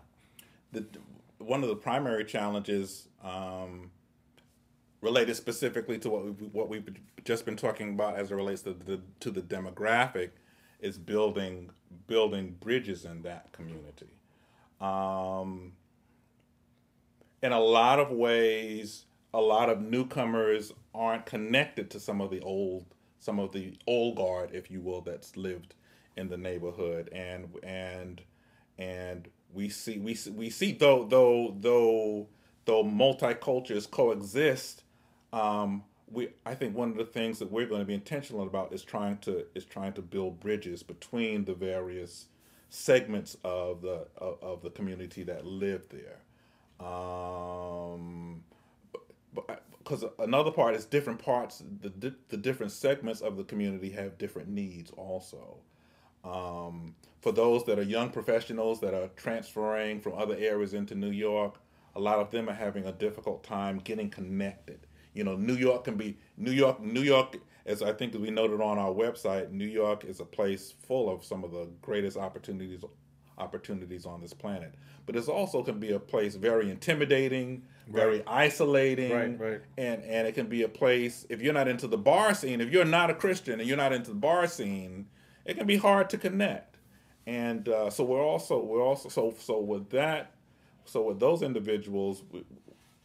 the 0.72 0.86
one 1.40 1.64
of 1.64 1.70
the 1.70 1.76
primary 1.76 2.26
challenges 2.26 3.08
um, 3.24 3.92
related 5.02 5.36
specifically 5.36 6.00
to 6.00 6.10
what 6.10 6.26
we've, 6.26 6.54
what 6.54 6.70
we've 6.70 6.90
just 7.24 7.46
been 7.46 7.56
talking 7.56 7.90
about 7.90 8.16
as 8.18 8.32
it 8.32 8.36
relates 8.36 8.64
to 8.64 8.74
the 8.74 9.02
to 9.20 9.32
the 9.32 9.42
demographic 9.42 10.32
is 10.80 10.98
building 10.98 11.70
building 12.08 12.56
bridges 12.60 13.06
in 13.06 13.22
that 13.24 13.52
community. 13.52 14.10
Um, 14.82 15.74
in 17.42 17.52
a 17.52 17.60
lot 17.60 18.00
of 18.00 18.12
ways, 18.12 19.06
a 19.34 19.42
lot 19.42 19.70
of 19.70 19.82
newcomers 19.82 20.74
aren't 20.94 21.26
connected 21.26 21.90
to 21.92 22.00
some 22.00 22.22
of 22.22 22.32
the 22.32 22.42
old 22.42 22.86
some 23.20 23.40
of 23.40 23.52
the 23.52 23.78
old 23.88 24.16
guard, 24.16 24.52
if 24.54 24.70
you 24.70 24.80
will, 24.80 25.02
that's 25.02 25.36
lived 25.36 25.74
in 26.18 26.30
the 26.30 26.38
neighborhood, 26.38 27.10
and 27.14 27.50
and 27.64 28.22
and 28.78 29.30
we 29.54 29.70
see 29.70 29.98
we 29.98 30.14
see, 30.14 30.32
we 30.32 30.50
see 30.50 30.74
though 30.74 31.06
though 31.06 31.56
though 31.60 32.28
though 32.66 32.84
multicultures 32.84 33.90
coexist. 33.90 34.84
Um, 35.32 35.84
we 36.12 36.30
I 36.46 36.56
think 36.56 36.76
one 36.76 36.90
of 36.90 36.98
the 36.98 37.06
things 37.06 37.40
that 37.40 37.52
we're 37.52 37.68
going 37.68 37.82
to 37.82 37.86
be 37.86 37.94
intentional 37.94 38.44
about 38.44 38.74
is 38.74 38.84
trying 38.84 39.18
to 39.20 39.46
is 39.56 39.66
trying 39.66 39.94
to 39.94 40.02
build 40.02 40.40
bridges 40.40 40.84
between 40.84 41.46
the 41.46 41.54
various 41.54 42.28
segments 42.70 43.38
of 43.44 43.82
the 43.82 44.08
of, 44.18 44.38
of 44.42 44.62
the 44.62 44.70
community 44.70 45.24
that 45.24 45.46
live 45.46 45.88
there. 45.90 46.20
Um, 46.86 48.44
because 49.84 50.04
another 50.20 50.52
part 50.52 50.76
is 50.76 50.86
different 50.86 51.20
parts 51.24 51.64
the 51.82 52.14
the 52.30 52.38
different 52.38 52.72
segments 52.72 53.22
of 53.22 53.38
the 53.38 53.44
community 53.44 53.90
have 53.92 54.18
different 54.18 54.50
needs 54.50 54.92
also 54.92 55.58
um, 56.28 56.96
for 57.22 57.32
those 57.32 57.64
that 57.66 57.80
are 57.80 57.84
young 57.84 58.10
professionals 58.10 58.80
that 58.82 58.94
are 58.94 59.10
transferring 59.16 60.02
from 60.02 60.14
other 60.14 60.36
areas 60.38 60.74
into 60.74 60.96
New 60.96 61.12
York 61.12 61.56
a 61.98 62.00
lot 62.00 62.20
of 62.20 62.30
them 62.30 62.48
are 62.48 62.54
having 62.54 62.86
a 62.86 62.92
difficult 62.92 63.44
time 63.44 63.80
getting 63.80 64.10
connected. 64.10 64.86
You 65.14 65.24
know 65.24 65.36
New 65.36 65.56
York 65.56 65.84
can 65.84 65.98
be 65.98 66.18
New 66.38 66.52
York 66.52 66.80
New 66.80 67.02
York 67.02 67.38
as 67.66 67.82
I 67.82 67.92
think 67.92 68.14
we 68.14 68.30
noted 68.30 68.62
on 68.62 68.78
our 68.78 68.92
website 68.92 69.52
New 69.52 69.66
York 69.66 70.06
is 70.06 70.20
a 70.20 70.26
place 70.26 70.74
full 70.88 71.10
of 71.10 71.26
some 71.26 71.44
of 71.44 71.52
the 71.52 71.68
greatest 71.82 72.16
opportunities 72.16 72.84
opportunities 73.40 74.06
on 74.06 74.22
this 74.22 74.34
planet. 74.34 74.76
But 75.08 75.16
it 75.16 75.28
also 75.28 75.64
can 75.64 75.80
be 75.80 75.92
a 75.92 76.00
place 76.00 76.36
very 76.36 76.70
intimidating 76.70 77.64
very 77.90 78.22
isolating 78.28 79.12
Right, 79.12 79.40
right. 79.40 79.62
and 79.78 80.04
and 80.04 80.28
it 80.28 80.36
can 80.36 80.48
be 80.48 80.64
a 80.64 80.70
place 80.70 81.26
if 81.30 81.42
you're 81.42 81.54
not 81.54 81.68
into 81.68 81.88
the 81.88 81.98
bar 81.98 82.34
scene 82.36 82.60
if 82.62 82.70
you're 82.70 82.86
not 82.86 83.10
a 83.10 83.14
christian 83.14 83.60
and 83.60 83.68
you're 83.68 83.78
not 83.78 83.94
into 83.94 84.10
the 84.10 84.18
bar 84.18 84.46
scene 84.46 85.08
it 85.48 85.58
can 85.58 85.66
be 85.66 85.78
hard 85.78 86.10
to 86.12 86.18
connect. 86.18 86.78
And 87.26 87.68
uh, 87.68 87.90
so 87.90 88.04
we're 88.04 88.24
also 88.24 88.62
we're 88.64 88.84
also 88.84 89.10
so 89.10 89.34
so 89.40 89.60
with 89.60 89.90
that 89.92 90.34
so 90.86 91.02
with 91.02 91.20
those 91.20 91.42
individuals 91.42 92.24
we, 92.32 92.46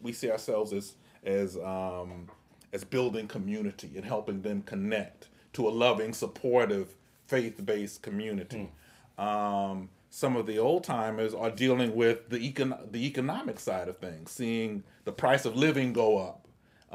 we 0.00 0.12
see 0.12 0.30
ourselves 0.30 0.72
as 0.72 0.94
as 1.24 1.56
um 1.58 2.28
as 2.72 2.84
building 2.84 3.26
community 3.26 3.90
and 3.96 4.04
helping 4.04 4.42
them 4.42 4.62
connect 4.62 5.28
to 5.54 5.68
a 5.68 5.70
loving 5.70 6.12
supportive 6.12 6.94
faith-based 7.26 8.02
community. 8.02 8.70
Um 9.18 9.88
some 10.10 10.36
of 10.36 10.46
the 10.46 10.58
old 10.58 10.84
timers 10.84 11.32
are 11.34 11.50
dealing 11.50 11.94
with 11.96 12.28
the 12.28 12.38
econ- 12.38 12.92
the 12.92 13.06
economic 13.06 13.58
side 13.58 13.88
of 13.88 13.96
things, 13.98 14.30
seeing 14.30 14.84
the 15.04 15.12
price 15.12 15.46
of 15.46 15.56
living 15.56 15.94
go 15.94 16.18
up, 16.18 16.46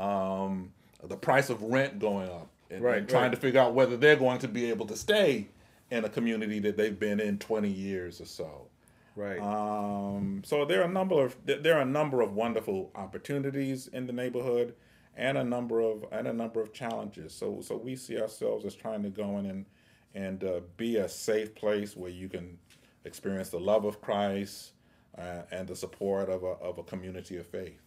um, 0.01 0.71
the 1.03 1.17
price 1.17 1.49
of 1.49 1.63
rent 1.63 1.97
going 1.97 2.29
up, 2.29 2.47
and, 2.69 2.83
Right, 2.83 2.99
and 2.99 3.09
trying 3.09 3.23
right. 3.23 3.31
to 3.31 3.37
figure 3.37 3.59
out 3.59 3.73
whether 3.73 3.97
they're 3.97 4.15
going 4.15 4.39
to 4.39 4.47
be 4.47 4.69
able 4.69 4.85
to 4.87 4.95
stay 4.95 5.47
in 5.89 6.03
a 6.03 6.09
community 6.09 6.59
that 6.59 6.77
they've 6.77 6.99
been 6.99 7.19
in 7.19 7.37
20 7.39 7.69
years 7.69 8.19
or 8.19 8.25
so. 8.25 8.67
Right. 9.15 9.39
Um, 9.39 10.43
so 10.45 10.63
there 10.65 10.81
are 10.81 10.85
a 10.85 10.91
number 10.91 11.25
of 11.25 11.35
there 11.43 11.75
are 11.75 11.81
a 11.81 11.85
number 11.85 12.21
of 12.21 12.33
wonderful 12.33 12.91
opportunities 12.93 13.87
in 13.87 14.05
the 14.05 14.13
neighborhood, 14.13 14.75
and 15.15 15.39
a 15.39 15.43
number 15.43 15.79
of 15.79 16.05
and 16.11 16.27
a 16.27 16.33
number 16.33 16.61
of 16.61 16.71
challenges. 16.71 17.33
So 17.33 17.61
so 17.61 17.75
we 17.77 17.95
see 17.95 18.21
ourselves 18.21 18.63
as 18.63 18.75
trying 18.75 19.01
to 19.03 19.09
go 19.09 19.39
in 19.39 19.47
and 19.47 19.65
and 20.13 20.43
uh, 20.43 20.59
be 20.77 20.97
a 20.97 21.09
safe 21.09 21.55
place 21.55 21.97
where 21.97 22.11
you 22.11 22.29
can 22.29 22.59
experience 23.05 23.49
the 23.49 23.59
love 23.59 23.85
of 23.85 24.01
Christ 24.01 24.73
uh, 25.17 25.43
and 25.51 25.67
the 25.67 25.75
support 25.75 26.29
of 26.29 26.43
a 26.43 26.53
of 26.61 26.77
a 26.77 26.83
community 26.83 27.37
of 27.37 27.47
faith. 27.47 27.81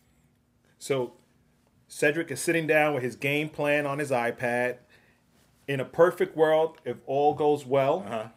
So 0.78 1.12
Cedric 1.94 2.30
is 2.30 2.40
sitting 2.40 2.68
down 2.68 2.94
with 2.94 3.02
his 3.02 3.16
game 3.16 3.48
plan 3.48 3.84
on 3.84 3.98
his 3.98 4.12
iPad. 4.12 4.76
In 5.66 5.80
a 5.80 5.84
perfect 5.84 6.36
world, 6.36 6.78
if 6.84 6.96
all 7.04 7.34
goes 7.34 7.66
well, 7.66 8.04
Uh-huh. 8.06 8.28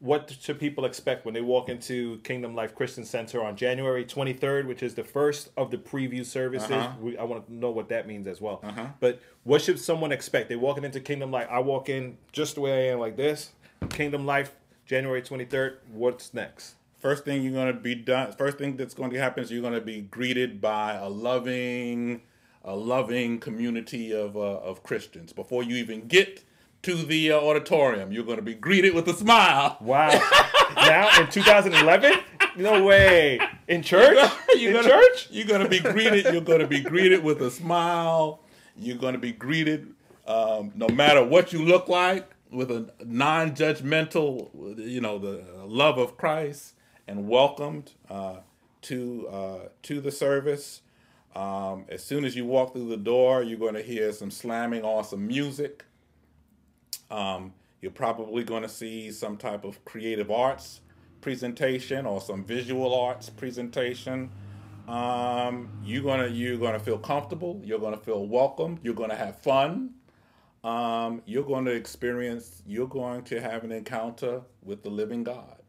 what 0.00 0.30
should 0.38 0.60
people 0.60 0.84
expect 0.84 1.24
when 1.24 1.32
they 1.32 1.40
walk 1.40 1.70
into 1.70 2.18
Kingdom 2.24 2.54
Life 2.54 2.74
Christian 2.74 3.06
Center 3.06 3.42
on 3.42 3.56
January 3.56 4.04
23rd, 4.04 4.66
which 4.66 4.82
is 4.82 4.94
the 4.94 5.02
first 5.02 5.48
of 5.56 5.70
the 5.70 5.78
preview 5.78 6.26
services? 6.26 6.70
Uh-huh. 6.70 6.92
We, 7.00 7.16
I 7.16 7.24
want 7.24 7.46
to 7.46 7.54
know 7.54 7.70
what 7.70 7.88
that 7.88 8.06
means 8.06 8.26
as 8.26 8.38
well. 8.40 8.62
But 9.00 9.20
what 9.44 9.62
should 9.62 9.80
someone 9.80 10.12
expect? 10.12 10.50
They're 10.50 10.58
walking 10.58 10.84
into 10.84 11.00
Kingdom 11.00 11.30
Life. 11.30 11.48
I 11.50 11.60
walk 11.60 11.88
in 11.88 12.18
just 12.32 12.56
the 12.56 12.60
way 12.60 12.88
I 12.88 12.92
am, 12.92 12.98
like 12.98 13.16
this. 13.16 13.52
Kingdom 13.88 14.26
Life, 14.26 14.54
January 14.84 15.22
23rd. 15.22 15.76
What's 15.90 16.34
next? 16.34 16.74
First 16.98 17.24
thing 17.24 17.42
you're 17.42 17.52
going 17.54 17.74
to 17.74 17.80
be 17.80 17.94
done. 17.94 18.30
First 18.32 18.58
thing 18.58 18.76
that's 18.76 18.94
going 18.94 19.10
to 19.10 19.18
happen 19.18 19.42
is 19.42 19.50
you're 19.50 19.62
going 19.62 19.72
to 19.74 19.80
be 19.80 20.02
greeted 20.02 20.60
by 20.60 20.94
a 20.94 21.08
loving, 21.08 22.20
a 22.64 22.74
loving 22.76 23.38
community 23.40 24.12
of 24.12 24.36
uh, 24.36 24.40
of 24.40 24.82
Christians. 24.82 25.32
Before 25.32 25.62
you 25.62 25.76
even 25.76 26.06
get 26.08 26.44
to 26.82 26.94
the 26.96 27.32
uh, 27.32 27.40
auditorium, 27.40 28.12
you're 28.12 28.24
going 28.24 28.36
to 28.38 28.42
be 28.42 28.54
greeted 28.54 28.94
with 28.94 29.06
a 29.08 29.14
smile. 29.14 29.76
Wow. 29.80 30.10
now 30.76 31.20
in 31.20 31.28
2011, 31.28 32.12
No 32.56 32.82
way. 32.84 33.40
In 33.68 33.82
church? 33.82 34.18
you're 34.56 34.70
In 34.70 34.76
gonna, 34.76 34.88
church? 34.88 35.28
You're 35.30 35.46
gonna 35.46 35.68
be 35.68 35.78
greeted. 35.80 36.24
You're 36.32 36.40
gonna 36.42 36.66
be 36.66 36.80
greeted 36.80 37.22
with 37.22 37.40
a 37.40 37.50
smile. 37.50 38.40
You're 38.76 38.98
gonna 38.98 39.18
be 39.18 39.32
greeted, 39.32 39.94
um, 40.26 40.72
no 40.74 40.88
matter 40.88 41.24
what 41.24 41.52
you 41.52 41.64
look 41.64 41.88
like, 41.88 42.28
with 42.50 42.70
a 42.70 42.90
non-judgmental, 43.04 44.78
you 44.78 45.00
know, 45.00 45.18
the 45.18 45.44
love 45.64 45.98
of 45.98 46.16
Christ, 46.16 46.74
and 47.06 47.28
welcomed 47.28 47.92
uh, 48.10 48.36
to 48.82 49.28
uh, 49.28 49.58
to 49.82 50.00
the 50.00 50.10
service. 50.10 50.82
Um, 51.34 51.86
as 51.88 52.04
soon 52.04 52.24
as 52.24 52.36
you 52.36 52.44
walk 52.44 52.74
through 52.74 52.88
the 52.88 52.96
door, 52.96 53.42
you're 53.42 53.58
going 53.58 53.74
to 53.74 53.82
hear 53.82 54.12
some 54.12 54.30
slamming 54.30 54.84
on 54.84 55.04
some 55.04 55.26
music. 55.26 55.84
Um, 57.10 57.54
you're 57.80 57.90
probably 57.90 58.44
going 58.44 58.62
to 58.62 58.68
see 58.68 59.10
some 59.10 59.36
type 59.36 59.64
of 59.64 59.84
creative 59.84 60.30
arts 60.30 60.80
presentation 61.22 62.04
or 62.04 62.20
some 62.20 62.44
visual 62.44 62.94
arts 62.94 63.30
presentation. 63.30 64.30
Um, 64.88 65.70
you're 65.84 66.02
gonna 66.02 66.26
you're 66.26 66.58
gonna 66.58 66.80
feel 66.80 66.98
comfortable. 66.98 67.60
You're 67.64 67.78
gonna 67.78 67.96
feel 67.96 68.26
welcome. 68.26 68.80
You're 68.82 68.94
gonna 68.94 69.16
have 69.16 69.38
fun. 69.38 69.94
Um, 70.64 71.22
you're 71.24 71.44
going 71.44 71.64
to 71.64 71.72
experience. 71.72 72.62
You're 72.66 72.88
going 72.88 73.22
to 73.24 73.40
have 73.40 73.64
an 73.64 73.72
encounter 73.72 74.42
with 74.62 74.82
the 74.82 74.90
living 74.90 75.24
God, 75.24 75.62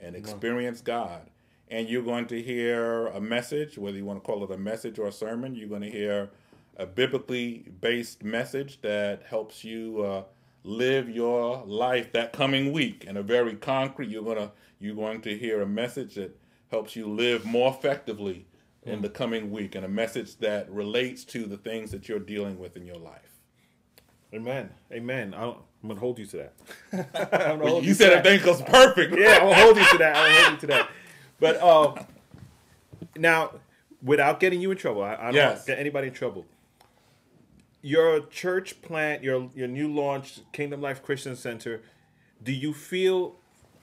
and 0.00 0.14
experience 0.14 0.80
God. 0.80 1.30
And 1.68 1.88
you're 1.88 2.02
going 2.02 2.26
to 2.26 2.42
hear 2.42 3.06
a 3.08 3.20
message, 3.20 3.78
whether 3.78 3.96
you 3.96 4.04
want 4.04 4.22
to 4.22 4.26
call 4.26 4.44
it 4.44 4.50
a 4.50 4.58
message 4.58 4.98
or 4.98 5.06
a 5.06 5.12
sermon. 5.12 5.54
You're 5.54 5.68
going 5.68 5.82
to 5.82 5.90
hear 5.90 6.30
a 6.76 6.86
biblically 6.86 7.66
based 7.80 8.22
message 8.22 8.80
that 8.82 9.22
helps 9.28 9.64
you 9.64 10.02
uh, 10.02 10.24
live 10.62 11.08
your 11.08 11.64
life 11.66 12.12
that 12.12 12.32
coming 12.32 12.72
week 12.72 13.04
in 13.04 13.16
a 13.16 13.22
very 13.22 13.54
concrete. 13.54 14.08
You're 14.10 14.24
gonna 14.24 14.52
you're 14.78 14.94
going 14.94 15.20
to 15.22 15.36
hear 15.38 15.62
a 15.62 15.66
message 15.66 16.14
that 16.16 16.36
helps 16.70 16.96
you 16.96 17.06
live 17.06 17.44
more 17.44 17.70
effectively 17.70 18.46
in 18.82 19.00
the 19.00 19.08
coming 19.08 19.50
week, 19.50 19.74
and 19.74 19.84
a 19.84 19.88
message 19.88 20.36
that 20.38 20.70
relates 20.70 21.24
to 21.24 21.46
the 21.46 21.56
things 21.56 21.90
that 21.90 22.06
you're 22.06 22.18
dealing 22.18 22.58
with 22.58 22.76
in 22.76 22.84
your 22.84 22.98
life. 22.98 23.40
Amen. 24.34 24.68
Amen. 24.92 25.32
I 25.32 25.40
don't, 25.40 25.58
I'm 25.82 25.88
gonna 25.88 26.00
hold 26.00 26.18
you 26.18 26.26
to 26.26 26.50
that. 26.92 27.58
Hold 27.60 27.84
you 27.84 27.92
to 27.92 27.98
said 27.98 28.10
that. 28.10 28.26
everything 28.26 28.44
goes 28.44 28.62
perfect. 28.62 29.16
Yeah, 29.16 29.38
I'll 29.42 29.54
hold 29.54 29.76
you 29.76 29.84
to 29.90 29.98
that. 29.98 30.16
I'll 30.16 30.42
hold 30.42 30.54
you 30.54 30.60
to 30.60 30.66
that. 30.68 30.88
But 31.40 31.56
uh, 31.56 31.94
now, 33.16 33.52
without 34.02 34.40
getting 34.40 34.60
you 34.60 34.70
in 34.70 34.76
trouble, 34.76 35.02
I, 35.02 35.14
I 35.14 35.24
don't 35.26 35.34
Yes. 35.34 35.66
get 35.66 35.78
anybody 35.78 36.08
in 36.08 36.14
trouble. 36.14 36.46
Your 37.82 38.20
church 38.26 38.80
plant, 38.80 39.22
your 39.22 39.50
your 39.54 39.68
new 39.68 39.92
launch, 39.92 40.40
Kingdom 40.52 40.80
Life 40.80 41.02
Christian 41.02 41.36
Center. 41.36 41.82
Do 42.42 42.52
you 42.52 42.72
feel 42.72 43.36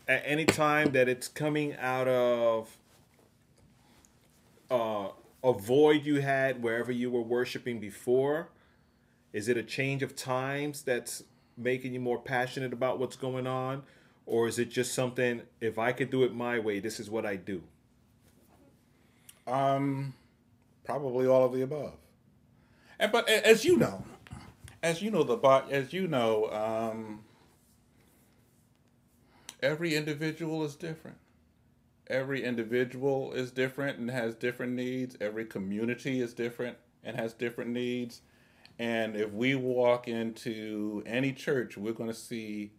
at 0.07 0.23
any 0.25 0.45
time 0.45 0.91
that 0.93 1.07
it's 1.07 1.27
coming 1.27 1.75
out 1.77 2.07
of 2.07 2.77
uh, 4.71 5.09
a 5.43 5.53
void 5.53 6.03
you 6.05 6.21
had 6.21 6.63
wherever 6.63 6.91
you 6.91 7.11
were 7.11 7.21
worshiping 7.21 7.79
before? 7.79 8.49
Is 9.33 9.47
it 9.47 9.55
a 9.57 9.63
change 9.63 10.01
of 10.03 10.15
times 10.15 10.81
that's 10.81 11.23
making 11.57 11.93
you 11.93 11.99
more 11.99 12.19
passionate 12.19 12.73
about 12.73 12.99
what's 12.99 13.15
going 13.15 13.45
on? 13.47 13.83
Or 14.31 14.47
is 14.47 14.57
it 14.59 14.69
just 14.69 14.93
something, 14.93 15.41
if 15.59 15.77
I 15.77 15.91
could 15.91 16.09
do 16.09 16.23
it 16.23 16.33
my 16.33 16.57
way, 16.57 16.79
this 16.79 17.01
is 17.01 17.09
what 17.09 17.25
I 17.25 17.35
do? 17.35 17.63
Um, 19.45 20.13
probably 20.85 21.27
all 21.27 21.43
of 21.43 21.51
the 21.51 21.63
above. 21.63 21.95
And 22.97 23.11
but 23.11 23.27
as 23.27 23.65
you 23.65 23.75
know, 23.75 24.05
as 24.81 25.01
you 25.01 25.11
know 25.11 25.23
the 25.23 25.35
bot, 25.35 25.69
as 25.69 25.91
you 25.91 26.07
know, 26.07 26.49
um, 26.49 27.25
every 29.61 29.97
individual 29.97 30.63
is 30.63 30.75
different. 30.75 31.17
Every 32.07 32.41
individual 32.41 33.33
is 33.33 33.51
different 33.51 33.99
and 33.99 34.09
has 34.09 34.33
different 34.33 34.71
needs. 34.71 35.17
Every 35.19 35.43
community 35.43 36.21
is 36.21 36.33
different 36.33 36.77
and 37.03 37.17
has 37.17 37.33
different 37.33 37.71
needs. 37.71 38.21
And 38.79 39.17
if 39.17 39.33
we 39.33 39.55
walk 39.55 40.07
into 40.07 41.03
any 41.05 41.33
church, 41.33 41.75
we're 41.75 41.91
going 41.91 42.09
to 42.09 42.15
see 42.15 42.71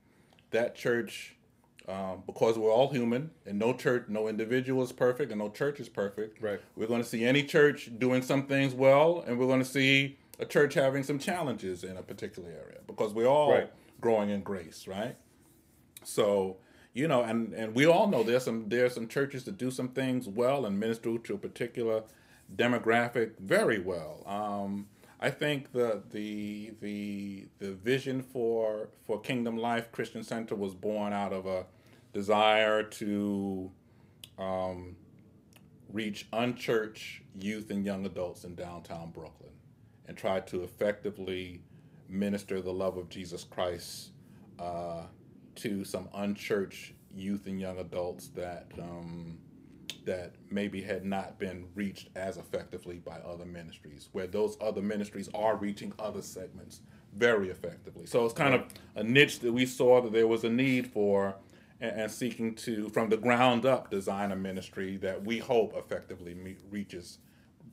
that 0.50 0.74
church 0.74 1.36
um, 1.88 2.22
because 2.26 2.58
we're 2.58 2.70
all 2.70 2.90
human 2.92 3.30
and 3.46 3.58
no 3.58 3.72
church, 3.72 4.04
no 4.08 4.28
individual 4.28 4.82
is 4.82 4.92
perfect 4.92 5.30
and 5.32 5.38
no 5.40 5.48
church 5.48 5.80
is 5.80 5.88
perfect. 5.88 6.40
Right. 6.42 6.60
We're 6.76 6.86
going 6.86 7.02
to 7.02 7.08
see 7.08 7.24
any 7.24 7.42
church 7.42 7.90
doing 7.98 8.22
some 8.22 8.46
things 8.46 8.74
well, 8.74 9.24
and 9.26 9.38
we're 9.38 9.46
going 9.46 9.60
to 9.60 9.64
see 9.68 10.18
a 10.38 10.44
church 10.46 10.74
having 10.74 11.02
some 11.02 11.18
challenges 11.18 11.84
in 11.84 11.96
a 11.96 12.02
particular 12.02 12.48
area 12.50 12.78
because 12.86 13.12
we're 13.12 13.26
all 13.26 13.52
Right. 13.52 13.70
growing 14.00 14.30
in 14.30 14.42
grace, 14.42 14.86
right? 14.86 15.16
So 16.04 16.56
you 16.94 17.08
know, 17.08 17.22
and 17.22 17.52
and 17.54 17.74
we 17.74 17.86
all 17.86 18.06
know 18.08 18.22
there's 18.22 18.44
some 18.44 18.68
there's 18.68 18.94
some 18.94 19.08
churches 19.08 19.44
that 19.44 19.56
do 19.56 19.70
some 19.70 19.88
things 19.88 20.28
well 20.28 20.66
and 20.66 20.78
minister 20.78 21.16
to 21.16 21.34
a 21.34 21.38
particular 21.38 22.02
demographic 22.54 23.32
very 23.38 23.78
well. 23.78 24.22
Um, 24.26 24.86
I 25.22 25.30
think 25.30 25.70
the 25.70 26.02
the 26.10 26.72
the 26.80 27.46
the 27.60 27.72
vision 27.74 28.22
for 28.22 28.88
for 29.06 29.20
Kingdom 29.20 29.56
Life 29.56 29.92
Christian 29.92 30.24
Center 30.24 30.56
was 30.56 30.74
born 30.74 31.12
out 31.12 31.32
of 31.32 31.46
a 31.46 31.66
desire 32.12 32.82
to 32.82 33.70
um, 34.36 34.96
reach 35.92 36.26
unchurched 36.32 37.22
youth 37.38 37.70
and 37.70 37.86
young 37.86 38.04
adults 38.04 38.42
in 38.42 38.56
downtown 38.56 39.12
Brooklyn 39.12 39.52
and 40.08 40.16
try 40.16 40.40
to 40.40 40.64
effectively 40.64 41.62
minister 42.08 42.60
the 42.60 42.72
love 42.72 42.96
of 42.96 43.08
Jesus 43.08 43.44
Christ 43.44 44.10
uh, 44.58 45.02
to 45.54 45.84
some 45.84 46.08
unchurched 46.14 46.94
youth 47.14 47.46
and 47.46 47.60
young 47.60 47.78
adults 47.78 48.26
that 48.34 48.66
um, 48.80 49.38
that 50.04 50.34
maybe 50.50 50.82
had 50.82 51.04
not 51.04 51.38
been 51.38 51.66
reached 51.74 52.08
as 52.16 52.36
effectively 52.36 52.98
by 52.98 53.18
other 53.18 53.44
ministries, 53.44 54.08
where 54.12 54.26
those 54.26 54.56
other 54.60 54.82
ministries 54.82 55.28
are 55.34 55.56
reaching 55.56 55.92
other 55.98 56.22
segments 56.22 56.80
very 57.16 57.50
effectively. 57.50 58.06
So 58.06 58.24
it's 58.24 58.34
kind 58.34 58.54
of 58.54 58.64
a 58.94 59.02
niche 59.02 59.40
that 59.40 59.52
we 59.52 59.66
saw 59.66 60.00
that 60.00 60.12
there 60.12 60.26
was 60.26 60.44
a 60.44 60.50
need 60.50 60.86
for, 60.88 61.36
and, 61.80 62.10
seeking 62.10 62.54
to, 62.56 62.88
from 62.90 63.08
the 63.08 63.16
ground 63.16 63.66
up, 63.66 63.90
design 63.90 64.32
a 64.32 64.36
ministry 64.36 64.96
that 64.98 65.24
we 65.24 65.38
hope 65.38 65.74
effectively 65.76 66.34
meet, 66.34 66.60
reaches 66.70 67.18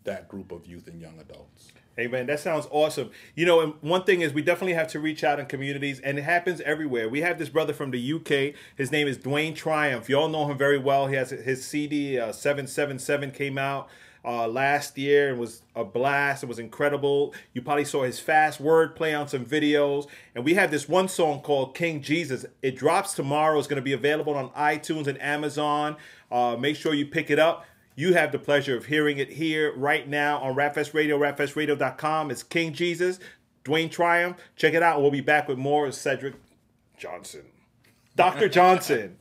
that 0.03 0.27
group 0.27 0.51
of 0.51 0.65
youth 0.65 0.87
and 0.87 0.99
young 0.99 1.19
adults. 1.19 1.71
Man, 2.07 2.27
that 2.27 2.39
sounds 2.39 2.67
awesome. 2.71 3.11
You 3.35 3.45
know, 3.45 3.59
and 3.61 3.73
one 3.81 4.03
thing 4.03 4.21
is 4.21 4.33
we 4.33 4.41
definitely 4.41 4.73
have 4.73 4.87
to 4.89 4.99
reach 4.99 5.23
out 5.23 5.39
in 5.39 5.45
communities, 5.45 5.99
and 5.99 6.17
it 6.17 6.23
happens 6.23 6.61
everywhere. 6.61 7.09
We 7.09 7.21
have 7.21 7.39
this 7.39 7.49
brother 7.49 7.73
from 7.73 7.91
the 7.91 8.13
UK. 8.13 8.55
His 8.75 8.91
name 8.91 9.07
is 9.07 9.17
Dwayne 9.17 9.55
Tryumf. 9.55 10.09
You 10.09 10.17
all 10.17 10.29
know 10.29 10.49
him 10.49 10.57
very 10.57 10.77
well. 10.77 11.07
He 11.07 11.15
has 11.15 11.31
his 11.31 11.65
CD 11.65 12.19
uh, 12.19 12.31
seven 12.31 12.67
seven 12.67 12.99
seven 12.99 13.31
came 13.31 13.57
out 13.57 13.89
uh, 14.23 14.47
last 14.47 14.97
year 14.97 15.29
and 15.29 15.39
was 15.39 15.61
a 15.75 15.83
blast. 15.83 16.43
It 16.43 16.47
was 16.47 16.59
incredible. 16.59 17.33
You 17.53 17.61
probably 17.61 17.85
saw 17.85 18.03
his 18.03 18.19
fast 18.19 18.59
word 18.59 18.95
play 18.95 19.13
on 19.13 19.27
some 19.27 19.45
videos. 19.45 20.07
And 20.35 20.43
we 20.43 20.55
have 20.55 20.71
this 20.71 20.89
one 20.89 21.07
song 21.07 21.41
called 21.41 21.75
King 21.75 22.01
Jesus. 22.01 22.45
It 22.61 22.75
drops 22.75 23.13
tomorrow. 23.13 23.57
It's 23.57 23.67
going 23.67 23.81
to 23.81 23.81
be 23.81 23.93
available 23.93 24.33
on 24.35 24.49
iTunes 24.49 25.07
and 25.07 25.21
Amazon. 25.21 25.97
Uh, 26.31 26.55
make 26.59 26.75
sure 26.75 26.93
you 26.93 27.05
pick 27.05 27.29
it 27.29 27.39
up. 27.39 27.65
You 27.99 28.13
have 28.13 28.31
the 28.31 28.39
pleasure 28.39 28.77
of 28.77 28.85
hearing 28.85 29.17
it 29.17 29.27
here 29.27 29.73
right 29.75 30.07
now 30.07 30.37
on 30.37 30.55
Rapfest 30.55 30.93
Radio, 30.93 31.19
rapfestradio.com. 31.19 32.31
It's 32.31 32.43
King 32.43 32.71
Jesus, 32.71 33.19
Dwayne 33.65 33.91
Tryumf. 33.91 34.37
Check 34.55 34.73
it 34.73 34.81
out. 34.81 35.01
We'll 35.01 35.11
be 35.11 35.19
back 35.19 35.49
with 35.49 35.57
more 35.57 35.85
of 35.85 35.93
Cedric 35.93 36.35
Johnson. 36.97 37.43
Dr. 38.15 38.47
Johnson. 38.57 39.17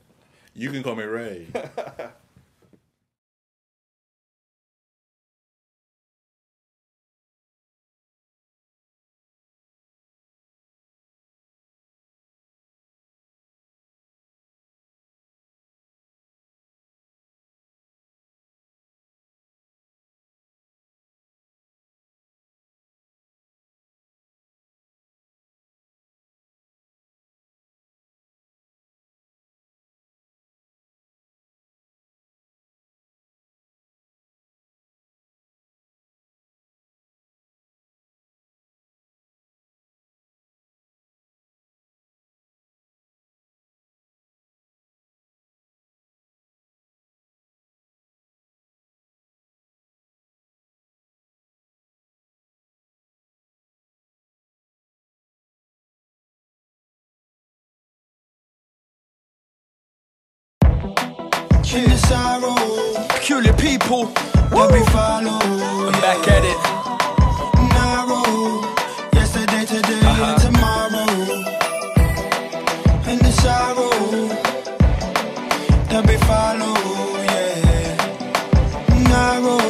You 0.55 0.71
can 0.71 0.85
call 0.85 0.95
me 0.95 1.03
Ray. 1.03 1.49
In 61.71 61.85
the 61.85 61.99
sorrow, 61.99 62.55
Peculiar 63.09 63.53
people. 63.53 64.07
that 64.07 64.71
we 64.73 64.81
follow. 64.87 65.39
I'm 65.87 65.93
back 66.01 66.27
at 66.27 66.43
it. 66.43 66.59
Narrow, 67.77 68.65
yesterday, 69.13 69.67
today, 69.67 70.01
and 70.01 70.09
uh-huh. 70.09 70.39
tomorrow. 70.49 71.09
In 73.13 73.19
the 73.19 73.33
sorrow, 73.43 73.93
that 75.91 76.07
we 76.09 76.17
follow, 76.25 76.75
yeah. 77.29 78.01
Narrow, 79.13 79.61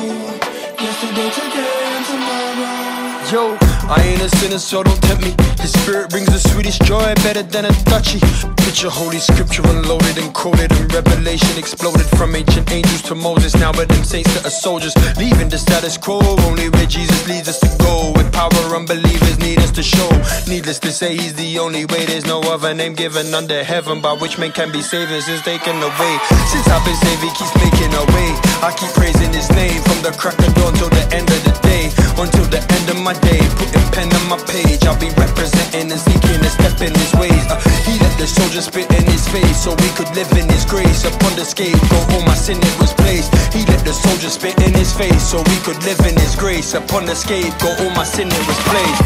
yesterday, 0.79 1.31
today, 1.35 1.83
and 1.99 2.07
tomorrow. 2.07 3.33
Yo, 3.33 3.59
I 3.91 4.01
ain't 4.07 4.23
a 4.23 4.29
sinner, 4.37 4.59
so 4.61 4.85
don't 4.85 5.03
tempt 5.03 5.25
me. 5.25 5.35
His 5.61 5.73
spirit 5.73 6.11
brings 6.11 6.29
the 6.29 6.39
sweetest 6.39 6.81
joy, 6.83 7.13
better 7.25 7.43
than 7.43 7.65
a 7.65 7.73
duchy. 7.85 8.21
Picture 8.69 8.91
holy 8.91 9.19
scripture 9.19 9.63
unloaded 9.65 10.19
and 10.19 10.35
quoted, 10.35 10.71
and 10.73 10.93
revelation 10.93 11.57
exploded 11.57 12.05
from 12.19 12.37
ancient 12.37 12.71
angels 12.71 13.01
to 13.01 13.15
Moses. 13.15 13.57
Now, 13.57 13.73
but 13.73 13.89
them 13.89 14.05
saints 14.05 14.29
to 14.37 14.47
us 14.47 14.61
soldiers, 14.61 14.93
leaving 15.17 15.49
the 15.49 15.57
status 15.57 15.97
quo. 15.97 16.21
Only 16.45 16.69
where 16.69 16.85
Jesus 16.85 17.27
leads 17.27 17.49
us 17.49 17.59
to 17.61 17.71
go. 17.83 18.13
With 18.15 18.31
power, 18.31 18.77
unbelievers 18.77 19.39
need 19.39 19.59
us 19.61 19.71
to 19.73 19.83
show. 19.83 20.11
Needless 20.47 20.79
to 20.81 20.93
say, 20.93 21.17
He's 21.17 21.33
the 21.33 21.59
only 21.59 21.87
way. 21.87 22.05
There's 22.05 22.27
no 22.27 22.43
other 22.43 22.75
name 22.75 22.93
given 22.93 23.33
under 23.33 23.65
heaven 23.65 24.03
by 24.03 24.13
which 24.13 24.37
man 24.37 24.53
can 24.53 24.71
be 24.71 24.83
saved 24.83 25.13
and 25.13 25.25
since 25.25 25.41
taken 25.41 25.81
away. 25.81 26.15
Since 26.53 26.69
I've 26.69 26.85
been 26.85 27.01
saved, 27.01 27.23
He 27.25 27.33
keeps 27.33 27.57
making 27.57 27.89
a 27.97 28.05
way. 28.13 28.29
I 28.61 28.77
keep 28.77 28.93
praising 28.93 29.33
His 29.33 29.49
name 29.57 29.81
from 29.81 30.05
the 30.05 30.13
crack 30.13 30.37
of 30.45 30.53
dawn 30.61 30.75
till 30.75 30.93
the 30.93 31.09
end 31.17 31.25
of 31.33 31.41
the 31.41 31.57
day. 31.65 31.89
Until 32.21 32.45
the 32.53 32.61
end 32.61 32.87
of 32.93 33.01
my 33.01 33.17
day, 33.25 33.41
putting 33.57 33.89
pen 33.97 34.13
on 34.13 34.29
my 34.29 34.37
page. 34.45 34.85
I'll 34.85 35.01
be 35.01 35.09
representing 35.17 35.89
and 35.89 36.01
seeking 36.01 36.45
a 36.45 36.51
step 36.53 36.77
in 36.85 36.93
His 36.93 37.15
ways. 37.17 37.45
Uh, 37.49 37.57
he 37.89 37.97
let 37.97 38.13
the 38.21 38.29
soldier 38.63 38.87
spit 38.87 39.01
in 39.01 39.07
His 39.11 39.29
face 39.29 39.63
so 39.63 39.71
we 39.71 39.89
could 39.95 40.11
live 40.17 40.31
in 40.33 40.49
His 40.49 40.65
grace. 40.65 41.05
Upon 41.05 41.35
the 41.37 41.45
scapegoat, 41.45 42.13
all 42.13 42.23
my 42.27 42.35
sin 42.35 42.59
it 42.59 42.79
was 42.81 42.93
placed. 42.93 43.33
He 43.55 43.65
let 43.67 43.85
the 43.85 43.93
soldier 43.93 44.31
spit 44.31 44.59
in 44.63 44.75
His 44.75 44.93
face 44.93 45.23
so 45.23 45.39
we 45.39 45.57
could 45.63 45.83
live 45.85 46.01
in 46.01 46.17
His 46.17 46.35
grace. 46.35 46.75
Upon 46.75 47.07
the 47.07 47.15
scapegoat, 47.15 47.81
all 47.81 47.91
my 47.95 48.05
sin 48.05 48.29
it 48.29 48.45
was 48.47 48.59
placed. 48.67 49.03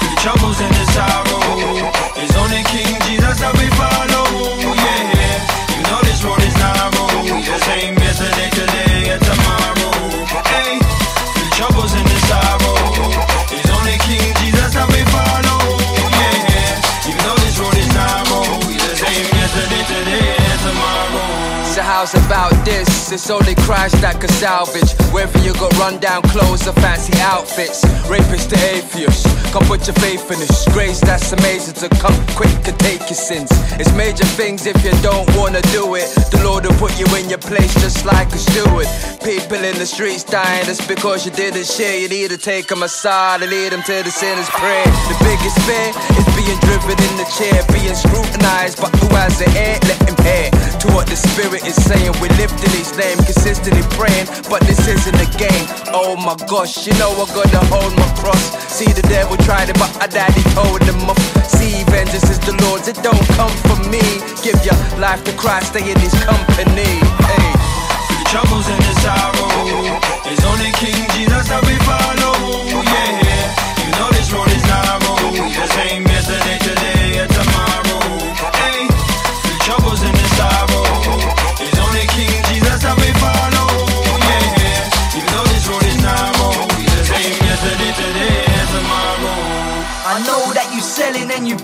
Through 0.00 0.10
the 0.10 0.20
troubles 0.20 0.60
and 0.60 0.74
the 0.74 0.86
sorrow, 0.96 1.92
it's 2.16 2.36
only 2.36 2.62
King 2.72 2.96
Jesus 3.04 3.40
that 3.40 3.52
we 3.60 3.68
follow, 3.76 4.73
So 22.04 22.18
how's 22.18 22.26
about 22.26 22.64
this? 22.66 23.12
It's 23.12 23.30
only 23.30 23.54
Christ 23.64 23.96
that 24.02 24.20
can 24.20 24.28
salvage. 24.28 24.92
Whether 25.08 25.38
you 25.40 25.54
got 25.54 25.72
rundown 25.78 26.20
clothes 26.34 26.66
or 26.68 26.72
fancy 26.84 27.16
outfits, 27.20 27.84
rapists 28.12 28.48
to 28.50 28.58
atheists. 28.76 29.24
Come 29.52 29.64
put 29.64 29.86
your 29.86 29.96
faith 30.04 30.28
in 30.28 30.38
this 30.40 30.68
grace 30.74 31.00
that's 31.00 31.32
amazing 31.32 31.74
to 31.80 31.88
come 31.96 32.16
quick 32.36 32.52
and 32.68 32.76
take 32.80 33.00
your 33.08 33.16
sins. 33.16 33.48
It's 33.80 33.92
major 33.94 34.26
things 34.36 34.66
if 34.66 34.76
you 34.84 34.90
don't 35.00 35.24
wanna 35.36 35.62
do 35.72 35.94
it. 35.94 36.10
The 36.28 36.42
Lord 36.44 36.66
will 36.66 36.76
put 36.76 36.92
you 36.98 37.06
in 37.16 37.30
your 37.30 37.38
place 37.38 37.72
just 37.80 38.04
like 38.04 38.28
a 38.34 38.38
steward. 38.38 38.88
People 39.22 39.64
in 39.64 39.78
the 39.78 39.86
streets 39.86 40.24
dying 40.24 40.66
just 40.66 40.86
because 40.88 41.24
you 41.24 41.32
didn't 41.32 41.64
share. 41.64 41.96
You 41.96 42.08
need 42.08 42.28
to 42.30 42.38
take 42.38 42.66
them 42.66 42.82
aside 42.82 43.40
and 43.40 43.50
lead 43.50 43.72
them 43.72 43.82
to 43.82 44.02
the 44.02 44.10
sinner's 44.10 44.50
prayer. 44.50 44.84
The 45.08 45.16
biggest 45.24 45.56
fear 45.64 45.88
is 46.20 46.26
being 46.36 46.58
driven 46.68 47.00
in 47.00 47.14
the 47.16 47.28
chair, 47.32 47.56
being 47.72 47.94
scrutinized. 47.94 48.76
But 48.82 48.92
who 49.00 49.08
has 49.16 49.40
an 49.40 49.48
ear? 49.56 49.78
Let 49.88 50.00
him 50.04 50.18
hear 50.26 50.50
to 50.82 50.86
what 50.92 51.06
the 51.06 51.16
Spirit 51.16 51.64
is 51.64 51.76
saying. 51.76 51.93
We 52.20 52.28
lift 52.40 52.56
in 52.64 52.72
His 52.72 52.96
name, 52.96 53.18
consistently 53.22 53.82
praying, 53.94 54.26
but 54.48 54.62
this 54.64 54.80
isn't 54.88 55.18
a 55.20 55.28
game. 55.36 55.66
Oh 55.92 56.16
my 56.16 56.34
gosh, 56.48 56.86
you 56.86 56.94
know 56.94 57.12
I'm 57.12 57.28
gonna 57.36 57.62
hold 57.68 57.92
my 57.96 58.08
cross. 58.16 58.42
See 58.72 58.90
the 58.90 59.02
devil 59.02 59.36
tried 59.44 59.68
it, 59.68 59.78
but 59.78 59.92
our 60.00 60.08
daddy 60.08 60.42
told 60.56 60.82
him 60.82 60.98
off. 61.04 61.20
See, 61.46 61.84
vengeance 61.92 62.30
is 62.30 62.40
the 62.40 62.56
Lord's, 62.64 62.88
it 62.88 62.96
don't 63.02 63.26
come 63.36 63.52
from 63.68 63.84
me. 63.90 64.02
Give 64.42 64.56
your 64.64 64.78
life 64.98 65.22
to 65.24 65.32
Christ, 65.36 65.76
stay 65.76 65.84
in 65.84 65.98
His 66.00 66.16
company. 66.24 66.98
Hey. 67.28 67.50
The 68.18 68.26
troubles 68.32 68.66
and 68.72 68.80
the 68.80 68.94
sorrow, 69.04 70.00
it's 70.32 70.44
only 70.48 70.72
King 70.80 71.04
Jesus 71.12 71.44
that 71.52 71.62
we 71.68 71.76
follow, 71.84 72.23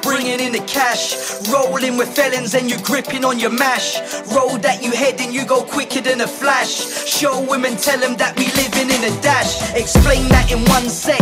bringing 0.02 0.40
in 0.40 0.52
the 0.52 0.64
cash. 0.66 1.14
Rolling 1.48 1.96
with 1.96 2.14
felons 2.14 2.54
and 2.54 2.70
you 2.70 2.78
gripping 2.78 3.24
on 3.24 3.38
your 3.38 3.50
mash. 3.50 3.98
Road 4.34 4.62
that 4.62 4.82
you 4.82 4.90
heading, 4.92 5.32
you 5.32 5.44
go 5.44 5.62
quicker 5.62 6.00
than 6.00 6.20
a 6.20 6.26
flash. 6.26 7.06
Show 7.06 7.40
women, 7.48 7.76
tell 7.76 7.98
them 7.98 8.16
that 8.16 8.36
we 8.38 8.46
living 8.52 8.90
in 8.90 9.02
a 9.04 9.22
dash. 9.22 9.74
Explain 9.74 10.28
that 10.28 10.50
in 10.50 10.64
one 10.66 10.88
sec. 10.88 11.20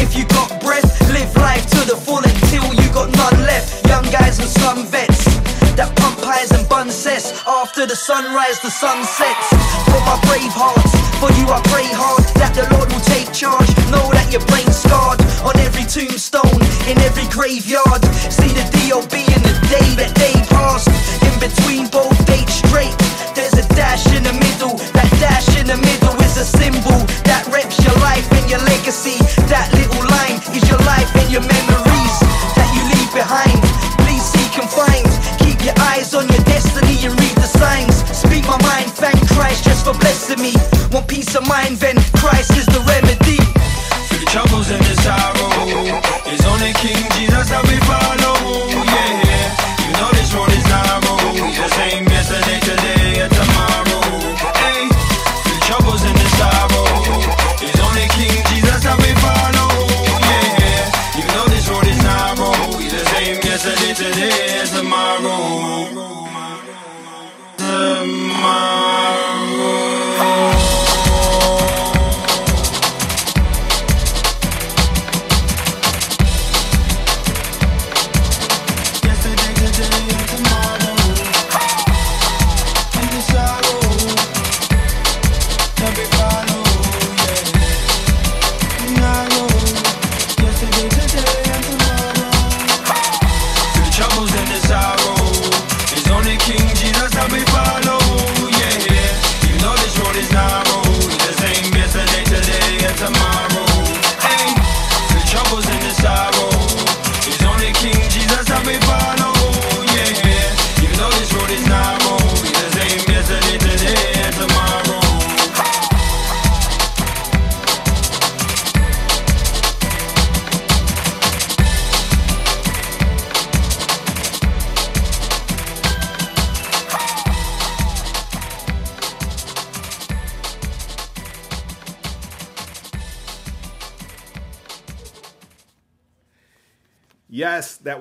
If 0.00 0.16
you 0.16 0.24
got 0.26 0.60
breath, 0.60 0.90
live 1.12 1.34
life 1.36 1.66
to 1.70 1.80
the 1.88 1.96
full 1.96 2.22
until 2.22 2.74
you 2.74 2.88
got 2.92 3.10
none 3.16 3.38
left. 3.46 3.86
Young 3.86 4.04
guys 4.04 4.38
and 4.38 4.48
slum 4.48 4.86
vets 4.86 5.41
that 5.76 5.94
pump 5.96 6.20
pies 6.22 6.50
and 6.50 6.68
bun. 6.68 6.82
After 7.46 7.86
the 7.86 7.96
sunrise, 7.96 8.60
the 8.60 8.70
sun 8.70 9.04
sets. 9.04 9.48
For 9.86 10.00
my 10.02 10.18
brave 10.26 10.52
hearts, 10.52 10.92
for 11.22 11.30
you 11.38 11.46
I 11.46 11.62
pray 11.70 11.86
hard 11.86 12.24
that 12.36 12.54
the 12.54 12.66
Lord 12.74 12.90
will 12.90 13.06
take 13.06 13.32
charge. 13.32 13.70
Know 13.90 14.10
that 14.12 14.32
your 14.32 14.42
brain's 14.50 14.76
scarred 14.76 15.20
on 15.46 15.56
every 15.62 15.84
tombstone, 15.84 16.58
in 16.90 16.98
every 17.06 17.26
graveyard. 17.30 18.02
See 18.30 18.50
the 18.50 18.66
DOB 18.90 19.14
in 19.14 19.42
the 19.46 19.54
day 19.70 19.88
that 20.02 20.12
they 20.18 20.51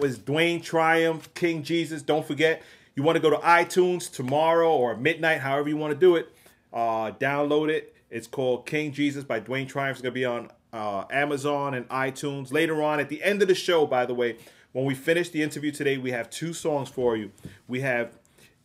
was 0.01 0.17
Dwayne 0.17 0.59
Tryumf, 0.63 1.31
King 1.35 1.61
Jesus. 1.61 2.01
Don't 2.01 2.25
forget, 2.25 2.63
you 2.95 3.03
want 3.03 3.17
to 3.17 3.21
go 3.21 3.29
to 3.29 3.37
iTunes 3.37 4.11
tomorrow 4.11 4.75
or 4.75 4.97
midnight, 4.97 5.41
however 5.41 5.69
you 5.69 5.77
want 5.77 5.93
to 5.93 5.99
do 5.99 6.15
it. 6.15 6.33
Uh, 6.73 7.11
download 7.11 7.69
it. 7.69 7.95
It's 8.09 8.25
called 8.25 8.65
King 8.65 8.91
Jesus 8.91 9.23
by 9.23 9.39
Dwayne 9.39 9.69
Tryumf. 9.69 9.91
It's 9.91 10.01
going 10.01 10.11
to 10.11 10.19
be 10.19 10.25
on 10.25 10.49
uh, 10.73 11.05
Amazon 11.11 11.75
and 11.75 11.87
iTunes. 11.89 12.51
Later 12.51 12.81
on, 12.81 12.99
at 12.99 13.09
the 13.09 13.23
end 13.23 13.43
of 13.43 13.47
the 13.47 13.53
show, 13.53 13.85
by 13.85 14.07
the 14.07 14.15
way, 14.15 14.37
when 14.71 14.85
we 14.85 14.95
finish 14.95 15.29
the 15.29 15.43
interview 15.43 15.71
today, 15.71 15.97
we 15.97 16.11
have 16.11 16.31
two 16.31 16.51
songs 16.51 16.89
for 16.89 17.15
you. 17.15 17.31
We 17.67 17.81
have 17.81 18.17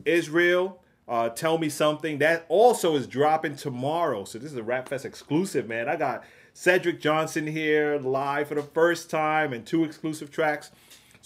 Israel, 0.05 0.81
uh, 1.07 1.29
Tell 1.29 1.59
Me 1.59 1.69
Something. 1.69 2.17
That 2.17 2.47
also 2.49 2.95
is 2.95 3.05
dropping 3.05 3.57
tomorrow. 3.57 4.23
So 4.23 4.39
this 4.39 4.51
is 4.51 4.57
a 4.57 4.63
Rap 4.63 4.89
Fest 4.89 5.05
exclusive, 5.05 5.67
man. 5.67 5.87
I 5.87 5.97
got 5.97 6.23
Cedric 6.53 6.99
Johnson 6.99 7.45
here 7.45 7.99
live 7.99 8.47
for 8.47 8.55
the 8.55 8.63
first 8.63 9.11
time 9.11 9.53
and 9.53 9.63
two 9.65 9.83
exclusive 9.83 10.31
tracks. 10.31 10.71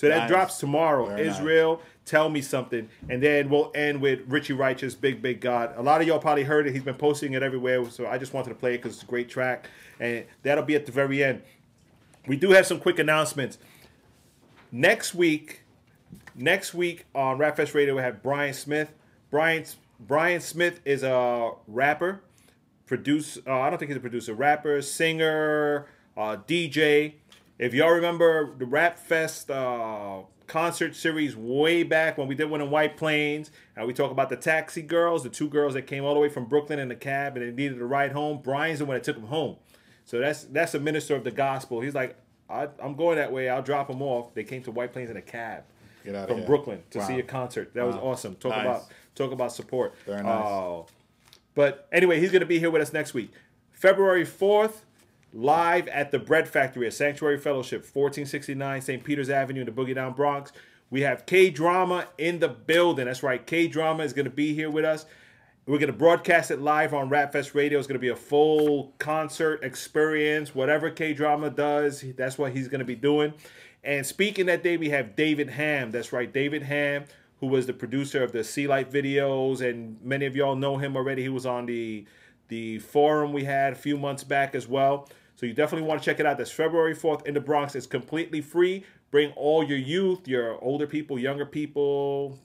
So 0.02 0.08
that 0.08 0.18
Nice. 0.22 0.30
drops 0.32 0.58
tomorrow. 0.58 1.06
Very 1.10 1.28
nice. 1.28 1.36
Israel, 1.38 1.80
Tell 2.06 2.28
Me 2.28 2.41
Something. 2.41 2.89
And 3.08 3.22
then 3.22 3.49
we'll 3.52 3.72
end 3.76 4.02
with 4.02 4.22
Richie 4.28 4.54
Righteous, 4.54 4.95
Big 4.95 5.22
Big 5.22 5.41
God. 5.41 5.76
A 5.78 5.84
lot 5.84 6.02
of 6.02 6.08
y'all 6.08 6.18
probably 6.18 6.43
heard 6.43 6.66
it. 6.66 6.74
He's 6.74 6.82
been 6.82 6.95
posting 6.95 7.34
it 7.34 7.43
everywhere. 7.43 7.88
So 7.91 8.08
I 8.08 8.18
just 8.18 8.34
wanted 8.34 8.49
to 8.49 8.56
play 8.56 8.74
it 8.74 8.78
because 8.80 8.95
it's 8.95 9.04
a 9.04 9.06
great 9.06 9.30
track. 9.30 9.70
And 9.99 10.26
that'll 10.41 10.64
be 10.64 10.74
at 10.74 10.88
the 10.88 10.91
very 10.91 11.24
end. 11.24 11.43
We 12.26 12.36
do 12.36 12.49
have 12.49 12.66
some 12.66 12.80
quick 12.80 12.97
announcements. 12.97 13.60
Next 14.72 15.14
week, 15.14 15.62
next 16.34 16.74
week 16.74 17.06
on 17.14 17.38
Rap 17.38 17.58
Fest 17.58 17.76
Radio, 17.76 17.95
we 17.95 18.02
have 18.02 18.24
Brian 18.24 18.56
Smith. 18.56 18.91
Brian 19.30 19.66
Brian 19.99 20.41
Smith 20.41 20.80
is 20.84 21.04
a 21.04 21.52
rapper, 21.68 22.22
produce. 22.88 23.38
Uh, 23.45 23.60
I 23.60 23.70
don't 23.70 23.78
think 23.78 23.89
he's 23.89 23.97
a 23.97 24.02
producer, 24.02 24.34
rapper, 24.34 24.82
singer, 24.82 25.86
uh, 26.18 26.38
DJ. 26.47 27.14
If 27.62 27.76
y'all 27.76 27.91
remember 27.91 28.55
the 28.57 28.66
Rap 28.66 28.97
Fest 28.97 29.51
uh, 29.51 30.22
concert 30.47 30.95
series 30.95 31.36
way 31.36 31.84
back 31.84 32.18
when 32.18 32.28
we 32.28 32.34
did 32.34 32.49
one 32.49 32.59
in 32.59 32.72
White 32.72 32.97
Plains, 32.97 33.51
and 33.76 33.86
we 33.86 33.93
talk 33.93 34.09
about 34.09 34.30
the 34.30 34.36
taxi 34.36 34.82
girls, 34.82 35.22
the 35.22 35.30
two 35.30 35.47
girls 35.47 35.76
that 35.76 35.84
came 35.84 36.03
all 36.03 36.16
the 36.16 36.20
way 36.20 36.28
from 36.28 36.45
Brooklyn 36.45 36.80
in 36.80 36.88
the 36.88 36.95
cab 36.95 37.38
and 37.38 37.45
they 37.45 37.51
needed 37.51 37.80
a 37.80 37.86
ride 37.86 38.14
home. 38.14 38.39
Brian's 38.41 38.80
the 38.80 38.86
one 38.86 38.95
that 38.95 39.03
took 39.03 39.16
them 39.16 39.28
home. 39.28 39.57
So 40.05 40.18
that's 40.20 40.45
that's 40.45 40.74
a 40.74 40.80
minister 40.80 41.16
of 41.16 41.24
the 41.24 41.30
gospel. 41.30 41.82
He's 41.82 41.93
like, 41.93 42.18
I, 42.49 42.68
I'm 42.82 42.95
going 42.95 43.18
that 43.18 43.32
way. 43.32 43.47
I'll 43.47 43.62
drop 43.62 43.89
them 43.89 44.01
off. 44.01 44.34
They 44.34 44.43
came 44.43 44.64
to 44.64 44.72
White 44.72 44.91
Plains 44.91 45.12
in 45.12 45.18
a 45.18 45.22
cab 45.22 45.64
from 46.03 46.38
here. 46.38 46.45
Brooklyn 46.47 46.82
to 46.89 46.97
Wow. 46.97 47.07
see 47.07 47.20
a 47.20 47.24
concert. 47.24 47.76
That 47.76 47.86
was 47.86 47.95
awesome. 47.95 48.38
Talk 48.38 48.53
Nice. 48.53 48.66
about 48.66 48.84
talk 49.14 49.32
about 49.32 49.53
support. 49.53 49.93
Very 50.07 50.24
nice. 50.24 50.47
Uh, 50.47 50.82
but 51.53 51.88
anyway, 51.91 52.20
he's 52.20 52.32
going 52.32 52.39
to 52.39 52.47
be 52.47 52.57
here 52.57 52.72
with 52.72 52.82
us 52.82 52.91
next 52.91 53.14
week, 53.14 53.32
February 53.72 54.26
fourth, 54.26 54.84
live 55.34 55.88
at 55.88 56.12
the 56.12 56.20
Bread 56.20 56.48
Factory 56.48 56.88
at 56.88 56.94
Sanctuary 56.94 57.38
Fellowship, 57.38 57.82
1469 57.82 58.82
St. 58.82 59.04
Peter's 59.04 59.30
Avenue 59.30 59.62
in 59.62 59.66
the 59.66 59.72
Boogie 59.72 59.96
Down 59.96 60.14
Bronx. 60.14 60.52
We 60.90 61.02
have 61.02 61.26
K 61.26 61.50
Drama 61.50 62.08
in 62.18 62.40
the 62.40 62.50
building. 62.50 63.06
That's 63.06 63.24
right. 63.24 63.46
K 63.46 63.68
Drama 63.68 64.04
is 64.04 64.14
going 64.14 64.26
to 64.26 64.32
be 64.32 64.54
here 64.54 64.70
with 64.70 64.86
us. 64.86 65.06
We're 65.66 65.78
going 65.78 65.92
to 65.92 65.98
broadcast 65.98 66.52
it 66.52 66.60
live 66.60 66.94
on 66.94 67.08
Rap 67.08 67.32
Fest 67.32 67.56
Radio. 67.56 67.80
It's 67.80 67.88
going 67.88 68.00
to 68.00 68.00
be 68.00 68.10
a 68.10 68.16
full 68.16 68.94
concert 68.98 69.64
experience. 69.64 70.54
Whatever 70.54 70.90
K 70.90 71.14
Drama 71.14 71.50
does, 71.50 72.04
that's 72.18 72.38
what 72.38 72.52
he's 72.52 72.68
going 72.68 72.80
to 72.80 72.86
be 72.86 72.96
doing. 72.96 73.34
And 73.84 74.06
speaking 74.06 74.48
that 74.48 74.64
day, 74.64 74.78
we 74.78 74.90
have 74.90 75.16
David 75.16 75.50
Ham. 75.50 75.92
That's 75.92 76.12
right, 76.12 76.32
David 76.32 76.64
Ham, 76.64 77.06
who 77.40 77.48
was 77.48 77.68
the 77.68 77.74
producer 77.74 78.24
of 78.24 78.32
the 78.32 78.44
C-Lite 78.44 78.92
videos, 78.92 79.62
and 79.62 80.00
many 80.04 80.26
of 80.26 80.36
y'all 80.36 80.56
know 80.56 80.78
him 80.78 80.96
already. 80.96 81.22
He 81.24 81.30
was 81.30 81.46
on 81.46 81.66
the 81.66 82.06
the 82.50 82.80
forum 82.80 83.32
we 83.32 83.46
had 83.46 83.72
a 83.72 83.78
few 83.78 83.98
months 83.98 84.26
back 84.26 84.56
as 84.56 84.68
well. 84.68 85.08
So 85.42 85.48
you 85.48 85.54
definitely 85.54 85.88
want 85.88 86.00
to 86.00 86.06
check 86.06 86.20
it 86.20 86.28
out. 86.28 86.38
That's 86.38 86.52
February 86.52 86.96
4th 86.96 87.26
in 87.26 87.34
the 87.34 87.39
Bronx. 87.39 87.74
It's 87.74 87.88
completely 87.88 88.42
free. 88.42 88.86
Bring 89.10 89.32
all 89.32 89.64
your 89.64 89.80
youth, 89.80 90.28
your 90.28 90.64
older 90.64 90.86
people, 90.86 91.18
younger 91.18 91.48
people, 91.48 92.38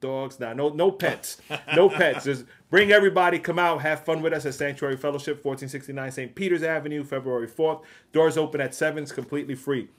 dogs. 0.00 0.40
Now, 0.40 0.54
no, 0.54 0.70
no 0.70 0.90
pets, 0.90 1.42
no 1.76 1.88
pets. 1.90 2.24
Just 2.24 2.46
bring 2.70 2.92
everybody. 2.92 3.38
Come 3.38 3.58
out, 3.58 3.82
have 3.82 4.06
fun 4.06 4.22
with 4.22 4.32
us 4.32 4.46
at 4.46 4.54
Sanctuary 4.54 4.96
Fellowship, 4.96 5.44
1469 5.44 6.12
St. 6.12 6.34
Peter's 6.34 6.62
Avenue, 6.62 7.04
February 7.04 7.46
4th. 7.46 7.82
Doors 8.14 8.38
open 8.38 8.58
at 8.62 8.74
seven. 8.74 9.02
It's 9.02 9.12
completely 9.12 9.54
free. 9.54 9.90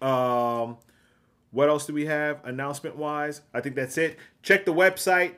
Um, 0.00 0.76
what 1.50 1.68
else 1.68 1.84
do 1.84 1.94
we 1.94 2.06
have 2.06 2.44
announcement 2.44 2.94
wise? 2.94 3.40
I 3.52 3.60
think 3.60 3.74
that's 3.74 3.98
it. 3.98 4.18
Check 4.42 4.66
the 4.66 4.72
website. 4.72 5.34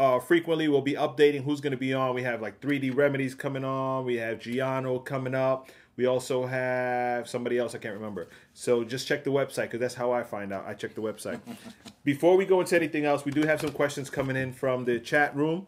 Uh, 0.00 0.18
frequently, 0.18 0.66
we'll 0.66 0.80
be 0.80 0.94
updating 0.94 1.44
who's 1.44 1.60
going 1.60 1.72
to 1.72 1.76
be 1.76 1.92
on. 1.92 2.14
We 2.14 2.22
have 2.22 2.40
like 2.40 2.58
3D 2.62 2.96
Remedies 2.96 3.34
coming 3.34 3.64
on. 3.64 4.06
We 4.06 4.16
have 4.16 4.38
Giano 4.38 4.98
coming 5.04 5.34
up. 5.34 5.68
We 5.96 6.06
also 6.06 6.46
have 6.46 7.28
somebody 7.28 7.58
else 7.58 7.74
I 7.74 7.78
can't 7.78 7.92
remember. 7.92 8.28
So 8.54 8.82
just 8.82 9.06
check 9.06 9.24
the 9.24 9.30
website 9.30 9.64
because 9.64 9.80
that's 9.80 9.94
how 9.94 10.10
I 10.10 10.22
find 10.22 10.54
out. 10.54 10.64
I 10.66 10.72
check 10.72 10.94
the 10.94 11.02
website. 11.02 11.38
Before 12.04 12.38
we 12.38 12.46
go 12.46 12.62
into 12.62 12.74
anything 12.74 13.04
else, 13.04 13.26
we 13.26 13.30
do 13.30 13.42
have 13.42 13.60
some 13.60 13.72
questions 13.72 14.08
coming 14.08 14.36
in 14.36 14.54
from 14.54 14.86
the 14.86 14.98
chat 15.00 15.36
room. 15.36 15.66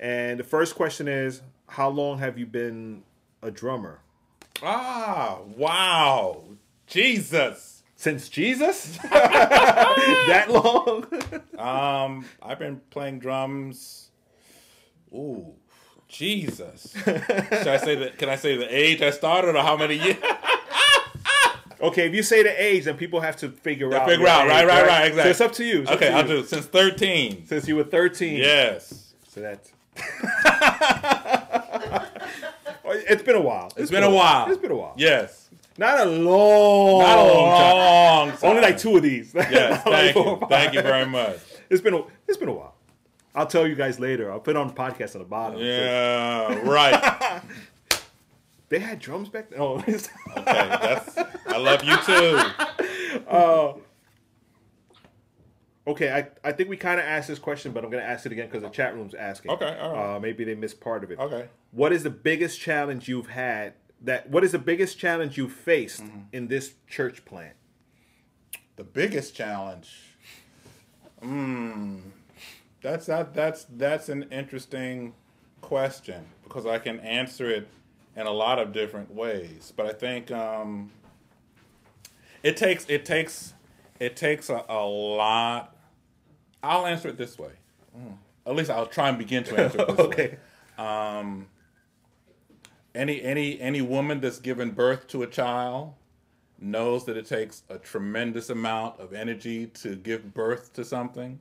And 0.00 0.40
the 0.40 0.44
first 0.44 0.74
question 0.74 1.06
is 1.06 1.42
How 1.66 1.90
long 1.90 2.20
have 2.20 2.38
you 2.38 2.46
been 2.46 3.02
a 3.42 3.50
drummer? 3.50 4.00
Ah, 4.62 5.40
wow. 5.58 6.44
Jesus. 6.86 7.77
Since 7.98 8.28
Jesus? 8.28 8.96
that 9.10 10.46
long? 10.48 11.04
Um, 11.58 12.24
I've 12.40 12.60
been 12.60 12.80
playing 12.90 13.18
drums. 13.18 14.10
Ooh, 15.12 15.54
Jesus. 16.06 16.94
Should 17.04 17.16
I 17.66 17.76
say 17.76 17.96
that? 17.96 18.16
Can 18.16 18.28
I 18.28 18.36
say 18.36 18.56
the 18.56 18.68
age 18.72 19.02
I 19.02 19.10
started 19.10 19.56
or 19.56 19.62
how 19.62 19.76
many 19.76 19.96
years? 19.96 20.16
Okay, 21.80 22.08
if 22.08 22.12
you 22.12 22.24
say 22.24 22.42
the 22.42 22.60
age, 22.60 22.86
then 22.86 22.96
people 22.96 23.20
have 23.20 23.36
to 23.36 23.50
figure 23.50 23.94
out. 23.94 24.08
Figure 24.08 24.24
your 24.24 24.28
out, 24.28 24.48
right, 24.48 24.64
age, 24.64 24.68
right, 24.68 24.84
right, 24.84 25.06
exactly. 25.06 25.22
So 25.22 25.28
it's 25.30 25.40
up 25.40 25.52
to 25.58 25.64
you. 25.64 25.82
It's 25.82 25.90
up 25.90 25.96
Okay, 25.98 26.08
to 26.08 26.12
I'll 26.12 26.22
you. 26.22 26.34
do 26.34 26.38
it 26.40 26.48
since 26.48 26.66
13. 26.66 27.46
Since 27.46 27.68
you 27.68 27.76
were 27.76 27.84
13. 27.84 28.36
Yes. 28.36 29.14
So 29.28 29.40
that's. 29.40 29.70
it's 32.84 33.22
been 33.22 33.36
a 33.36 33.40
while. 33.40 33.72
It's 33.76 33.92
been 33.92 34.02
a 34.02 34.10
while. 34.10 34.50
It's 34.50 34.60
been 34.60 34.72
a 34.72 34.76
while. 34.76 34.94
Yes. 34.96 35.47
Not 35.78 36.00
a 36.00 36.04
long. 36.10 36.98
Not 37.00 37.18
a 37.18 37.22
time. 37.30 37.76
long 37.76 38.30
time. 38.36 38.50
Only 38.50 38.62
like 38.62 38.76
two 38.78 38.96
of 38.96 39.02
these. 39.02 39.32
Yes, 39.34 39.84
Not 39.84 39.92
like 39.92 40.14
thank 40.14 40.26
you. 40.26 40.46
Thank 40.48 40.74
you 40.74 40.82
very 40.82 41.06
much. 41.06 41.38
It's 41.70 41.80
been 41.80 41.94
a, 41.94 42.02
it's 42.26 42.36
been 42.36 42.48
a 42.48 42.52
while. 42.52 42.74
I'll 43.34 43.46
tell 43.46 43.66
you 43.66 43.76
guys 43.76 44.00
later. 44.00 44.32
I'll 44.32 44.40
put 44.40 44.50
it 44.50 44.56
on 44.56 44.66
the 44.68 44.74
podcast 44.74 45.14
at 45.14 45.18
the 45.18 45.24
bottom. 45.24 45.60
Yeah, 45.60 46.58
right. 46.68 47.42
They 48.70 48.80
had 48.80 48.98
drums 48.98 49.30
back 49.30 49.48
then. 49.48 49.60
Oh, 49.60 49.78
Okay, 49.78 49.96
that's. 50.36 51.16
I 51.46 51.56
love 51.56 51.82
you 51.84 51.96
too. 52.04 52.38
okay. 55.86 56.10
I, 56.12 56.28
I 56.46 56.52
think 56.52 56.68
we 56.68 56.76
kind 56.76 57.00
of 57.00 57.06
asked 57.06 57.28
this 57.28 57.38
question, 57.38 57.72
but 57.72 57.82
I'm 57.82 57.90
going 57.90 58.02
to 58.02 58.08
ask 58.08 58.26
it 58.26 58.32
again 58.32 58.46
because 58.46 58.62
the 58.62 58.68
chat 58.68 58.94
room's 58.94 59.14
asking. 59.14 59.52
Okay, 59.52 59.74
all 59.80 59.92
right. 59.94 60.16
Uh, 60.16 60.20
maybe 60.20 60.44
they 60.44 60.54
missed 60.54 60.80
part 60.80 61.02
of 61.02 61.10
it. 61.10 61.18
Okay. 61.18 61.48
What 61.70 61.94
is 61.94 62.02
the 62.02 62.10
biggest 62.10 62.60
challenge 62.60 63.08
you've 63.08 63.28
had? 63.30 63.72
That 64.02 64.30
what 64.30 64.44
is 64.44 64.52
the 64.52 64.58
biggest 64.58 64.98
challenge 64.98 65.36
you 65.36 65.48
faced 65.48 66.02
Mm-hmm. 66.02 66.18
in 66.32 66.48
this 66.48 66.74
church 66.88 67.24
plant? 67.24 67.54
The 68.76 68.84
biggest 68.84 69.34
challenge. 69.34 69.92
Hmm. 71.22 71.96
That's 72.80 73.06
that. 73.06 73.34
That's 73.34 73.64
that's 73.64 74.08
an 74.08 74.24
interesting 74.30 75.14
question 75.60 76.24
because 76.44 76.64
I 76.64 76.78
can 76.78 77.00
answer 77.00 77.50
it 77.50 77.66
in 78.14 78.26
a 78.26 78.30
lot 78.30 78.60
of 78.60 78.72
different 78.72 79.12
ways. 79.12 79.72
But 79.76 79.86
I 79.86 79.92
think 79.92 80.30
um, 80.30 80.92
it 82.44 82.56
takes 82.56 82.86
it 82.88 83.04
takes 83.04 83.54
it 83.98 84.14
takes 84.14 84.48
a, 84.48 84.64
a 84.68 84.86
lot. 84.86 85.74
I'll 86.62 86.86
answer 86.86 87.08
it 87.08 87.16
this 87.18 87.36
way. 87.36 87.50
At 88.46 88.54
least 88.54 88.70
I'll 88.70 88.86
try 88.86 89.08
and 89.08 89.18
begin 89.18 89.42
to 89.44 89.56
answer 89.60 89.80
it 89.80 89.88
this 89.88 89.96
way. 89.98 90.04
okay. 90.06 90.38
Any 92.98 93.22
any 93.22 93.60
any 93.60 93.80
woman 93.80 94.20
that's 94.20 94.38
given 94.40 94.72
birth 94.72 95.06
to 95.08 95.22
a 95.22 95.26
child 95.26 95.94
knows 96.60 97.04
that 97.06 97.16
it 97.16 97.26
takes 97.26 97.62
a 97.70 97.78
tremendous 97.78 98.50
amount 98.50 98.98
of 98.98 99.12
energy 99.12 99.66
to 99.68 99.94
give 99.94 100.34
birth 100.34 100.72
to 100.72 100.84
something 100.84 101.38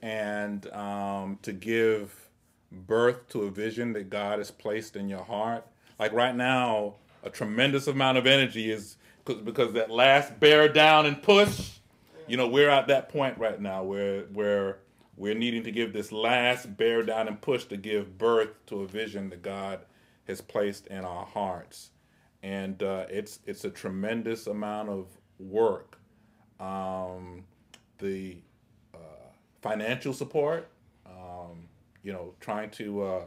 and 0.00 0.66
um, 0.72 1.38
to 1.42 1.52
give 1.52 2.30
birth 2.72 3.28
to 3.28 3.42
a 3.42 3.50
vision 3.50 3.92
that 3.92 4.08
god 4.10 4.38
has 4.38 4.50
placed 4.50 4.96
in 4.96 5.08
your 5.08 5.22
heart. 5.24 5.66
Like 5.98 6.12
right 6.12 6.34
now 6.34 6.94
a 7.22 7.30
tremendous 7.30 7.86
amount 7.88 8.16
of 8.16 8.26
energy 8.26 8.70
is 8.70 8.96
'cause- 9.24 9.42
because 9.42 9.72
that 9.74 9.90
last 9.90 10.40
bear 10.40 10.68
down 10.68 11.04
and 11.06 11.22
push 11.22 11.72
you 12.26 12.36
know 12.36 12.48
we're 12.48 12.70
at 12.70 12.86
that 12.88 13.08
point 13.10 13.36
right 13.38 13.60
now 13.60 13.82
where 13.82 14.22
where 14.32 14.78
we're 15.16 15.34
needing 15.34 15.64
to 15.64 15.72
give 15.72 15.92
this 15.92 16.12
last 16.12 16.76
bear 16.76 17.02
down 17.02 17.26
and 17.28 17.40
push 17.40 17.64
to 17.64 17.76
give 17.76 18.16
birth 18.16 18.50
to 18.66 18.82
a 18.82 18.86
vision 18.86 19.28
that 19.30 19.42
god 19.42 19.80
has 20.28 20.40
placed 20.40 20.86
in 20.88 21.04
our 21.04 21.26
hearts 21.26 21.90
and 22.42 22.82
uh, 22.82 23.04
it's 23.08 23.40
it's 23.46 23.64
a 23.64 23.70
tremendous 23.70 24.46
amount 24.46 24.88
of 24.88 25.06
work 25.38 25.98
um, 26.60 27.44
the 27.98 28.36
uh, 28.94 28.98
financial 29.62 30.12
support 30.12 30.68
um, 31.06 31.68
you 32.02 32.12
know 32.12 32.34
trying 32.40 32.70
to 32.70 33.02
uh, 33.02 33.22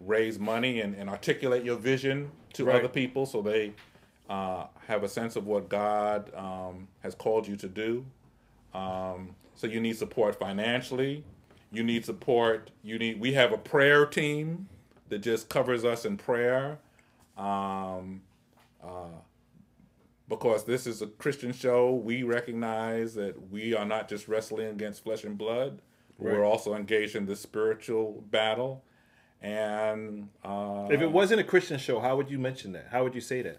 raise 0.00 0.38
money 0.38 0.80
and, 0.80 0.94
and 0.94 1.10
articulate 1.10 1.64
your 1.64 1.76
vision 1.76 2.30
to 2.52 2.64
Right. 2.64 2.76
other 2.76 2.88
people 2.88 3.26
so 3.26 3.42
they 3.42 3.72
uh, 4.28 4.66
have 4.86 5.02
a 5.02 5.08
sense 5.08 5.36
of 5.36 5.46
what 5.46 5.68
God 5.68 6.32
um, 6.34 6.88
has 7.02 7.14
called 7.14 7.46
you 7.46 7.56
to 7.56 7.68
do. 7.68 8.06
Um, 8.72 9.34
so 9.54 9.66
you 9.66 9.80
need 9.80 9.96
support 9.98 10.38
financially. 10.38 11.24
You 11.70 11.82
need 11.82 12.04
support. 12.04 12.70
You 12.82 12.98
need. 12.98 13.20
We 13.20 13.34
have 13.34 13.52
a 13.52 13.58
prayer 13.58 14.06
team 14.06 14.68
that 15.08 15.18
just 15.18 15.48
covers 15.48 15.84
us 15.84 16.04
in 16.04 16.16
prayer. 16.16 16.78
Um, 17.36 18.22
uh, 18.82 19.20
because 20.28 20.64
this 20.64 20.86
is 20.86 21.02
a 21.02 21.06
Christian 21.06 21.52
show, 21.52 21.94
we 21.94 22.22
recognize 22.22 23.14
that 23.14 23.50
we 23.50 23.74
are 23.74 23.84
not 23.84 24.08
just 24.08 24.26
wrestling 24.26 24.68
against 24.68 25.04
flesh 25.04 25.24
and 25.24 25.36
blood. 25.36 25.80
We're 26.18 26.44
also 26.44 26.74
engaged 26.74 27.16
in 27.16 27.26
the 27.26 27.36
spiritual 27.36 28.24
battle. 28.30 28.84
And 29.42 30.28
uh, 30.44 30.88
If 30.90 31.02
it 31.02 31.10
wasn't 31.10 31.40
a 31.40 31.44
Christian 31.44 31.78
show, 31.78 32.00
how 32.00 32.16
would 32.16 32.30
you 32.30 32.38
mention 32.38 32.72
that? 32.72 32.86
How 32.90 33.02
would 33.02 33.14
you 33.14 33.20
say 33.20 33.42
that? 33.42 33.58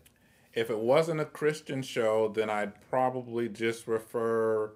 if 0.55 0.69
it 0.69 0.79
wasn't 0.79 1.19
a 1.19 1.25
Christian 1.25 1.81
show, 1.81 2.29
then 2.29 2.49
I'd 2.49 2.89
probably 2.89 3.49
just 3.49 3.87
refer 3.87 4.71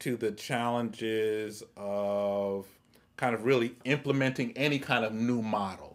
to 0.00 0.16
the 0.16 0.32
challenges 0.32 1.62
of 1.76 2.66
kind 3.16 3.34
of 3.34 3.44
really 3.44 3.76
implementing 3.84 4.52
any 4.56 4.80
kind 4.80 5.04
of 5.04 5.14
new 5.14 5.40
model. 5.40 5.91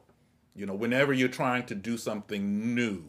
You 0.58 0.66
know, 0.66 0.74
whenever 0.74 1.14
you're 1.14 1.30
trying 1.30 1.66
to 1.68 1.76
do 1.76 1.98
something 1.98 2.76
new, 2.76 3.04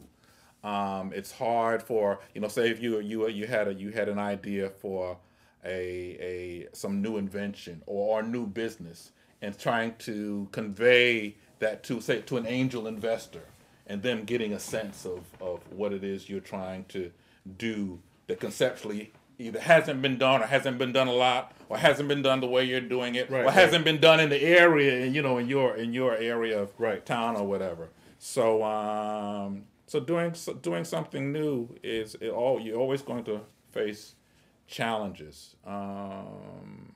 um, 0.63 1.11
it's 1.13 1.31
hard 1.31 1.81
for 1.81 2.19
you 2.33 2.41
know, 2.41 2.47
say 2.47 2.69
if 2.69 2.81
you 2.81 2.99
you 2.99 3.27
you 3.27 3.47
had 3.47 3.67
a 3.67 3.73
you 3.73 3.89
had 3.91 4.07
an 4.07 4.19
idea 4.19 4.69
for 4.69 5.17
a 5.65 5.71
a 5.71 6.67
some 6.73 7.01
new 7.01 7.17
invention 7.17 7.81
or, 7.85 8.19
or 8.19 8.23
new 8.23 8.45
business 8.45 9.11
and 9.41 9.57
trying 9.57 9.95
to 9.97 10.47
convey 10.51 11.35
that 11.59 11.83
to 11.83 11.99
say 12.01 12.21
to 12.21 12.37
an 12.37 12.45
angel 12.45 12.87
investor 12.87 13.43
and 13.87 14.03
them 14.03 14.23
getting 14.23 14.53
a 14.53 14.59
sense 14.59 15.05
of, 15.05 15.25
of 15.41 15.61
what 15.73 15.91
it 15.91 16.03
is 16.03 16.29
you're 16.29 16.39
trying 16.39 16.85
to 16.85 17.11
do 17.57 17.99
that 18.27 18.39
conceptually 18.39 19.11
either 19.39 19.59
hasn't 19.59 20.01
been 20.01 20.17
done 20.17 20.43
or 20.43 20.47
hasn't 20.47 20.77
been 20.77 20.91
done 20.91 21.07
a 21.07 21.13
lot 21.13 21.53
or 21.69 21.77
hasn't 21.77 22.07
been 22.09 22.21
done 22.21 22.41
the 22.41 22.47
way 22.47 22.63
you're 22.65 22.81
doing 22.81 23.15
it 23.15 23.29
Right, 23.29 23.41
or 23.41 23.45
right. 23.45 23.53
hasn't 23.53 23.85
been 23.85 23.99
done 23.99 24.19
in 24.19 24.29
the 24.29 24.41
area 24.43 25.05
you 25.05 25.21
know 25.21 25.37
in 25.37 25.47
your 25.47 25.75
in 25.75 25.93
your 25.93 26.15
area 26.15 26.61
of 26.61 26.71
Right. 26.77 27.05
town 27.05 27.35
or 27.37 27.47
whatever 27.47 27.89
so 28.19 28.63
um 28.63 29.63
so 29.87 29.99
doing 29.99 30.33
so 30.33 30.53
doing 30.53 30.83
something 30.83 31.31
new 31.31 31.69
is 31.81 32.15
it 32.19 32.29
all 32.29 32.59
you're 32.59 32.77
always 32.77 33.01
going 33.01 33.23
to 33.23 33.41
face 33.71 34.15
challenges 34.67 35.55
um 35.65 36.91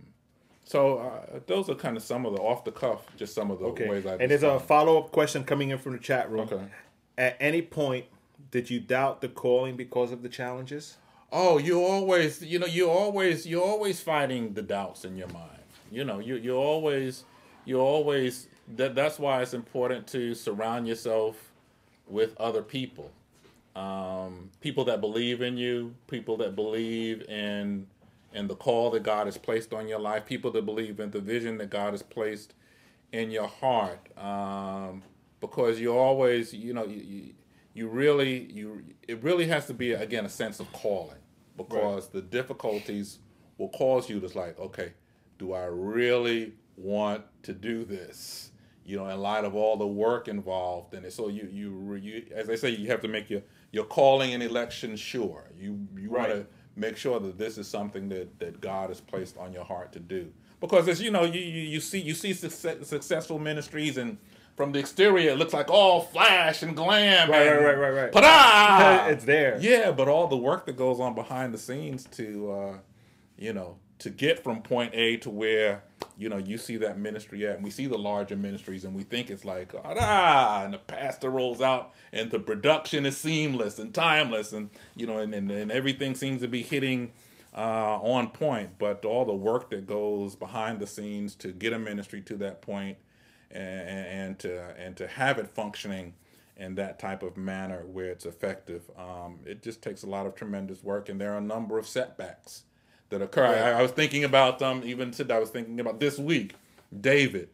so 0.65 0.97
uh, 0.99 1.39
those 1.47 1.69
are 1.69 1.75
kind 1.75 1.97
of 1.97 2.03
some 2.03 2.25
of 2.25 2.33
the 2.35 2.39
off 2.41 2.63
the 2.63 2.71
cuff 2.71 3.05
just 3.17 3.33
some 3.35 3.51
of 3.51 3.59
the 3.59 3.65
Okay. 3.65 3.87
ways 3.89 4.05
I 4.05 4.13
and 4.15 4.29
there's 4.31 4.43
a 4.43 4.59
follow 4.59 4.97
up 4.99 5.11
question 5.11 5.43
coming 5.43 5.69
in 5.71 5.77
from 5.77 5.93
the 5.93 5.99
chat 5.99 6.29
room. 6.31 6.41
Okay. 6.41 6.63
At 7.17 7.37
any 7.39 7.61
point, 7.61 8.05
did 8.49 8.69
you 8.69 8.79
doubt 8.79 9.21
the 9.21 9.27
calling 9.27 9.75
because 9.75 10.11
of 10.11 10.23
the 10.23 10.29
challenges? 10.29 10.97
Oh, 11.33 11.57
you 11.57 11.81
always, 11.83 12.43
you 12.43 12.59
know, 12.59 12.67
you 12.67 12.89
always, 12.89 13.47
you're 13.47 13.63
always 13.63 13.99
fighting 13.99 14.53
the 14.53 14.61
doubts 14.61 15.03
in 15.03 15.17
your 15.17 15.29
mind. 15.29 15.49
You 15.91 16.05
know, 16.05 16.19
you 16.19 16.35
you 16.35 16.55
always, 16.55 17.25
you're 17.65 17.81
always. 17.81 18.47
That 18.77 18.95
that's 18.95 19.19
why 19.19 19.41
it's 19.41 19.53
important 19.55 20.07
to 20.09 20.35
surround 20.35 20.87
yourself 20.87 21.51
with 22.07 22.37
other 22.39 22.61
people, 22.61 23.11
um, 23.75 24.51
people 24.61 24.85
that 24.85 25.01
believe 25.01 25.41
in 25.41 25.57
you, 25.57 25.95
people 26.07 26.37
that 26.37 26.55
believe 26.55 27.23
in 27.29 27.87
in 28.33 28.47
the 28.47 28.55
call 28.55 28.91
that 28.91 29.03
God 29.03 29.27
has 29.27 29.37
placed 29.37 29.73
on 29.73 29.87
your 29.87 29.99
life, 29.99 30.25
people 30.25 30.51
that 30.51 30.65
believe 30.65 30.99
in 30.99 31.11
the 31.11 31.19
vision 31.19 31.57
that 31.59 31.69
God 31.71 31.93
has 31.93 32.03
placed 32.03 32.53
in 33.11 33.31
your 33.31 33.47
heart. 33.47 33.99
Um, 34.17 35.03
because 35.41 35.79
you 35.79 35.95
always, 35.95 36.53
you 36.53 36.73
know, 36.73 36.85
you, 36.85 37.33
you 37.73 37.87
really, 37.87 38.51
you 38.51 38.83
it 39.07 39.21
really 39.23 39.47
has 39.47 39.67
to 39.67 39.73
be 39.73 39.93
again 39.93 40.25
a 40.25 40.29
sense 40.29 40.59
of 40.59 40.71
calling, 40.73 41.17
because 41.57 42.09
the 42.09 42.21
difficulties 42.21 43.19
will 43.57 43.69
cause 43.69 44.09
you 44.09 44.19
to 44.19 44.37
like, 44.37 44.59
okay, 44.59 44.93
do 45.37 45.53
I 45.53 45.65
really 45.65 46.53
want 46.77 47.23
to 47.43 47.53
do 47.53 47.83
this? 47.85 48.51
You 48.85 48.97
know, 48.97 49.07
in 49.07 49.19
light 49.19 49.45
of 49.45 49.55
all 49.55 49.77
the 49.77 49.87
work 49.87 50.27
involved 50.27 50.93
in 50.93 51.05
it. 51.05 51.13
So 51.13 51.29
you 51.29 51.47
you 51.51 51.95
you 51.95 52.25
as 52.35 52.49
I 52.49 52.55
say, 52.55 52.69
you 52.71 52.89
have 52.89 53.01
to 53.01 53.07
make 53.07 53.29
your 53.29 53.41
your 53.71 53.85
calling 53.85 54.33
and 54.33 54.43
election 54.43 54.95
sure. 54.95 55.51
You 55.57 55.87
you 55.97 56.09
want 56.11 56.29
to 56.29 56.45
make 56.75 56.97
sure 56.97 57.19
that 57.19 57.37
this 57.37 57.57
is 57.57 57.67
something 57.67 58.09
that 58.09 58.39
that 58.39 58.59
God 58.59 58.89
has 58.89 58.99
placed 58.99 59.37
on 59.37 59.53
your 59.53 59.63
heart 59.63 59.93
to 59.93 59.99
do. 59.99 60.31
Because 60.59 60.87
as 60.87 61.01
you 61.01 61.11
know, 61.11 61.23
you 61.23 61.39
you, 61.39 61.61
you 61.61 61.79
see 61.79 61.99
you 61.99 62.13
see 62.13 62.33
success, 62.33 62.87
successful 62.87 63.39
ministries 63.39 63.97
and 63.97 64.17
from 64.55 64.71
the 64.71 64.79
exterior 64.79 65.31
it 65.31 65.37
looks 65.37 65.53
like 65.53 65.69
all 65.69 66.01
flash 66.01 66.63
and 66.63 66.75
glam. 66.75 67.29
Right, 67.29 67.47
and 67.47 67.65
right, 67.65 67.77
right, 67.77 67.89
right, 67.93 68.13
right. 68.13 68.13
It's 69.11 69.25
there. 69.25 69.57
Yeah, 69.59 69.91
but 69.91 70.07
all 70.07 70.27
the 70.27 70.37
work 70.37 70.65
that 70.65 70.77
goes 70.77 70.99
on 70.99 71.15
behind 71.15 71.53
the 71.53 71.57
scenes 71.57 72.05
to, 72.11 72.51
uh, 72.51 72.77
you 73.37 73.53
know, 73.53 73.77
to 73.99 74.09
get 74.09 74.43
from 74.43 74.61
point 74.61 74.93
A 74.93 75.17
to 75.17 75.29
where, 75.29 75.83
you 76.17 76.29
know, 76.29 76.37
you 76.37 76.57
see 76.57 76.77
that 76.77 76.97
ministry 76.99 77.47
at, 77.47 77.55
and 77.55 77.63
we 77.63 77.69
see 77.69 77.87
the 77.87 77.97
larger 77.97 78.35
ministries, 78.35 78.83
and 78.83 78.93
we 78.93 79.03
think 79.03 79.29
it's 79.29 79.45
like, 79.45 79.73
ah, 79.83 80.63
and 80.63 80.73
the 80.73 80.77
pastor 80.77 81.29
rolls 81.29 81.61
out, 81.61 81.93
and 82.11 82.29
the 82.29 82.39
production 82.39 83.05
is 83.05 83.17
seamless 83.17 83.79
and 83.79 83.93
timeless, 83.93 84.51
and 84.51 84.69
you 84.95 85.07
know, 85.07 85.19
and 85.19 85.33
and, 85.33 85.49
and 85.49 85.71
everything 85.71 86.15
seems 86.15 86.41
to 86.41 86.47
be 86.47 86.61
hitting 86.63 87.11
uh, 87.55 87.99
on 88.01 88.29
point. 88.29 88.71
But 88.77 89.05
all 89.05 89.25
the 89.25 89.33
work 89.33 89.69
that 89.69 89.87
goes 89.87 90.35
behind 90.35 90.79
the 90.79 90.87
scenes 90.87 91.35
to 91.35 91.49
get 91.51 91.73
a 91.73 91.79
ministry 91.79 92.21
to 92.21 92.35
that 92.37 92.61
point, 92.61 92.97
and, 93.53 94.07
and 94.07 94.39
to 94.39 94.75
and 94.77 94.97
to 94.97 95.07
have 95.07 95.37
it 95.37 95.47
functioning 95.47 96.13
in 96.57 96.75
that 96.75 96.99
type 96.99 97.23
of 97.23 97.35
manner 97.37 97.85
where 97.85 98.09
it's 98.09 98.25
effective. 98.25 98.83
Um, 98.97 99.39
it 99.45 99.63
just 99.63 99.81
takes 99.81 100.03
a 100.03 100.07
lot 100.07 100.25
of 100.25 100.35
tremendous 100.35 100.83
work, 100.83 101.09
and 101.09 101.19
there 101.19 101.33
are 101.33 101.37
a 101.37 101.41
number 101.41 101.77
of 101.77 101.87
setbacks 101.87 102.63
that 103.09 103.21
occur. 103.21 103.45
I, 103.45 103.79
I 103.79 103.81
was 103.81 103.91
thinking 103.91 104.23
about 104.23 104.59
them 104.59 104.81
even 104.85 105.11
today. 105.11 105.35
I 105.35 105.39
was 105.39 105.49
thinking 105.49 105.79
about 105.79 105.99
this 105.99 106.17
week, 106.19 106.55
David, 106.99 107.49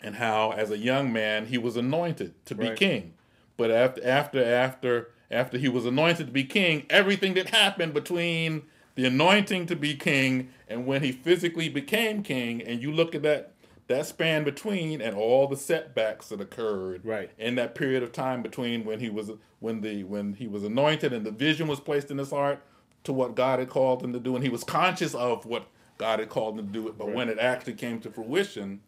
and 0.00 0.16
how 0.16 0.52
as 0.52 0.70
a 0.70 0.78
young 0.78 1.12
man 1.12 1.46
he 1.46 1.58
was 1.58 1.76
anointed 1.76 2.44
to 2.46 2.54
be 2.54 2.68
Right. 2.68 2.76
king, 2.76 3.14
but 3.56 3.70
after 3.70 4.04
after 4.06 4.44
after 4.44 5.10
after 5.30 5.58
he 5.58 5.68
was 5.68 5.84
anointed 5.84 6.26
to 6.26 6.32
be 6.32 6.44
king, 6.44 6.86
everything 6.88 7.34
that 7.34 7.50
happened 7.50 7.92
between 7.92 8.62
the 8.94 9.04
anointing 9.04 9.66
to 9.66 9.76
be 9.76 9.94
king 9.94 10.48
and 10.66 10.86
when 10.86 11.02
he 11.02 11.12
physically 11.12 11.68
became 11.68 12.22
king, 12.22 12.62
and 12.62 12.82
you 12.82 12.90
look 12.90 13.14
at 13.14 13.22
that 13.22 13.52
that 13.88 14.06
span 14.06 14.44
between 14.44 15.00
and 15.00 15.16
all 15.16 15.46
the 15.48 15.56
setbacks 15.56 16.28
that 16.28 16.40
occurred 16.40 17.04
Right. 17.04 17.30
in 17.38 17.56
that 17.56 17.74
period 17.74 18.02
of 18.02 18.12
time 18.12 18.42
between 18.42 18.84
when 18.84 19.00
he 19.00 19.10
was 19.10 19.30
when 19.60 19.80
the 19.80 20.04
when 20.04 20.34
he 20.34 20.46
was 20.46 20.62
anointed 20.64 21.12
and 21.12 21.26
the 21.26 21.30
vision 21.32 21.66
was 21.66 21.80
placed 21.80 22.10
in 22.10 22.18
his 22.18 22.30
heart 22.30 22.62
to 23.04 23.12
what 23.12 23.34
God 23.34 23.58
had 23.58 23.68
called 23.68 24.02
him 24.02 24.12
to 24.12 24.20
do 24.20 24.34
and 24.34 24.44
he 24.44 24.50
was 24.50 24.62
conscious 24.64 25.14
of 25.14 25.44
what 25.46 25.66
God 25.98 26.20
had 26.20 26.28
called 26.28 26.58
him 26.58 26.66
to 26.66 26.72
do 26.72 26.86
it 26.88 26.96
but 26.98 27.12
when 27.12 27.28
it 27.28 27.38
actually 27.38 27.74
came 27.74 28.00
to 28.00 28.10
fruition 28.10 28.80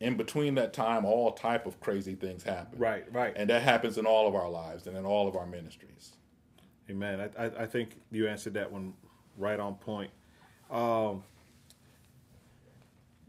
in 0.00 0.16
between 0.16 0.54
that 0.54 0.72
time 0.72 1.04
all 1.04 1.32
type 1.32 1.66
of 1.66 1.80
crazy 1.80 2.14
things 2.14 2.42
happen 2.44 2.78
Right, 2.78 3.04
right. 3.12 3.32
and 3.36 3.50
that 3.50 3.62
happens 3.62 3.98
in 3.98 4.06
all 4.06 4.28
of 4.28 4.34
our 4.34 4.48
lives 4.48 4.86
and 4.86 4.96
in 4.96 5.04
all 5.04 5.26
of 5.28 5.36
our 5.36 5.46
ministries 5.46 6.12
Amen. 6.90 7.20
I, 7.38 7.44
I, 7.44 7.50
I 7.62 7.66
think 7.66 8.00
you 8.10 8.26
answered 8.26 8.54
that 8.54 8.72
one 8.72 8.94
right 9.38 9.60
on 9.60 9.76
point. 9.76 10.10
Um, 10.72 11.22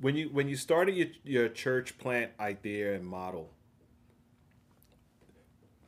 when 0.01 0.15
you 0.15 0.29
when 0.29 0.49
you 0.49 0.55
started 0.55 0.95
your, 0.95 1.07
your 1.23 1.49
church 1.49 1.97
plant 1.97 2.31
idea 2.39 2.95
and 2.95 3.05
model, 3.05 3.51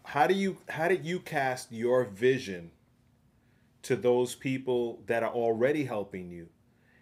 how 0.05 0.27
do 0.27 0.35
you 0.35 0.57
how 0.69 0.87
did 0.87 1.03
you 1.03 1.19
cast 1.19 1.71
your 1.71 2.05
vision 2.05 2.71
to 3.81 3.95
those 3.95 4.35
people 4.35 5.01
that 5.07 5.23
are 5.23 5.31
already 5.33 5.85
helping 5.85 6.29
you? 6.29 6.47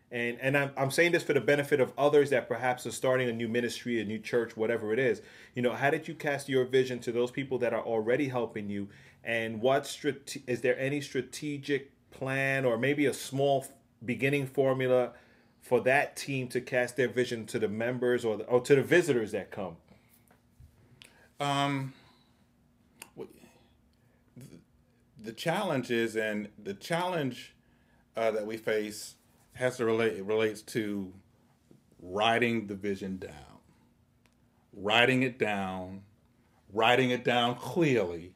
And 0.10 0.38
and 0.42 0.58
I'm, 0.58 0.72
I'm 0.78 0.92
saying 0.92 1.12
this 1.12 1.24
for 1.24 1.34
the 1.34 1.42
benefit 1.42 1.80
of 1.82 1.92
others 1.98 2.30
that 2.30 2.48
perhaps 2.48 2.86
are 2.86 2.92
starting 2.92 3.30
a 3.30 3.34
new 3.34 3.50
ministry, 3.50 4.02
a 4.02 4.06
new 4.06 4.20
church, 4.20 4.56
whatever 4.56 4.94
it 4.94 5.00
is. 5.00 5.22
You 5.54 5.62
know, 5.62 5.74
how 5.74 5.90
did 5.90 6.08
you 6.08 6.16
cast 6.16 6.48
your 6.48 6.66
vision 6.66 7.00
to 7.00 7.12
those 7.12 7.32
people 7.32 7.58
that 7.60 7.74
are 7.74 7.84
already 7.84 8.30
helping 8.30 8.70
you? 8.70 8.88
And 9.24 9.62
what 9.62 9.86
strate- 9.86 10.44
is 10.48 10.62
there 10.62 10.80
any 10.80 11.02
strategic 11.02 11.92
plan 12.10 12.66
or 12.66 12.78
maybe 12.78 13.06
a 13.06 13.14
small 13.14 13.66
beginning 14.04 14.48
formula 14.48 15.12
for 15.62 15.80
that 15.82 16.16
team 16.16 16.48
to 16.50 16.62
cast 16.62 16.98
their 16.98 17.08
vision 17.08 17.46
to 17.48 17.60
the 17.60 17.68
members 17.68 18.26
or 18.26 18.38
the, 18.38 18.44
or 18.46 18.62
to 18.62 18.76
the 18.76 18.84
visitors 18.84 19.32
that 19.32 19.52
come? 19.52 19.78
Um, 21.40 21.94
the 25.24 25.32
challenge 25.32 25.92
is, 25.92 26.16
and 26.16 26.50
the 26.62 26.74
challenge 26.74 27.56
uh, 28.16 28.32
that 28.32 28.46
we 28.46 28.58
face 28.58 29.16
has 29.54 29.78
to 29.78 29.86
relate 29.86 30.24
relates 30.24 30.62
to 30.62 31.14
writing 32.02 32.68
the 32.68 32.76
vision 32.76 33.18
down, 33.18 33.60
writing 34.74 35.22
it 35.24 35.38
down, 35.38 36.02
writing 36.74 37.12
it 37.12 37.24
down 37.24 37.56
clearly, 37.56 38.34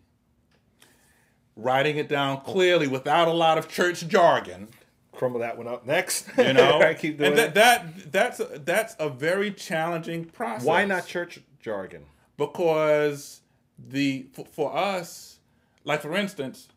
writing 1.55 1.97
it 1.97 2.07
down 2.07 2.41
clearly 2.41 2.87
without 2.87 3.27
a 3.27 3.33
lot 3.33 3.57
of 3.57 3.67
church 3.67 4.07
jargon. 4.07 4.67
Crumble 5.15 5.39
that 5.39 5.57
one 5.57 5.67
up 5.67 5.85
next. 5.85 6.27
You 6.37 6.53
know, 6.53 6.79
I 6.81 6.93
keep 6.93 7.17
doing 7.17 7.31
and 7.31 7.37
that, 7.37 7.53
that 7.55 8.11
that's 8.11 8.41
that's 8.63 8.95
a 8.99 9.09
very 9.09 9.51
challenging 9.51 10.25
process. 10.25 10.65
Why 10.65 10.85
not 10.85 11.07
church 11.07 11.39
jargon? 11.59 12.05
because 12.37 13.41
the 13.77 14.27
for, 14.33 14.45
for 14.45 14.75
us 14.75 15.39
like 15.83 16.01
for 16.01 16.15
instance, 16.15 16.67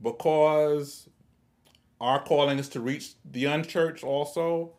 because 0.00 1.08
our 2.00 2.22
calling 2.22 2.58
is 2.58 2.68
to 2.70 2.80
reach 2.80 3.14
the 3.24 3.44
unchurched 3.44 4.04
also, 4.04 4.72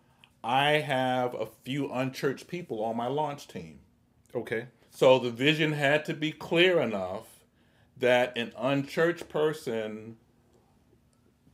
I 0.44 0.72
have 0.74 1.34
a 1.34 1.46
few 1.46 1.92
unchurched 1.92 2.48
people 2.48 2.84
on 2.84 2.98
my 2.98 3.08
launch 3.08 3.48
team. 3.48 3.80
Okay. 4.36 4.68
So 4.92 5.20
the 5.20 5.32
vision 5.32 5.74
had 5.74 6.06
to 6.06 6.14
be 6.14 6.32
clear 6.32 6.80
enough 6.80 7.28
that 7.98 8.38
an 8.38 8.54
unchurched 8.58 9.30
person 9.30 10.18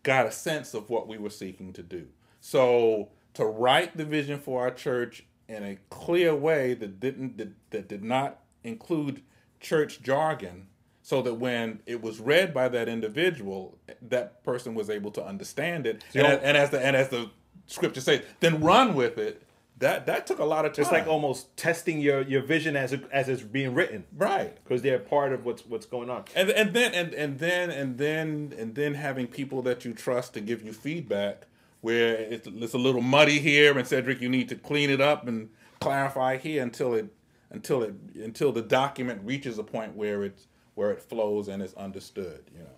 got 0.10 0.26
a 0.26 0.32
sense 0.32 0.74
of 0.74 0.90
what 0.90 1.08
we 1.08 1.20
were 1.20 1.30
seeking 1.30 1.72
to 1.72 1.84
do. 1.84 2.08
So 2.42 3.10
to 3.36 3.46
write 3.46 3.96
the 3.96 4.04
vision 4.04 4.40
for 4.40 4.62
our 4.62 4.72
church 4.72 5.24
in 5.48 5.64
a 5.64 5.78
clear 5.92 6.34
way 6.34 6.74
that 6.74 7.00
didn't 7.00 7.38
that, 7.38 7.50
that 7.70 7.88
did 7.88 8.04
not 8.04 8.40
include 8.64 9.22
church 9.60 10.02
jargon 10.02 10.66
so 11.04 11.22
that 11.22 11.36
when 11.36 11.82
it 11.86 12.02
was 12.02 12.20
read 12.20 12.56
by 12.56 12.68
that 12.70 12.90
individual 12.90 13.78
that 14.02 14.44
person 14.44 14.74
was 14.74 14.90
able 14.90 15.12
to 15.12 15.24
understand 15.24 15.86
it 15.86 16.04
and, 16.16 16.26
as, 16.26 16.40
and 16.42 16.58
as 16.58 16.70
the 16.72 16.84
and 16.84 16.96
as 16.96 17.10
the 17.10 17.30
scripture 17.68 18.02
says 18.02 18.24
then 18.40 18.60
run 18.62 18.96
with 18.96 19.20
it 19.20 19.44
that 19.80 20.06
that 20.06 20.28
took 20.28 20.40
a 20.40 20.46
lot 20.46 20.66
of 20.66 20.74
time 20.74 20.84
It's 20.84 20.92
like 20.92 21.08
almost 21.08 21.56
testing 21.58 22.00
your 22.00 22.22
your 22.22 22.42
vision 22.42 22.76
as 22.76 22.94
it, 22.94 23.04
as 23.12 23.30
it's 23.30 23.42
being 23.42 23.74
written, 23.74 24.06
right. 24.16 24.58
Because 24.64 24.82
they're 24.82 25.00
part 25.00 25.34
of 25.34 25.46
what's 25.46 25.66
what's 25.66 25.86
going 25.86 26.10
on. 26.10 26.26
and 26.36 26.50
and 26.50 26.74
then 26.74 26.94
and, 26.94 27.14
and 27.14 27.40
then 27.40 27.70
and 27.70 27.98
then 27.98 28.54
and 28.58 28.76
then 28.76 28.94
having 28.96 29.28
people 29.28 29.62
that 29.64 29.86
you 29.86 29.94
trust 29.94 30.34
to 30.34 30.42
give 30.42 30.64
you 30.64 30.74
feedback 30.74 31.48
where 31.82 32.16
it's, 32.16 32.48
it's 32.48 32.74
a 32.74 32.78
little 32.78 33.02
muddy 33.02 33.40
here 33.40 33.78
and 33.78 33.88
Cedric 33.88 34.22
you 34.22 34.30
need 34.30 34.50
to 34.50 34.56
clean 34.56 34.90
it 34.90 35.00
up 35.00 35.28
and 35.28 35.50
clarify 35.80 36.38
here 36.38 36.62
until 36.62 36.94
it 36.94 37.14
until 37.50 37.84
it 37.84 37.94
until 38.16 38.52
the 38.52 38.62
document 38.62 39.22
reaches 39.24 39.58
a 39.58 39.64
point 39.64 39.96
where 39.96 40.24
it's 40.24 40.48
where 40.76 40.92
it 40.92 41.02
flows 41.02 41.48
and 41.48 41.64
is 41.64 41.74
understood 41.76 42.44
you 42.54 42.60
know. 42.60 42.70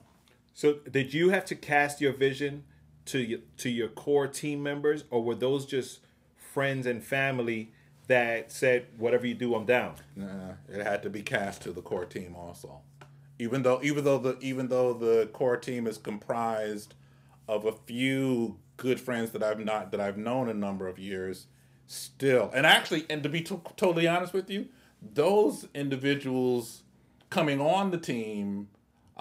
So, 0.54 0.74
did 0.90 1.14
you 1.14 1.30
have 1.30 1.46
to 1.46 1.56
cast 1.56 2.02
your 2.02 2.14
vision 2.14 2.66
to 3.06 3.20
your, 3.20 3.40
to 3.58 3.70
your 3.70 3.88
core 3.88 4.28
team 4.28 4.62
members, 4.62 5.06
or 5.10 5.24
were 5.24 5.36
those 5.36 5.66
just 5.66 6.02
friends 6.54 6.86
and 6.86 7.04
family 7.04 7.72
that 8.08 8.52
said, 8.52 8.88
"Whatever 8.98 9.26
you 9.26 9.34
do, 9.34 9.56
I'm 9.56 9.66
down"? 9.66 9.96
Nah, 10.16 10.54
it 10.70 10.84
had 10.86 11.02
to 11.04 11.10
be 11.10 11.22
cast 11.22 11.62
to 11.64 11.72
the 11.72 11.82
core 11.82 12.06
team 12.06 12.36
also. 12.36 12.82
Even 13.40 13.64
though 13.64 13.80
even 13.82 14.04
though 14.04 14.18
the 14.18 14.38
even 14.40 14.68
though 14.68 14.94
the 14.94 15.30
core 15.34 15.58
team 15.58 15.88
is 15.88 15.98
comprised 15.98 16.94
of 17.48 17.66
a 17.66 17.72
few 17.72 18.58
good 18.78 19.00
friends 19.00 19.32
that 19.32 19.44
I've 19.44 19.60
not 19.60 19.92
that 19.92 20.00
I've 20.02 20.18
known 20.18 20.50
a 20.50 20.54
number 20.54 20.88
of 20.88 21.00
years, 21.00 21.48
still 21.88 22.52
and 22.54 22.66
actually 22.66 23.06
and 23.10 23.24
to 23.24 23.30
be 23.30 23.42
to- 23.42 23.62
totally 23.78 24.08
honest 24.08 24.34
with 24.34 24.50
you, 24.50 24.68
those 25.02 25.68
individuals 25.74 26.84
coming 27.30 27.62
on 27.62 27.92
the 27.92 27.98
team. 27.98 28.68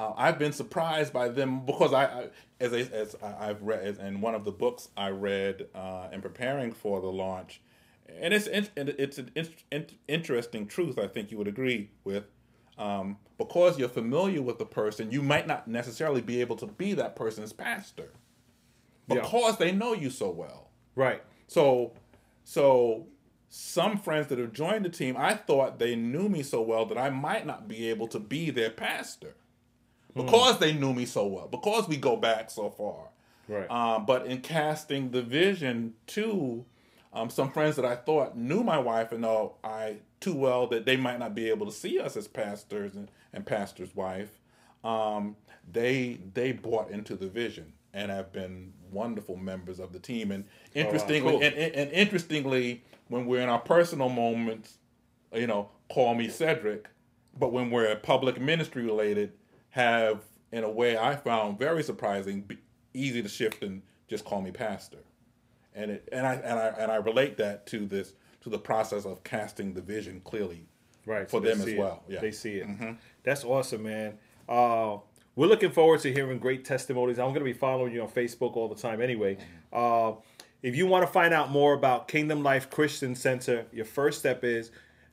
Uh, 0.00 0.14
I've 0.16 0.38
been 0.38 0.52
surprised 0.52 1.12
by 1.12 1.28
them 1.28 1.66
because 1.66 1.92
I, 1.92 2.04
I 2.04 2.28
as 2.58 2.72
I, 2.72 2.78
as 2.92 3.16
I've 3.22 3.60
read 3.60 3.98
in 3.98 4.20
one 4.22 4.34
of 4.34 4.44
the 4.44 4.50
books 4.50 4.88
I 4.96 5.10
read 5.10 5.66
uh, 5.74 6.08
in 6.10 6.22
preparing 6.22 6.72
for 6.72 7.00
the 7.02 7.08
launch, 7.08 7.60
and 8.08 8.32
it's 8.32 8.46
it's 8.46 9.18
an 9.18 9.30
in- 9.34 9.48
in- 9.70 9.86
interesting 10.08 10.66
truth. 10.66 10.98
I 10.98 11.06
think 11.06 11.30
you 11.30 11.38
would 11.38 11.48
agree 11.48 11.90
with. 12.04 12.24
Um, 12.78 13.18
because 13.36 13.78
you're 13.78 13.90
familiar 13.90 14.40
with 14.40 14.58
the 14.58 14.64
person, 14.64 15.10
you 15.10 15.20
might 15.20 15.46
not 15.46 15.68
necessarily 15.68 16.22
be 16.22 16.40
able 16.40 16.56
to 16.56 16.66
be 16.66 16.94
that 16.94 17.14
person's 17.14 17.52
pastor 17.52 18.08
Yeah. 19.06 19.20
because 19.20 19.58
they 19.58 19.70
know 19.70 19.92
you 19.92 20.08
so 20.08 20.30
well. 20.30 20.70
Right. 20.94 21.22
So, 21.46 21.92
so 22.44 23.06
some 23.50 23.98
friends 23.98 24.28
that 24.28 24.38
have 24.38 24.54
joined 24.54 24.86
the 24.86 24.88
team, 24.88 25.14
I 25.18 25.34
thought 25.34 25.78
they 25.78 25.94
knew 25.94 26.30
me 26.30 26.42
so 26.42 26.62
well 26.62 26.86
that 26.86 26.96
I 26.96 27.10
might 27.10 27.44
not 27.44 27.68
be 27.68 27.90
able 27.90 28.08
to 28.08 28.18
be 28.18 28.48
their 28.48 28.70
pastor 28.70 29.34
because 30.14 30.58
they 30.58 30.72
knew 30.72 30.92
me 30.92 31.06
so 31.06 31.26
well, 31.26 31.48
because 31.48 31.88
we 31.88 31.96
go 31.96 32.16
back 32.16 32.50
so 32.50 32.70
far. 32.70 33.08
Right. 33.48 33.70
Um, 33.70 34.06
but 34.06 34.26
in 34.26 34.40
casting 34.40 35.10
the 35.10 35.22
vision 35.22 35.94
to 36.08 36.64
um, 37.12 37.30
some 37.30 37.50
friends 37.50 37.76
that 37.76 37.84
I 37.84 37.96
thought 37.96 38.36
knew 38.36 38.62
my 38.62 38.78
wife 38.78 39.12
and 39.12 39.22
know 39.22 39.54
I 39.64 39.96
too 40.20 40.34
well 40.34 40.66
that 40.68 40.84
they 40.84 40.96
might 40.96 41.18
not 41.18 41.34
be 41.34 41.48
able 41.48 41.66
to 41.66 41.72
see 41.72 41.98
us 41.98 42.16
as 42.16 42.28
pastors 42.28 42.94
and, 42.94 43.10
and 43.32 43.44
pastor's 43.44 43.94
wife, 43.96 44.38
um, 44.84 45.36
they 45.70 46.20
they 46.34 46.52
bought 46.52 46.90
into 46.90 47.16
the 47.16 47.26
vision 47.26 47.72
and 47.92 48.10
have 48.10 48.32
been 48.32 48.72
wonderful 48.92 49.36
members 49.36 49.80
of 49.80 49.92
the 49.92 49.98
team. 49.98 50.30
And 50.30 50.44
interestingly, 50.74 51.32
cool. 51.32 51.42
and, 51.42 51.54
and, 51.54 51.74
and 51.74 51.90
interestingly, 51.90 52.84
when 53.08 53.26
we're 53.26 53.40
in 53.40 53.48
our 53.48 53.58
personal 53.58 54.08
moments, 54.08 54.78
you 55.34 55.46
know, 55.46 55.70
call 55.88 56.14
me 56.14 56.28
Cedric, 56.28 56.88
but 57.38 57.52
when 57.52 57.70
we're 57.70 57.94
public 57.96 58.40
ministry 58.40 58.84
related, 58.84 59.32
have 59.70 60.20
in 60.52 60.64
a 60.64 60.70
way 60.70 60.98
I 60.98 61.16
found 61.16 61.58
very 61.58 61.82
surprising, 61.82 62.42
be 62.42 62.58
easy 62.94 63.22
to 63.22 63.28
shift 63.28 63.62
and 63.62 63.82
just 64.08 64.24
call 64.24 64.40
me 64.40 64.50
pastor, 64.50 64.98
and 65.74 65.90
it 65.92 66.08
and 66.12 66.26
I 66.26 66.34
and 66.34 66.58
I 66.58 66.66
and 66.78 66.90
I 66.92 66.96
relate 66.96 67.36
that 67.38 67.66
to 67.68 67.86
this 67.86 68.12
to 68.42 68.50
the 68.50 68.58
process 68.58 69.04
of 69.04 69.22
casting 69.22 69.74
the 69.74 69.80
vision 69.80 70.20
clearly, 70.24 70.66
right 71.06 71.30
for 71.30 71.36
so 71.36 71.40
them 71.48 71.58
as 71.58 71.64
see 71.64 71.74
it. 71.74 71.78
well. 71.78 72.02
Yeah, 72.08 72.20
they 72.20 72.32
see 72.32 72.54
it. 72.54 72.66
That's 73.22 73.44
awesome 73.44 73.84
man. 73.84 74.18
Uh 74.48 74.98
we're 75.36 75.46
looking 75.46 75.70
forward 75.70 76.00
to 76.00 76.12
hearing 76.12 76.38
great 76.38 76.64
testimonies. 76.64 77.20
I'm 77.20 77.28
going 77.28 77.38
to 77.38 77.44
be 77.44 77.52
following 77.52 77.94
you 77.94 78.02
on 78.02 78.08
facebook 78.08 78.56
all 78.56 78.66
the 78.68 78.74
time 78.74 79.00
anyway. 79.00 79.38
Uh 79.72 80.14
if 80.62 80.76
you 80.76 80.86
want 80.86 81.06
to 81.06 81.12
find 81.12 81.32
out 81.32 81.50
more 81.50 81.72
about 81.72 82.06
kingdom 82.08 82.42
life 82.42 82.68
christian 82.68 83.14
center 83.14 83.64
your 83.72 83.86
first 83.86 84.18
step 84.18 84.44
is 84.44 84.70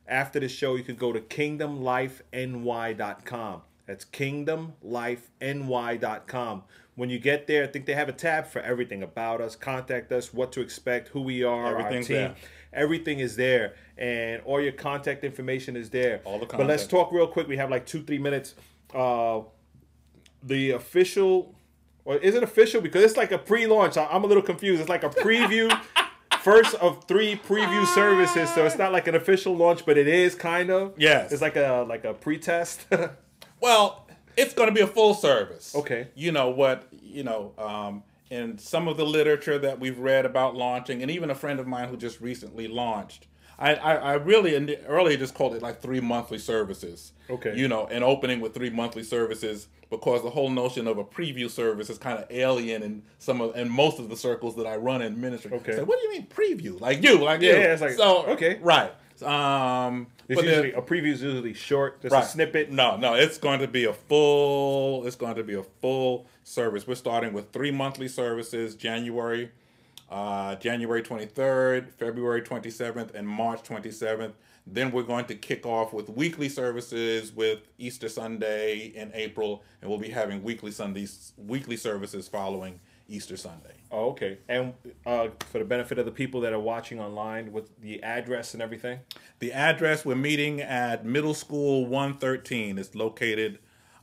after 0.07 0.39
the 0.41 0.49
show 0.49 0.75
you 0.75 0.83
can 0.83 0.95
go 0.95 1.13
to 1.13 1.21
kingdomlifeny.com 1.21 3.61
that's 3.87 4.05
kingdomlifeny.com 4.05 6.63
when 6.95 7.09
you 7.09 7.19
get 7.19 7.47
there 7.47 7.63
i 7.63 7.67
think 7.67 7.85
they 7.85 7.93
have 7.93 8.09
a 8.09 8.13
tab 8.13 8.47
for 8.47 8.59
everything 8.61 9.03
about 9.03 9.39
us. 9.41 9.55
Contact 9.55 10.11
us 10.11 10.33
what 10.33 10.51
to 10.53 10.61
expect 10.61 11.09
who 11.09 11.21
we 11.21 11.43
are 11.43 11.77
Everything's 11.79 12.05
our 12.09 12.15
team. 12.15 12.17
there. 12.17 12.35
everything 12.73 13.19
is 13.19 13.35
there 13.35 13.75
and 13.97 14.41
all 14.45 14.59
your 14.61 14.71
contact 14.73 15.23
information 15.23 15.75
is 15.75 15.89
there. 15.89 16.21
All 16.25 16.37
the 16.39 16.45
but 16.45 16.67
let's 16.67 16.85
talk 16.85 17.11
real 17.11 17.25
quick. 17.27 17.47
We 17.47 17.57
have 17.57 17.71
like 17.71 17.85
two 17.87 18.03
three 18.03 18.19
minutes. 18.19 18.53
Uh 18.93 19.41
the 20.43 20.71
official 20.71 21.55
or 22.05 22.17
is 22.17 22.35
it 22.35 22.43
official? 22.43 22.79
Because 22.81 23.03
it's 23.03 23.17
like 23.17 23.31
a 23.31 23.37
pre-launch. 23.39 23.97
I- 23.97 24.05
i'm 24.07 24.23
a 24.23 24.27
little 24.27 24.43
confused. 24.43 24.79
It's 24.81 24.89
like 24.89 25.03
a 25.03 25.09
preview. 25.09 25.71
First 26.41 26.75
of 26.75 27.03
three 27.05 27.35
preview 27.35 27.85
services. 27.87 28.53
So 28.53 28.65
it's 28.65 28.77
not 28.77 28.91
like 28.93 29.07
an 29.07 29.15
official 29.15 29.55
launch 29.55 29.83
but 29.85 29.97
it 29.97 30.07
is 30.07 30.35
kind 30.35 30.69
of. 30.69 30.93
Yes. 30.97 31.31
it's 31.31 31.41
like 31.41 31.55
a 31.55 31.85
like 31.87 32.03
a 32.05 32.13
pre-test 32.13 32.85
Well, 33.61 34.07
it's 34.35 34.53
going 34.53 34.69
to 34.69 34.73
be 34.75 34.81
a 34.81 34.87
full 34.87 35.13
service. 35.13 35.73
Okay. 35.75 36.07
You 36.15 36.31
know 36.31 36.49
what? 36.49 36.87
You 37.03 37.23
know, 37.23 37.53
um, 37.57 38.03
in 38.29 38.57
some 38.57 38.87
of 38.87 38.97
the 38.97 39.05
literature 39.05 39.57
that 39.59 39.79
we've 39.79 39.97
read 39.99 40.25
about 40.25 40.55
launching, 40.55 41.01
and 41.01 41.09
even 41.09 41.29
a 41.29 41.35
friend 41.35 41.59
of 41.59 41.67
mine 41.67 41.89
who 41.89 41.97
just 41.97 42.19
recently 42.21 42.67
launched, 42.67 43.25
I, 43.59 43.73
I, 43.75 43.93
I 43.95 44.13
really 44.13 44.53
in 44.53 44.67
the- 44.67 44.85
earlier 44.85 45.17
just 45.17 45.33
called 45.33 45.55
it 45.55 45.61
like 45.63 45.81
three 45.81 45.99
monthly 45.99 46.37
services. 46.37 47.13
Okay. 47.29 47.55
You 47.57 47.67
know, 47.67 47.87
and 47.87 48.03
opening 48.03 48.39
with 48.39 48.53
three 48.53 48.69
monthly 48.69 49.03
services 49.03 49.67
because 49.89 50.21
the 50.21 50.29
whole 50.29 50.49
notion 50.49 50.85
of 50.85 50.97
a 50.97 51.03
preview 51.03 51.49
service 51.49 51.89
is 51.89 51.97
kind 51.97 52.19
of 52.19 52.29
alien 52.29 52.83
in 52.83 53.01
some 53.19 53.39
of 53.41 53.55
and 53.55 53.71
most 53.71 53.99
of 53.99 54.09
the 54.09 54.17
circles 54.17 54.55
that 54.57 54.67
I 54.67 54.75
run 54.75 55.01
in 55.01 55.19
ministry. 55.19 55.51
Okay. 55.53 55.77
So 55.77 55.85
what 55.85 55.97
do 55.99 56.07
you 56.07 56.11
mean 56.11 56.27
preview? 56.27 56.79
Like 56.79 57.01
you, 57.01 57.23
like 57.23 57.41
Yeah, 57.41 57.53
you. 57.53 57.57
yeah, 57.59 57.73
it's 57.73 57.81
like, 57.81 57.91
so 57.93 58.25
okay. 58.27 58.59
right. 58.61 58.91
Um, 59.23 60.07
it's 60.27 60.41
usually 60.41 60.73
a 60.73 60.81
preview 60.81 61.11
is 61.13 61.21
usually 61.21 61.53
short 61.53 62.01
just 62.01 62.13
a 62.13 62.23
snippet 62.23 62.71
no, 62.71 62.97
no, 62.97 63.13
it's 63.13 63.37
going 63.37 63.59
to 63.59 63.67
be 63.67 63.85
a 63.85 63.93
full. 63.93 65.05
It's 65.05 65.15
going 65.15 65.35
to 65.35 65.43
be 65.43 65.55
a 65.55 65.63
full 65.63 66.27
service. 66.43 66.87
We're 66.87 66.95
starting 66.95 67.33
with 67.33 67.51
three 67.51 67.71
monthly 67.71 68.07
services: 68.07 68.75
January, 68.75 69.51
uh, 70.09 70.55
January 70.55 71.01
twenty 71.01 71.25
third, 71.25 71.93
February 71.93 72.41
twenty 72.41 72.69
seventh, 72.69 73.15
and 73.15 73.27
March 73.27 73.63
twenty 73.63 73.91
seventh. 73.91 74.35
Then 74.69 74.91
we're 74.91 75.03
going 75.03 75.25
to 75.25 75.35
kick 75.35 75.65
off 75.65 75.93
with 75.93 76.09
weekly 76.09 76.49
services 76.49 77.31
with 77.33 77.59
Easter 77.77 78.09
Sunday 78.09 78.91
in 78.93 79.11
April, 79.13 79.63
and 79.81 79.89
we'll 79.89 79.99
be 79.99 80.09
having 80.09 80.43
weekly 80.43 80.71
Sundays, 80.71 81.31
weekly 81.37 81.77
services 81.77 82.27
following 82.27 82.81
Easter 83.07 83.37
Sunday. 83.37 83.75
oh, 83.91 84.09
okay 84.09 84.37
and 84.49 84.73
uh 85.05 85.27
for 85.51 85.59
the 85.59 85.65
benefit 85.65 85.97
of 85.97 86.05
the 86.05 86.11
people 86.11 86.41
that 86.41 86.51
are 86.53 86.59
watching 86.59 86.99
online 86.99 87.51
with 87.51 87.69
the 87.81 88.01
address 88.03 88.53
and 88.53 88.61
everything 88.61 88.99
The 89.39 89.53
address 89.53 90.03
we're 90.05 90.15
meeting 90.15 90.61
at 90.61 91.05
Middle 91.05 91.33
School 91.33 91.85
113 91.85 92.77
is 92.77 92.95
located 92.95 93.59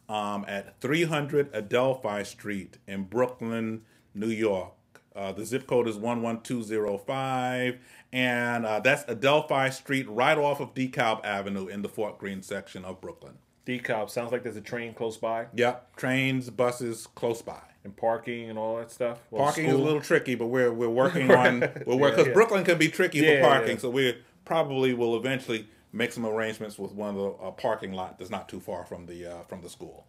um, 0.09 0.45
at 0.47 0.81
300 0.81 1.51
Adelphi 1.55 2.25
Street 2.25 2.79
in 2.87 3.05
Brooklyn, 3.05 3.83
New 4.15 4.29
York. 4.29 4.73
Uh, 5.17 5.33
the 5.33 5.45
zip 5.47 5.67
code 5.67 5.89
is 5.89 5.97
11205, 5.97 7.79
and 8.13 8.67
uh, 8.67 8.81
that's 8.81 9.05
Adelphi 9.09 9.71
Street 9.71 10.07
right 10.09 10.37
off 10.37 10.61
of 10.61 10.75
DeKalb 10.75 11.25
Avenue 11.25 11.67
in 11.69 11.83
the 11.83 11.89
Fort 11.89 12.19
Greene 12.19 12.43
section 12.43 12.85
of 12.85 13.01
Brooklyn. 13.01 13.35
DeKalb 13.67 14.11
sounds 14.11 14.31
like 14.33 14.43
there's 14.43 14.57
a 14.57 14.61
train 14.61 14.93
close 14.93 15.17
by 15.17 15.47
Yep, 15.55 15.97
trains, 15.97 16.51
buses 16.51 17.07
close 17.15 17.41
by. 17.43 17.61
And 17.85 17.97
parking 17.97 18.49
and 18.51 18.59
all 18.59 18.77
that 18.79 18.91
stuff 18.91 19.21
Well, 19.31 19.45
Parking 19.45 19.67
is 19.67 19.75
a 19.75 19.79
little 19.79 20.01
tricky, 20.01 20.35
but 20.35 20.47
we're 20.47 20.73
we're 20.73 20.89
working 21.05 21.31
on 21.31 21.61
we're 21.87 22.11
because 22.11 22.27
yeah. 22.27 22.33
Brooklyn 22.33 22.65
can 22.65 22.79
be 22.79 22.89
tricky 22.89 23.19
Yeah, 23.19 23.43
for 23.43 23.49
parking, 23.49 23.77
yeah. 23.77 23.79
so 23.83 23.91
we 23.91 24.19
probably 24.45 24.95
will 24.95 25.17
eventually 25.17 25.69
make 25.93 26.13
some 26.13 26.27
arrangements 26.27 26.79
with 26.79 26.93
one 26.93 27.11
of 27.11 27.15
the 27.17 27.31
uh, 27.47 27.51
parking 27.53 27.93
lot 27.93 28.19
that's 28.19 28.31
not 28.31 28.49
too 28.49 28.61
far 28.61 28.85
from 28.85 29.07
the 29.07 29.27
uh, 29.27 29.43
from 29.45 29.61
the 29.63 29.69
school. 29.69 30.07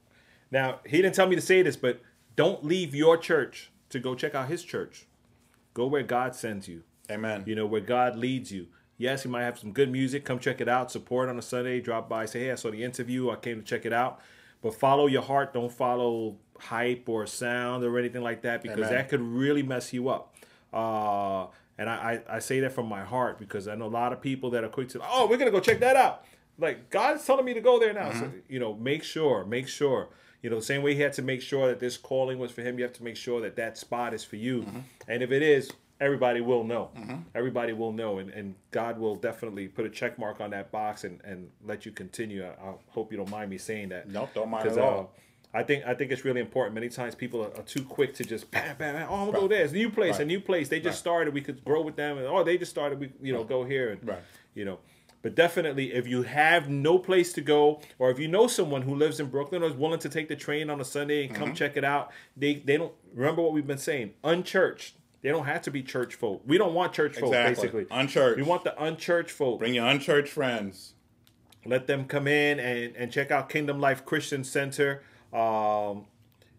Now, 0.51 0.79
he 0.85 0.97
didn't 1.01 1.15
tell 1.15 1.27
me 1.27 1.35
to 1.35 1.41
say 1.41 1.61
this, 1.61 1.75
but 1.75 2.01
don't 2.35 2.63
leave 2.63 2.95
your 2.95 3.17
church 3.17 3.71
to 3.89 3.99
go 3.99 4.15
check 4.15 4.33
out 4.35 4.47
his 4.47 4.63
church. 4.63 5.05
Go 5.73 5.87
where 5.87 6.03
God 6.03 6.35
sends 6.35 6.67
you. 6.67 6.83
Amen. 7.09 7.43
You 7.45 7.55
know, 7.55 7.65
where 7.65 7.81
God 7.81 8.15
leads 8.15 8.51
you. 8.51 8.67
Yes, 8.97 9.23
he 9.23 9.29
might 9.29 9.43
have 9.43 9.59
some 9.59 9.73
good 9.73 9.91
music. 9.91 10.23
Come 10.23 10.39
check 10.39 10.61
it 10.61 10.69
out. 10.69 10.91
Support 10.91 11.29
on 11.29 11.37
a 11.37 11.41
Sunday. 11.41 11.81
Drop 11.81 12.07
by. 12.07 12.25
Say, 12.25 12.45
hey, 12.45 12.51
I 12.51 12.55
saw 12.55 12.71
the 12.71 12.83
interview. 12.83 13.29
I 13.29 13.35
came 13.35 13.57
to 13.57 13.63
check 13.63 13.85
it 13.85 13.91
out. 13.93 14.21
But 14.61 14.73
follow 14.75 15.07
your 15.07 15.21
heart. 15.21 15.53
Don't 15.53 15.71
follow 15.71 16.37
hype 16.59 17.07
or 17.07 17.25
sound 17.27 17.83
or 17.83 17.97
anything 17.97 18.21
like 18.21 18.41
that 18.43 18.61
because 18.61 18.77
Amen. 18.79 18.93
that 18.93 19.09
could 19.09 19.21
really 19.21 19.63
mess 19.63 19.93
you 19.93 20.09
up. 20.09 20.35
Uh, 20.73 21.47
and 21.77 21.89
I, 21.89 22.21
I, 22.29 22.35
I 22.37 22.39
say 22.39 22.59
that 22.61 22.71
from 22.71 22.87
my 22.87 23.03
heart 23.03 23.37
because 23.37 23.67
I 23.67 23.75
know 23.75 23.85
a 23.85 23.87
lot 23.87 24.13
of 24.13 24.21
people 24.21 24.49
that 24.51 24.63
are 24.63 24.69
quick 24.69 24.89
to, 24.89 25.01
oh, 25.03 25.27
we're 25.27 25.37
going 25.37 25.51
to 25.51 25.51
go 25.51 25.59
check 25.59 25.79
that 25.79 25.95
out. 25.95 26.23
Like, 26.57 26.89
God's 26.89 27.25
telling 27.25 27.43
me 27.43 27.53
to 27.53 27.61
go 27.61 27.79
there 27.79 27.93
now. 27.93 28.13
So, 28.13 28.31
you 28.47 28.59
know, 28.59 28.73
make 28.75 29.03
sure, 29.03 29.43
make 29.45 29.67
sure. 29.67 30.09
You 30.41 30.49
know, 30.49 30.57
the 30.57 30.61
same 30.65 30.83
way 30.83 30.93
he 30.93 31.01
had 31.01 31.11
to 31.13 31.21
make 31.21 31.41
sure 31.41 31.67
that 31.67 31.79
this 31.79 31.97
calling 31.97 32.37
was 32.39 32.51
for 32.51 32.61
him, 32.61 32.77
you 32.77 32.83
have 32.83 32.93
to 32.93 33.03
make 33.03 33.17
sure 33.17 33.41
that 33.41 33.55
that 33.57 33.77
spot 33.77 34.13
is 34.13 34.23
for 34.23 34.35
you. 34.37 34.65
And 35.07 35.21
if 35.21 35.31
it 35.31 35.41
is, 35.41 35.71
everybody 35.99 36.39
will 36.39 36.63
know. 36.63 36.91
Everybody 37.33 37.73
will 37.73 37.91
know. 37.91 38.19
And, 38.19 38.29
and 38.29 38.55
God 38.71 38.97
will 38.99 39.15
definitely 39.15 39.67
put 39.67 39.85
a 39.85 39.89
check 39.89 40.17
mark 40.19 40.39
on 40.39 40.51
that 40.51 40.71
box 40.71 41.03
and, 41.03 41.19
and 41.25 41.49
let 41.65 41.85
you 41.85 41.91
continue. 41.91 42.45
I, 42.45 42.49
I 42.49 42.73
hope 42.89 43.11
you 43.11 43.17
don't 43.17 43.29
mind 43.31 43.49
me 43.49 43.57
saying 43.57 43.89
that. 43.89 44.07
Nope, 44.09 44.29
don't 44.33 44.49
mind 44.49 44.67
at 44.67 44.77
all. 44.77 44.99
uh, 44.99 45.19
I 45.55 45.63
think 45.63 45.85
I 45.85 45.93
think 45.93 46.11
it's 46.11 46.25
really 46.25 46.41
important. 46.41 46.75
Many 46.75 46.89
times 46.89 47.15
people 47.15 47.41
are, 47.41 47.55
are 47.57 47.63
too 47.63 47.83
quick 47.83 48.13
to 48.15 48.23
just 48.23 48.51
bam, 48.51 48.75
bam, 48.77 48.95
bam. 48.95 49.07
Oh, 49.09 49.25
gonna 49.27 49.31
go 49.39 49.47
there. 49.47 49.63
It's 49.63 49.71
a 49.73 49.75
new 49.75 49.89
place, 49.89 50.19
a 50.19 50.25
new 50.25 50.39
place. 50.41 50.67
They 50.69 50.79
just 50.79 50.95
Right. 50.97 50.99
started. 50.99 51.33
We 51.33 51.41
could 51.41 51.63
grow 51.63 51.81
with 51.81 51.95
them. 51.95 52.17
And, 52.17 52.27
oh, 52.27 52.43
they 52.43 52.57
just 52.57 52.71
started. 52.71 52.99
We 52.99 53.11
you 53.21 53.31
know 53.33 53.43
go 53.43 53.63
here 53.63 53.89
and 53.91 54.07
Right. 54.07 54.19
you 54.53 54.65
know. 54.65 54.79
But 55.21 55.33
definitely, 55.33 55.91
if 55.93 56.05
you 56.07 56.21
have 56.21 56.69
no 56.69 56.99
place 56.99 57.33
to 57.33 57.41
go, 57.41 57.81
or 57.97 58.11
if 58.11 58.19
you 58.19 58.27
know 58.27 58.45
someone 58.45 58.83
who 58.83 58.93
lives 58.93 59.19
in 59.19 59.27
Brooklyn 59.27 59.63
or 59.63 59.67
is 59.67 59.73
willing 59.73 59.97
to 60.01 60.09
take 60.09 60.27
the 60.27 60.35
train 60.35 60.69
on 60.69 60.79
a 60.79 60.85
Sunday 60.85 61.23
and 61.25 61.33
Mm-hmm. 61.33 61.43
come 61.45 61.55
check 61.55 61.77
it 61.77 61.83
out, 61.85 62.11
they 62.37 62.55
they 62.55 62.77
don't 62.77 62.93
remember 63.13 63.41
what 63.41 63.53
we've 63.53 63.65
been 63.65 63.77
saying. 63.77 64.13
Unchurched. 64.23 64.95
They 65.21 65.29
don't 65.29 65.45
have 65.45 65.61
to 65.63 65.71
be 65.71 65.81
church 65.81 66.13
folk. 66.15 66.43
We 66.45 66.57
don't 66.59 66.73
want 66.75 66.93
church 66.93 67.15
folk. 67.15 67.29
Exactly. 67.29 67.55
Basically, 67.55 67.85
Unchurched. 67.89 68.37
We 68.37 68.43
want 68.43 68.63
the 68.65 68.75
unchurched 68.83 69.31
folk. 69.31 69.57
Bring 69.59 69.73
your 69.73 69.87
unchurched 69.87 70.31
friends. 70.31 70.94
Let 71.65 71.87
them 71.87 72.05
come 72.05 72.27
in 72.27 72.59
and, 72.59 72.95
and 72.95 73.11
check 73.11 73.31
out 73.31 73.49
Kingdom 73.49 73.79
Life 73.79 74.05
Christian 74.05 74.43
Center, 74.43 75.01
um, 75.33 76.05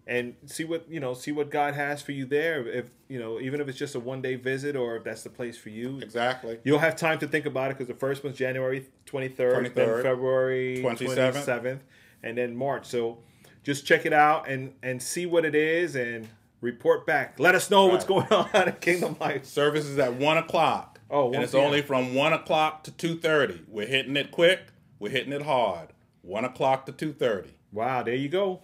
and 0.07 0.35
see 0.47 0.65
what 0.65 0.89
you 0.91 1.01
know. 1.01 1.15
See 1.15 1.33
what 1.33 1.51
God 1.51 1.75
has 1.75 2.03
for 2.03 2.13
you 2.13 2.27
there. 2.27 2.67
If 2.67 2.91
you 3.09 3.19
know, 3.19 3.41
even 3.41 3.61
if 3.61 3.69
it's 3.69 3.79
just 3.79 3.95
a 3.95 4.01
one 4.01 4.21
day 4.23 4.35
visit, 4.37 4.77
or 4.77 4.97
if 4.97 5.05
that's 5.05 5.23
the 5.23 5.31
place 5.31 5.57
for 5.57 5.69
you. 5.71 5.99
Exactly. 6.01 6.59
You'll 6.65 6.79
have 6.81 6.97
time 6.97 7.19
to 7.21 7.27
think 7.27 7.47
about 7.47 7.71
it 7.71 7.75
because 7.79 7.89
the 7.89 7.99
first 7.99 8.23
one's 8.25 8.37
January 8.37 8.87
twenty 9.05 9.29
third, 9.29 9.73
then 9.75 10.03
February 10.03 10.81
twenty 10.81 11.07
27th. 11.07 11.43
seventh, 11.45 11.83
and 12.23 12.37
then 12.39 12.57
March. 12.57 12.87
So 12.87 13.19
just 13.65 13.85
check 13.87 14.07
it 14.07 14.13
out 14.13 14.49
and 14.49 14.73
and 14.83 15.03
see 15.03 15.27
what 15.27 15.45
it 15.45 15.55
is 15.55 15.97
and 15.97 16.29
report 16.61 17.05
back. 17.07 17.39
Let 17.39 17.55
us 17.55 17.71
know 17.71 17.87
what's 17.87 18.05
going 18.05 18.27
Right. 18.31 18.49
on 18.55 18.69
at 18.69 18.81
Kingdom 18.81 19.17
Life. 19.21 19.45
Service 19.45 19.87
is 19.87 19.99
at 19.99 20.15
one 20.15 20.39
o'clock. 20.39 21.01
Oh, 21.11 21.33
and 21.33 21.43
it's 21.43 21.53
p.m. 21.53 21.65
only 21.65 21.83
from 21.83 22.15
one 22.15 22.33
o'clock 22.33 22.85
to 22.85 22.91
two 22.93 23.17
thirty. 23.19 23.63
We're 23.69 23.87
hitting 23.87 24.17
it 24.17 24.31
quick. 24.31 24.61
We're 24.99 25.11
hitting 25.11 25.33
it 25.33 25.43
hard. 25.43 25.89
One 26.23 26.45
o'clock 26.45 26.87
to 26.87 26.93
two 26.93 27.13
thirty. 27.13 27.51
Wow, 27.73 28.03
there 28.03 28.15
you 28.15 28.29
go. 28.29 28.61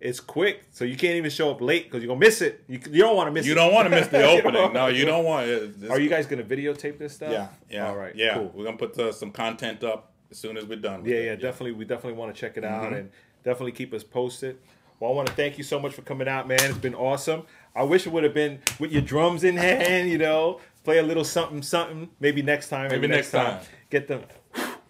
It's 0.00 0.20
quick, 0.20 0.64
so 0.70 0.84
you 0.84 0.96
can't 0.96 1.14
even 1.16 1.30
show 1.30 1.50
up 1.50 1.62
late 1.62 1.84
because 1.84 2.02
you're 2.02 2.08
gonna 2.08 2.20
miss 2.20 2.42
it. 2.42 2.62
You, 2.68 2.78
you 2.90 3.00
don't 3.00 3.16
want 3.16 3.28
to 3.28 3.32
miss. 3.32 3.46
You 3.46 3.52
it. 3.52 3.54
don't 3.54 3.72
want 3.72 3.86
to 3.86 3.90
miss 3.90 4.08
the 4.08 4.22
opening. 4.28 4.72
No, 4.74 4.88
you 4.88 5.06
don't 5.06 5.24
want. 5.24 5.48
It. 5.48 5.80
This- 5.80 5.90
Are 5.90 5.98
you 5.98 6.10
guys 6.10 6.26
gonna 6.26 6.42
videotape 6.42 6.98
this 6.98 7.14
stuff? 7.14 7.32
Yeah, 7.32 7.48
yeah. 7.70 7.88
All 7.88 7.96
right. 7.96 8.14
Yeah, 8.14 8.34
Cool. 8.34 8.52
we're 8.54 8.64
gonna 8.64 8.76
put 8.76 8.98
uh, 8.98 9.12
some 9.12 9.30
content 9.30 9.82
up 9.82 10.12
as 10.30 10.36
soon 10.38 10.58
as 10.58 10.66
we're 10.66 10.76
done. 10.80 11.04
Yeah, 11.06 11.16
it. 11.16 11.24
yeah, 11.26 11.34
definitely. 11.36 11.72
We 11.72 11.84
definitely 11.86 12.18
want 12.18 12.34
to 12.34 12.38
check 12.40 12.56
it 12.58 12.64
out 12.64 12.84
Mm-hmm. 12.84 12.94
and 12.94 13.10
definitely 13.44 13.72
keep 13.72 13.94
us 13.94 14.04
posted. 14.04 14.58
Well, 15.00 15.10
I 15.10 15.14
want 15.14 15.28
to 15.28 15.34
thank 15.34 15.56
you 15.58 15.64
so 15.64 15.80
much 15.80 15.94
for 15.94 16.02
coming 16.02 16.28
out, 16.28 16.46
man. 16.46 16.58
It's 16.62 16.78
been 16.78 16.94
awesome. 16.94 17.44
I 17.74 17.82
wish 17.82 18.06
it 18.06 18.10
would 18.12 18.24
have 18.24 18.34
been 18.34 18.60
with 18.78 18.92
your 18.92 19.02
drums 19.02 19.42
in 19.42 19.56
hand, 19.56 20.08
you 20.10 20.18
know, 20.18 20.60
play 20.84 20.98
a 20.98 21.02
little 21.02 21.24
something, 21.24 21.62
something. 21.62 22.10
Maybe 22.20 22.42
next 22.42 22.68
time. 22.68 22.90
Maybe 22.90 23.06
next 23.08 23.30
time. 23.30 23.60
Get 23.90 24.06
them 24.06 24.22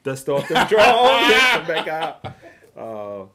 dust 0.05 0.29
off 0.29 0.47
them 0.49 0.67
drums. 0.69 1.33
and 1.33 1.43
come 1.43 1.67
back 1.67 1.89
out. 1.89 2.25
Uh, 2.77 3.27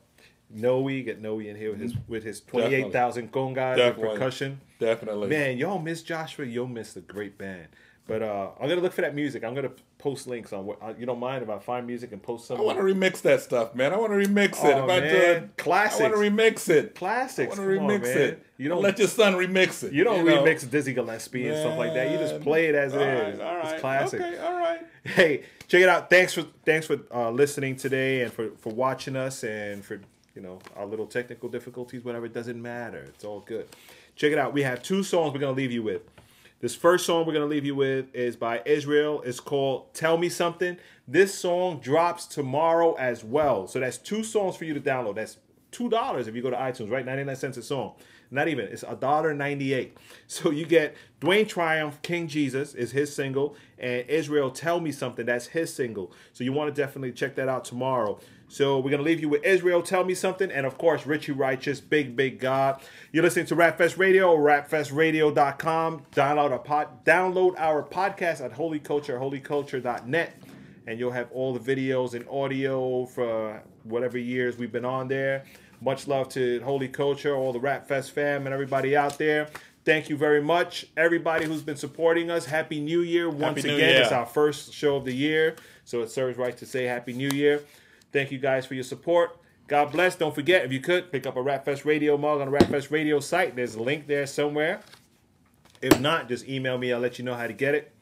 Noe, 0.51 0.87
get 1.01 1.21
Noe 1.21 1.39
in 1.39 1.55
here 1.55 1.71
with 1.71 1.81
his 1.81 1.93
with 2.07 2.23
his 2.23 2.39
twenty 2.41 2.75
eight 2.75 2.91
thousand 2.93 3.31
congas 3.31 3.71
and 3.71 3.77
Definitely. 3.77 4.09
percussion. 4.17 4.61
Definitely. 4.79 5.27
Man, 5.27 5.57
y'all 5.57 5.79
miss 5.79 6.01
Joshua. 6.01 6.45
You'll 6.45 6.67
miss 6.67 6.95
a 6.95 7.01
great 7.01 7.37
band. 7.37 7.67
But 8.09 8.23
uh, 8.23 8.49
I'm 8.59 8.67
gonna 8.67 8.81
look 8.81 8.91
for 8.93 9.01
that 9.01 9.13
music. 9.13 9.43
I'm 9.43 9.53
gonna 9.53 9.71
post 9.99 10.25
links 10.25 10.51
on 10.51 10.65
what 10.65 10.81
uh, 10.81 10.93
you 10.97 11.05
don't 11.05 11.19
mind 11.19 11.43
if 11.43 11.49
I 11.49 11.59
find 11.59 11.85
music 11.85 12.11
and 12.11 12.21
post 12.21 12.47
some. 12.47 12.57
I 12.59 12.61
want 12.63 12.79
to 12.79 12.83
remix 12.83 13.21
that 13.21 13.41
stuff, 13.41 13.75
man. 13.75 13.93
I 13.93 13.97
want 13.97 14.11
to 14.11 14.17
remix 14.17 14.53
it. 14.53 14.57
Oh, 14.63 14.83
if 14.85 14.89
I 14.89 14.99
man. 14.99 15.41
do, 15.43 15.49
Classics. 15.57 15.99
I 16.01 16.03
want 16.09 16.15
to 16.15 16.19
remix 16.19 16.69
it. 16.69 16.95
classics. 16.95 17.55
I 17.55 17.61
want 17.61 17.71
to 17.71 17.79
on, 17.79 17.87
remix 17.87 18.01
man. 18.01 18.17
it. 18.17 18.45
You 18.57 18.67
don't 18.67 18.81
let 18.81 18.97
your 18.97 19.07
son 19.07 19.33
remix 19.35 19.83
it. 19.83 19.93
You 19.93 20.03
don't 20.03 20.25
know? 20.25 20.43
remix 20.43 20.67
Dizzy 20.69 20.93
Gillespie 20.93 21.47
and 21.47 21.57
stuff 21.59 21.77
like 21.77 21.93
that. 21.93 22.09
You 22.11 22.17
just 22.17 22.41
play 22.41 22.65
it 22.65 22.73
as 22.75 22.93
it 22.95 22.97
All 22.97 23.03
is. 23.03 23.39
right, 23.39 23.47
all 23.47 23.57
right. 23.57 23.73
It's 23.73 23.81
classic. 23.81 24.21
Okay, 24.21 24.37
all 24.39 24.55
right. 24.57 24.81
Hey, 25.03 25.43
check 25.67 25.81
it 25.81 25.87
out. 25.87 26.09
Thanks 26.09 26.33
for 26.33 26.45
thanks 26.65 26.87
for 26.87 26.99
uh, 27.13 27.29
listening 27.31 27.75
today 27.75 28.23
and 28.23 28.33
for 28.33 28.49
for 28.57 28.73
watching 28.73 29.15
us 29.15 29.43
and 29.43 29.85
for 29.85 30.01
you 30.35 30.41
know 30.41 30.59
our 30.75 30.85
little 30.85 31.05
technical 31.05 31.47
difficulties. 31.47 32.03
Whatever, 32.03 32.25
it 32.25 32.33
doesn't 32.33 32.59
matter. 32.61 33.05
It's 33.07 33.23
all 33.23 33.39
good. 33.41 33.67
Check 34.15 34.31
it 34.33 34.37
out. 34.39 34.51
We 34.51 34.63
have 34.63 34.81
two 34.83 35.03
songs 35.03 35.33
we're 35.33 35.39
gonna 35.39 35.53
leave 35.53 35.71
you 35.71 35.83
with. 35.83 36.01
This 36.61 36.75
first 36.75 37.05
song 37.05 37.25
we're 37.25 37.31
gonna 37.31 37.45
leave 37.45 37.65
you 37.65 37.73
with 37.75 38.13
is 38.13 38.35
by 38.35 38.61
Israel. 38.65 39.21
It's 39.21 39.39
called 39.39 39.93
"Tell 39.93 40.17
Me 40.17 40.27
Something." 40.27 40.77
This 41.07 41.33
song 41.33 41.79
drops 41.79 42.25
tomorrow 42.25 42.95
as 42.95 43.23
well. 43.23 43.65
So 43.65 43.79
that's 43.79 43.97
two 43.97 44.23
songs 44.23 44.57
for 44.57 44.65
you 44.65 44.73
to 44.73 44.81
download. 44.81 45.15
That's 45.15 45.37
two 45.71 45.87
dollars 45.89 46.27
if 46.27 46.35
you 46.35 46.41
go 46.41 46.49
to 46.49 46.57
iTunes, 46.57 46.91
right? 46.91 47.05
Ninety 47.05 47.23
nine 47.23 47.37
cents 47.37 47.55
a 47.55 47.63
song. 47.63 47.93
Not 48.29 48.49
even. 48.49 48.65
It's 48.65 48.83
a 48.83 48.95
dollar 48.95 49.33
ninety 49.33 49.73
eight. 49.73 49.97
So 50.27 50.51
you 50.51 50.65
get 50.65 50.95
Dwayne 51.21 51.47
Tryumf, 51.49 52.01
King 52.01 52.27
Jesus 52.27 52.75
is 52.75 52.91
his 52.91 53.15
single, 53.15 53.55
and 53.77 54.07
Israel 54.09 54.51
Tell 54.51 54.81
Me 54.81 54.91
Something. 54.91 55.25
That's 55.25 55.47
his 55.47 55.73
single. 55.73 56.11
So 56.33 56.43
you 56.43 56.51
want 56.51 56.75
to 56.75 56.81
definitely 56.81 57.13
check 57.13 57.35
that 57.35 57.47
out 57.47 57.63
tomorrow. 57.63 58.19
So 58.49 58.79
we're 58.79 58.91
gonna 58.91 59.03
leave 59.03 59.21
you 59.21 59.29
with 59.29 59.43
Israel 59.43 59.81
Tell 59.81 60.03
Me 60.03 60.13
Something, 60.13 60.51
and 60.51 60.65
of 60.65 60.77
course 60.77 61.05
Richie 61.05 61.31
Righteous, 61.31 61.79
Big 61.79 62.15
Big 62.15 62.39
God. 62.39 62.81
You're 63.11 63.23
listening 63.23 63.45
to 63.45 63.55
Rapfest 63.55 63.97
Radio, 63.97 64.35
rapfestradio.com. 64.35 66.05
Download 66.11 66.51
our 66.51 66.59
pod, 66.59 67.05
download 67.05 67.53
our 67.57 67.83
podcast 67.83 68.43
at 68.43 68.51
Holy 68.51 68.79
Culture, 68.79 69.17
holyculture.net 69.19 70.33
and 70.89 70.99
you'll 70.99 71.11
have 71.11 71.31
all 71.31 71.53
the 71.53 71.59
videos 71.59 72.15
and 72.15 72.27
audio 72.29 73.05
for 73.05 73.61
whatever 73.83 74.17
years 74.17 74.57
we've 74.57 74.71
been 74.71 74.85
on 74.85 75.07
there. 75.07 75.45
Much 75.81 76.07
love 76.07 76.29
to 76.29 76.59
Holy 76.61 76.87
Culture, 76.87 77.35
all 77.35 77.53
the 77.53 77.59
Rap 77.59 77.87
Fest 77.87 78.11
fam, 78.11 78.47
and 78.47 78.53
everybody 78.53 78.97
out 78.97 79.19
there. 79.19 79.49
Thank 79.85 80.09
you 80.09 80.17
very 80.17 80.41
much, 80.41 80.87
everybody 80.97 81.45
who's 81.45 81.61
been 81.61 81.77
supporting 81.77 82.31
us. 82.31 82.45
Happy 82.45 82.79
New 82.79 83.01
Year 83.01 83.29
once 83.29 83.63
New 83.63 83.75
again. 83.75 83.89
Year. 83.89 84.01
It's 84.01 84.11
our 84.11 84.25
first 84.25 84.73
show 84.73 84.95
of 84.95 85.05
the 85.05 85.13
year, 85.13 85.55
so 85.85 86.01
it 86.01 86.09
serves 86.09 86.39
right 86.39 86.57
to 86.57 86.65
say 86.65 86.85
Happy 86.85 87.13
New 87.13 87.29
Year. 87.29 87.61
Thank 88.11 88.31
you 88.31 88.39
guys 88.39 88.65
for 88.65 88.73
your 88.73 88.83
support. 88.83 89.37
God 89.67 89.91
bless. 89.91 90.15
Don't 90.15 90.33
forget, 90.33 90.65
if 90.65 90.71
you 90.71 90.79
could, 90.79 91.11
pick 91.11 91.27
up 91.27 91.35
a 91.35 91.41
Rap 91.41 91.65
Fest 91.65 91.85
Radio 91.85 92.17
mug 92.17 92.41
on 92.41 92.47
the 92.47 92.51
Rap 92.51 92.69
Fest 92.69 92.89
Radio 92.89 93.19
site. 93.19 93.55
There's 93.55 93.75
a 93.75 93.81
link 93.81 94.07
there 94.07 94.25
somewhere. 94.25 94.81
If 95.81 95.99
not, 95.99 96.27
just 96.27 96.47
email 96.47 96.77
me. 96.77 96.91
I'll 96.91 96.99
let 96.99 97.19
you 97.19 97.25
know 97.25 97.35
how 97.35 97.47
to 97.47 97.53
get 97.53 97.75
it. 97.75 97.93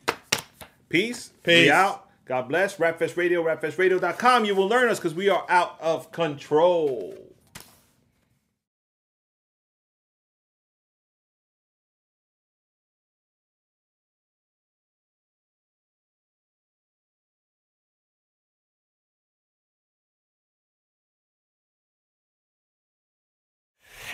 Peace. 0.90 1.32
Peace. 1.44 1.66
We 1.66 1.72
out. 1.72 2.08
God 2.26 2.50
bless. 2.50 2.78
Rapfest 2.78 3.16
Radio, 3.16 3.44
rapfestradio.com. 3.44 4.46
You 4.46 4.56
will 4.56 4.68
learn 4.68 4.90
us 4.90 5.00
because 5.00 5.14
we 5.14 5.30
are 5.30 5.46
out 5.50 5.78
of 5.80 6.12
control. 6.12 7.27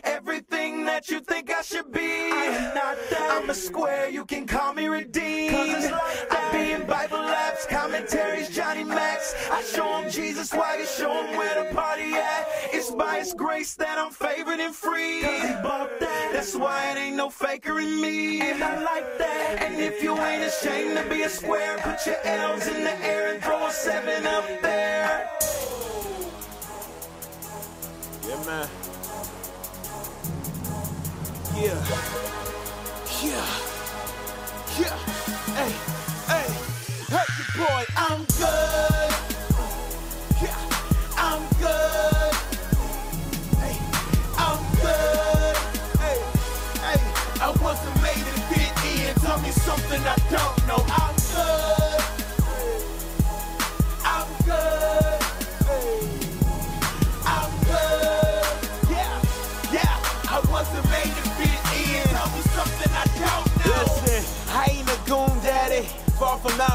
Everything 0.03 0.85
that 0.85 1.09
you 1.09 1.21
think 1.21 1.49
I 1.51 1.61
should 1.61 1.91
be, 1.91 2.01
I 2.01 2.45
am 2.45 2.75
not 2.75 2.97
that. 3.09 3.39
I'm 3.41 3.49
a 3.49 3.53
square, 3.53 4.09
you 4.09 4.25
can 4.25 4.45
call 4.45 4.73
me 4.73 4.87
redeemed. 4.87 5.91
I 6.31 6.49
be 6.51 6.71
in 6.71 6.85
Bible 6.85 7.19
labs, 7.19 7.65
commentaries, 7.69 8.49
Johnny 8.49 8.83
Max. 8.83 9.33
I 9.49 9.61
show 9.63 10.01
him 10.01 10.11
Jesus 10.11 10.53
while 10.53 10.77
you 10.77 10.85
show 10.85 11.23
him 11.23 11.37
where 11.37 11.63
the 11.63 11.73
party 11.73 12.13
at. 12.15 12.47
It's 12.73 12.91
by 12.91 13.19
his 13.19 13.33
grace 13.33 13.75
that 13.75 13.97
I'm 13.97 14.11
favored 14.11 14.59
and 14.59 14.75
free. 14.75 15.21
That's 15.21 16.55
why 16.55 16.91
it 16.91 16.97
ain't 16.97 17.15
no 17.15 17.29
faker 17.29 17.79
in 17.79 18.01
me. 18.01 18.41
And 18.41 18.61
I 18.61 18.81
like 18.83 19.17
that. 19.19 19.61
And 19.61 19.79
if 19.79 20.03
you 20.03 20.17
ain't 20.17 20.43
ashamed 20.43 20.97
to 20.97 21.09
be 21.09 21.21
a 21.21 21.29
square, 21.29 21.77
put 21.77 22.05
your 22.05 22.17
L's 22.25 22.67
in 22.67 22.83
the 22.83 23.05
air 23.05 23.33
and 23.33 23.41
throw 23.43 23.65
a 23.65 23.71
seven 23.71 24.27
up 24.27 24.45
there. 24.61 25.29
Yeah, 28.27 28.45
man. 28.45 28.92
Yeah. 31.55 31.85
Yeah. 33.21 33.45
Yeah. 34.79 34.97
Hey, 35.53 35.71
hey. 36.27 36.49
Hey, 37.09 37.27
boy, 37.57 37.85
I'm 37.95 38.25
good. 38.39 39.02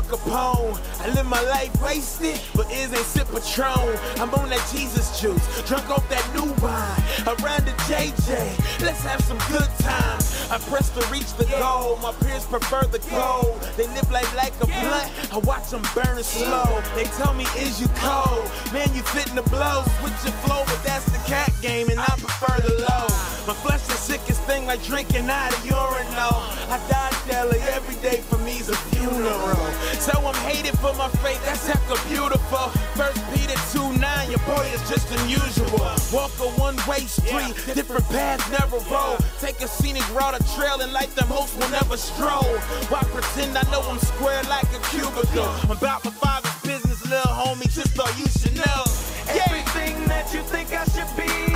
Capone. 0.08 0.80
I 1.00 1.08
live 1.14 1.26
my 1.26 1.42
life 1.42 1.70
wasted, 1.82 2.40
but 2.54 2.70
is 2.72 2.92
ain't 2.92 3.04
sip 3.04 3.28
Patron. 3.28 3.96
I'm 4.16 4.32
on 4.34 4.48
that 4.48 4.64
Jesus 4.72 5.20
juice, 5.20 5.44
drunk 5.68 5.90
off 5.90 6.08
that 6.08 6.24
new 6.34 6.48
wine. 6.64 7.02
Around 7.28 7.66
the 7.68 7.76
JJ, 7.84 8.80
let's 8.80 9.04
have 9.04 9.20
some 9.20 9.38
good 9.52 9.68
times. 9.78 10.48
I 10.50 10.56
press 10.72 10.88
to 10.96 11.04
reach 11.12 11.30
the 11.34 11.44
goal. 11.60 11.98
My 12.00 12.12
peers 12.24 12.46
prefer 12.46 12.84
the 12.84 13.00
gold. 13.10 13.60
They 13.76 13.86
live 13.88 14.10
life 14.10 14.34
like 14.34 14.54
a 14.62 14.66
blunt. 14.66 15.12
I 15.32 15.38
watch 15.44 15.68
them 15.70 15.82
burn 15.94 16.22
slow. 16.22 16.82
They 16.96 17.04
tell 17.20 17.34
me, 17.34 17.44
is 17.58 17.80
you 17.80 17.88
cold? 18.00 18.48
Man, 18.72 18.88
you 18.94 19.02
fitting 19.02 19.34
the 19.34 19.44
blow. 19.50 19.84
Switch 20.00 20.24
your 20.24 20.32
flow, 20.40 20.64
but 20.64 20.82
that's 20.84 21.04
the 21.12 21.18
cat 21.28 21.52
game, 21.60 21.90
and 21.90 22.00
I 22.00 22.06
prefer 22.16 22.56
the 22.62 22.80
low. 22.80 23.06
My 23.46 23.54
flesh 23.60 23.82
the 23.86 23.94
sickest 23.94 24.40
thing 24.42 24.66
like 24.66 24.82
drinking 24.84 25.28
out 25.28 25.52
of 25.52 25.64
urinal. 25.66 26.40
I 26.72 26.80
die 26.88 27.17
every 27.30 27.96
day 27.96 28.20
for 28.22 28.38
me's 28.38 28.68
a 28.68 28.76
funeral. 28.76 29.56
So 29.98 30.12
I'm 30.26 30.34
hated 30.48 30.78
for 30.78 30.94
my 30.94 31.08
faith, 31.20 31.44
that's 31.44 31.68
hecka 31.68 31.96
beautiful. 32.08 32.68
First 32.96 33.20
Peter 33.34 33.58
2 33.72 33.98
9, 33.98 34.30
your 34.30 34.38
boy 34.40 34.64
is 34.72 34.80
just 34.88 35.10
unusual. 35.20 35.78
Walk 36.12 36.32
a 36.40 36.48
one 36.60 36.76
way 36.88 37.00
street, 37.00 37.54
different 37.74 38.08
paths 38.08 38.48
never 38.50 38.78
roll. 38.90 39.16
Take 39.40 39.60
a 39.60 39.68
scenic 39.68 40.06
route, 40.14 40.40
a 40.40 40.42
trail, 40.54 40.80
and 40.80 40.92
like 40.92 41.14
them 41.14 41.28
hosts 41.28 41.56
will 41.56 41.70
never 41.70 41.96
stroll. 41.96 42.56
Why 42.88 43.02
pretend 43.12 43.56
I 43.56 43.62
know 43.70 43.82
I'm 43.82 43.98
square 43.98 44.42
like 44.44 44.68
a 44.72 44.80
cubicle? 44.90 45.48
I'm 45.62 45.70
about 45.70 46.04
my 46.04 46.10
father's 46.10 46.58
business, 46.62 47.04
little 47.04 47.32
homie, 47.32 47.70
just 47.72 47.92
thought 47.92 48.12
you 48.18 48.26
should 48.26 48.56
know. 48.56 48.84
Everything 49.28 50.08
that 50.08 50.32
you 50.32 50.40
think 50.42 50.72
I 50.72 50.84
should 50.84 51.10
be, 51.16 51.47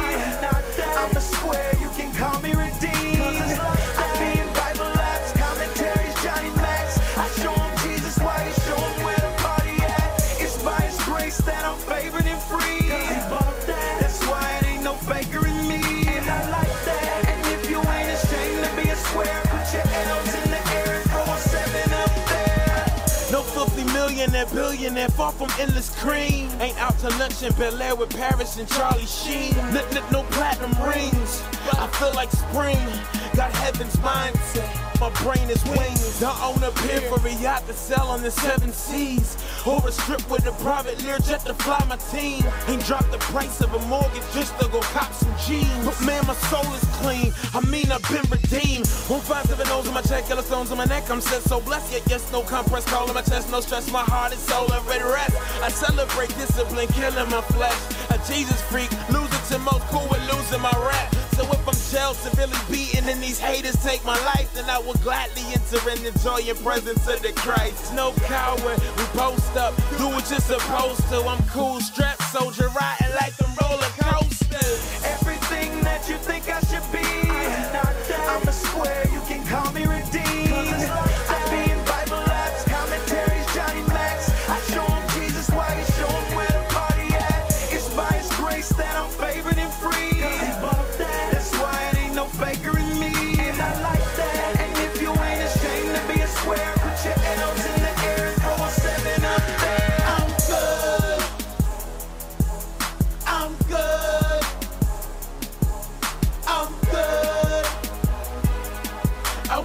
millionaire, 24.83 25.09
far 25.11 25.31
from 25.31 25.49
endless 25.61 25.95
cream. 26.01 26.51
Ain't 26.61 26.77
out 26.79 26.99
to 26.99 27.09
lunch 27.19 27.43
in 27.43 27.53
Bel 27.55 27.81
Air 27.81 27.95
with 27.95 28.11
Paris 28.11 28.59
and 28.59 28.69
Charlie 28.69 29.07
Sheen. 29.07 29.55
No, 29.73 30.09
no 30.11 30.23
platinum 30.31 30.73
rings. 30.83 31.43
I 31.73 31.87
feel 31.99 32.13
like 32.15 32.31
spring. 32.33 33.22
Got 33.35 33.53
heaven's 33.53 33.97
mindset. 33.97 34.69
My 35.01 35.11
brain 35.23 35.49
is 35.49 35.65
wings. 35.65 36.21
The 36.21 36.31
owner 36.45 36.71
pier 36.83 37.01
for 37.11 37.27
a 37.27 37.33
yacht 37.43 37.67
to 37.67 37.73
sell 37.73 38.09
on 38.09 38.23
the 38.23 38.31
seven 38.31 38.73
seas. 38.73 39.37
Or 39.67 39.81
a 39.89 39.91
strip 39.91 40.29
with 40.31 40.47
a 40.47 40.53
private 40.63 40.99
Learjet 40.99 41.45
to 41.45 41.55
fly 41.55 41.83
my 41.89 41.97
team. 41.97 42.45
Ain't 42.69 42.85
dropped 42.85 43.11
the 43.11 43.19
price 43.19 43.61
of 43.61 43.73
a 43.73 43.79
mortgage 43.87 44.23
just 44.35 44.59
to 44.61 44.69
go 44.69 44.81
cop 44.93 45.13
some 45.13 45.35
jeans. 45.47 45.85
But 45.85 45.99
man, 46.05 46.27
my 46.27 46.35
soul 46.35 46.71
is 46.75 46.85
clean. 47.01 47.33
I 47.55 47.61
mean, 47.67 47.91
I've 47.91 48.07
been 48.11 48.29
redeemed. 48.31 48.87
One 49.09 49.21
five 49.21 49.47
seven 49.47 49.67
O's 49.69 49.89
on 49.89 49.95
my 49.95 50.03
check, 50.03 50.29
yellow 50.29 50.43
stones 50.43 50.71
on 50.71 50.79
my 50.79 50.85
neck. 50.85 51.11
I'm 51.11 51.21
set 51.21 51.43
so 51.43 51.61
blessed, 51.61 51.93
yet 51.93 52.03
yes, 52.09 52.31
no 52.33 52.43
compress 52.43 52.85
call 52.85 53.09
on 53.09 53.15
my 53.15 53.23
chest, 53.23 53.51
no 53.51 53.61
stress. 53.61 53.91
My 53.91 54.03
heart 54.03 54.33
and 54.33 54.41
soul 54.41 54.71
are 54.71 54.93
at 54.93 55.03
rest. 55.03 55.37
I 55.63 55.71
celebrate 55.71 56.29
discipline, 56.37 56.89
killing 56.89 57.31
my 57.31 57.41
flesh. 57.41 57.81
A 58.11 58.19
Jesus 58.29 58.61
freak, 58.71 58.91
losing 59.09 59.43
to 59.49 59.59
most 59.59 59.85
cool 59.89 60.07
with 60.11 60.23
losing 60.31 60.61
my 60.61 60.75
rap. 60.87 61.15
So 61.33 61.45
if 61.51 61.67
I'm 61.67 61.72
jailed, 61.93 62.17
severely 62.17 62.57
beaten, 62.71 63.07
and 63.07 63.23
these 63.23 63.39
haters 63.39 63.77
take 63.85 64.03
my 64.03 64.19
life, 64.25 64.49
then 64.55 64.65
I 64.65 64.79
will 64.79 64.97
gladly 65.05 65.43
enter 65.53 65.79
and 65.91 66.01
enjoy 66.07 66.39
your 66.39 66.57
presence 66.57 67.07
of 67.07 67.21
the 67.21 67.33
Christ. 67.37 67.93
No 67.93 68.13
coward, 68.25 68.81
we 68.97 69.05
post 69.13 69.55
up, 69.57 69.77
do 69.99 70.09
what 70.09 70.25
you're 70.31 70.41
supposed 70.41 71.07
to. 71.11 71.21
I'm 71.21 71.45
cool, 71.49 71.81
strapped 71.81 72.23
soldier, 72.33 72.69
riding 72.69 73.15
like 73.21 73.37
them 73.37 73.53
roller 73.61 73.92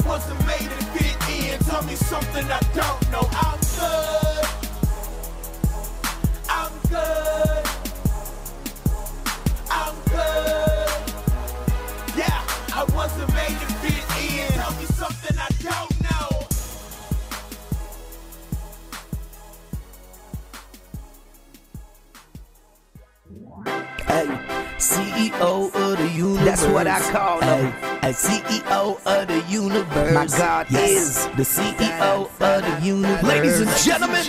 Wasn't 0.05 0.39
made 0.45 0.69
to 0.69 0.85
fit 0.93 1.17
in. 1.29 1.59
Tell 1.59 1.83
me 1.83 1.95
something 1.95 2.45
I 2.45 2.59
don't 2.73 3.11
know. 3.11 3.27
I'm 3.31 3.59
good. 3.77 4.26
CEO 25.38 25.76
of 25.76 25.97
the 25.97 26.09
universe. 26.09 26.46
That's 26.46 26.66
what 26.74 26.88
I 26.88 27.00
call 27.12 27.42
him. 27.42 27.72
Hey, 28.01 28.14
CEO 28.14 28.97
of 29.05 29.28
the 29.28 29.43
universe. 29.47 30.14
My 30.14 30.26
God 30.26 30.68
is 30.72 31.26
the 31.38 31.43
CEO 31.43 32.26
of 32.26 32.30
the 32.39 32.86
universe. 32.86 33.24
Ladies 33.24 33.59
and 33.59 33.70
gentlemen, 33.78 34.24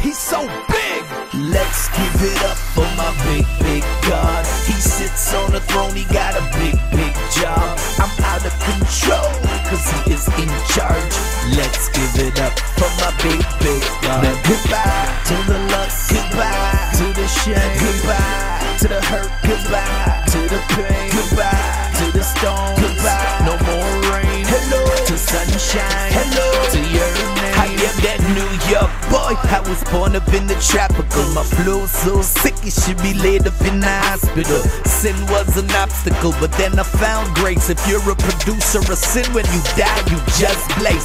he's 0.00 0.18
so 0.18 0.46
big. 0.68 1.02
Let's 1.34 1.88
give 1.90 2.22
it 2.22 2.42
up 2.44 2.56
for 2.74 2.86
my 2.98 3.10
big, 3.26 3.46
big 3.60 3.82
God. 4.08 4.44
He 4.66 4.74
sits 4.74 5.34
on 5.34 5.52
the 5.52 5.60
throne, 5.60 5.94
he 5.94 6.04
got 6.12 6.34
a 6.36 6.42
big, 6.58 6.78
big 6.90 7.14
job. 7.34 7.78
I'm 7.98 8.10
out 8.24 8.44
of 8.46 8.54
control, 8.62 9.30
cause 9.66 9.90
he 9.90 10.12
is 10.12 10.26
in 10.38 10.50
charge. 10.70 11.14
Let's 11.56 11.88
give 11.90 12.26
it 12.26 12.38
up 12.40 12.58
for 12.78 12.90
my 12.98 13.10
big, 13.22 13.42
big 13.58 13.82
God. 14.02 14.22
Now 14.22 14.38
goodbye 14.46 15.22
to 15.26 15.52
the 15.52 15.58
lust, 15.70 16.10
goodbye 16.10 16.90
to 16.98 17.20
the 17.20 17.26
shame, 17.26 17.78
goodbye 17.78 18.59
to 18.80 18.88
the 18.88 19.00
hurt, 19.12 19.28
goodbye 19.42 20.24
to 20.32 20.40
the 20.48 20.56
pain, 20.72 21.12
goodbye 21.12 21.92
to 22.00 22.06
the 22.16 22.24
storm, 22.24 22.72
goodbye. 22.80 23.44
No 23.44 23.52
more 23.68 23.92
rain, 24.08 24.40
hello 24.48 24.80
to 25.04 25.18
sunshine, 25.18 26.08
hello 26.08 26.48
to 26.72 26.80
your 26.88 27.12
name. 27.36 27.60
I 27.60 27.68
am 27.76 27.96
that 28.00 28.24
New 28.32 28.48
York 28.72 28.88
boy. 29.12 29.36
I 29.52 29.60
was 29.68 29.84
born 29.92 30.16
up 30.16 30.32
in 30.32 30.46
the 30.46 30.56
tropical. 30.64 31.28
My 31.34 31.44
flow 31.44 31.84
so 31.84 32.22
sick 32.22 32.56
it 32.64 32.72
should 32.72 32.96
be 33.02 33.12
laid 33.12 33.46
up 33.46 33.60
in 33.68 33.80
the 33.80 33.94
hospital. 34.08 34.64
Sin 34.88 35.16
was 35.28 35.58
an 35.58 35.70
obstacle, 35.72 36.32
but 36.40 36.50
then 36.52 36.78
I 36.78 36.84
found 36.84 37.34
grace. 37.36 37.68
If 37.68 37.84
you're 37.86 38.00
a 38.00 38.16
producer 38.16 38.80
of 38.80 38.96
sin, 38.96 39.28
when 39.34 39.44
you 39.52 39.60
die, 39.76 40.00
you 40.08 40.16
just 40.40 40.64
blaze. 40.80 41.04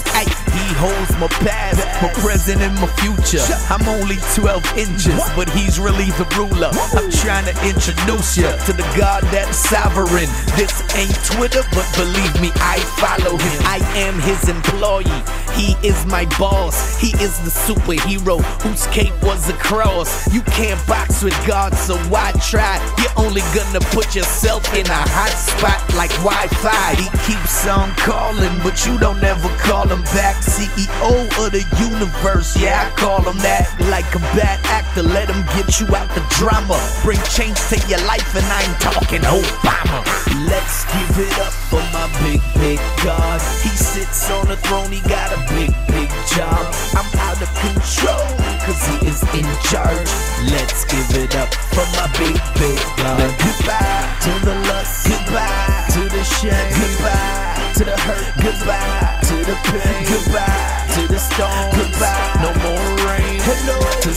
Holds 0.75 1.11
my 1.19 1.27
past, 1.43 1.79
my 2.01 2.11
present, 2.21 2.61
and 2.61 2.75
my 2.75 2.87
future. 2.99 3.43
I'm 3.69 3.87
only 3.87 4.17
12 4.35 4.77
inches, 4.77 5.21
but 5.35 5.49
he's 5.49 5.79
really 5.79 6.11
the 6.19 6.27
ruler. 6.37 6.71
I'm 6.93 7.09
trying 7.11 7.45
to 7.45 7.55
introduce 7.65 8.37
you 8.37 8.49
to 8.67 8.71
the 8.73 8.85
God 8.97 9.23
that's 9.31 9.57
sovereign. 9.57 10.29
This 10.55 10.73
ain't 10.95 11.15
Twitter, 11.25 11.63
but 11.71 11.87
believe 11.95 12.35
me, 12.41 12.51
I 12.61 12.79
follow 12.99 13.37
him. 13.37 13.57
I 13.63 13.79
am 13.95 14.19
his 14.19 14.49
employee. 14.49 15.23
He 15.55 15.75
is 15.87 16.05
my 16.05 16.25
boss. 16.37 16.99
He 16.99 17.15
is 17.23 17.39
the 17.39 17.51
superhero 17.51 18.43
whose 18.61 18.85
cape 18.87 19.15
was 19.23 19.49
a 19.49 19.53
cross. 19.53 20.31
You 20.33 20.41
can't 20.41 20.79
box 20.87 21.23
with 21.23 21.35
God, 21.47 21.73
so 21.73 21.95
why 22.09 22.33
try? 22.43 22.77
You're 22.99 23.15
only 23.25 23.41
gonna 23.55 23.79
put 23.95 24.15
yourself 24.15 24.61
in 24.75 24.85
a 24.85 25.01
hot 25.15 25.31
spot 25.31 25.79
like 25.95 26.11
Wi-Fi. 26.23 26.95
He 26.95 27.07
keeps 27.25 27.67
on 27.67 27.91
calling, 27.95 28.51
but 28.63 28.85
you 28.85 28.97
don't 28.99 29.23
ever 29.23 29.49
call 29.57 29.87
him 29.87 30.03
back. 30.15 30.35
CEO 30.65 31.45
of 31.45 31.51
the 31.51 31.63
universe, 31.77 32.57
yeah, 32.57 32.89
I 32.89 32.99
call 32.99 33.21
him 33.21 33.37
that. 33.39 33.69
Like 33.89 34.07
a 34.15 34.19
bad 34.33 34.59
actor, 34.65 35.03
let 35.03 35.29
him 35.29 35.45
get 35.53 35.79
you 35.79 35.87
out 35.95 36.09
the 36.15 36.25
drama. 36.37 36.77
Bring 37.03 37.21
change 37.29 37.59
to 37.69 37.77
your 37.87 38.01
life, 38.05 38.25
and 38.35 38.45
I 38.45 38.65
ain't 38.65 38.79
talking 38.81 39.21
Obama. 39.21 40.01
Let's 40.49 40.85
give 40.89 41.13
it 41.21 41.37
up 41.39 41.53
for 41.53 41.83
my 41.93 42.09
big, 42.25 42.41
big 42.57 42.79
God. 43.03 43.39
He 43.61 43.69
sits 43.69 44.29
on 44.31 44.47
the 44.47 44.57
throne, 44.57 44.91
he 44.91 45.01
got 45.07 45.31
a 45.31 45.39
big, 45.53 45.71
big 45.87 46.09
job. 46.33 46.65
I'm 46.97 47.07
out 47.21 47.37
of 47.41 47.49
control, 47.61 48.25
cause 48.65 48.81
he 48.89 49.07
is 49.07 49.21
in 49.37 49.47
charge. 49.69 50.09
Let's 50.49 50.85
give 50.85 51.09
it 51.13 51.35
up 51.35 51.53
for 51.73 51.85
my 51.97 52.09
big, 52.17 52.37
big 52.57 52.79
God. 52.97 53.19
Now 53.21 53.31
goodbye 53.37 54.05
to 54.25 54.33
the 54.45 54.55
lust, 54.69 55.07
goodbye 55.07 55.85
to 55.93 56.01
the 56.09 56.23
shame, 56.23 56.69
goodbye 56.73 57.54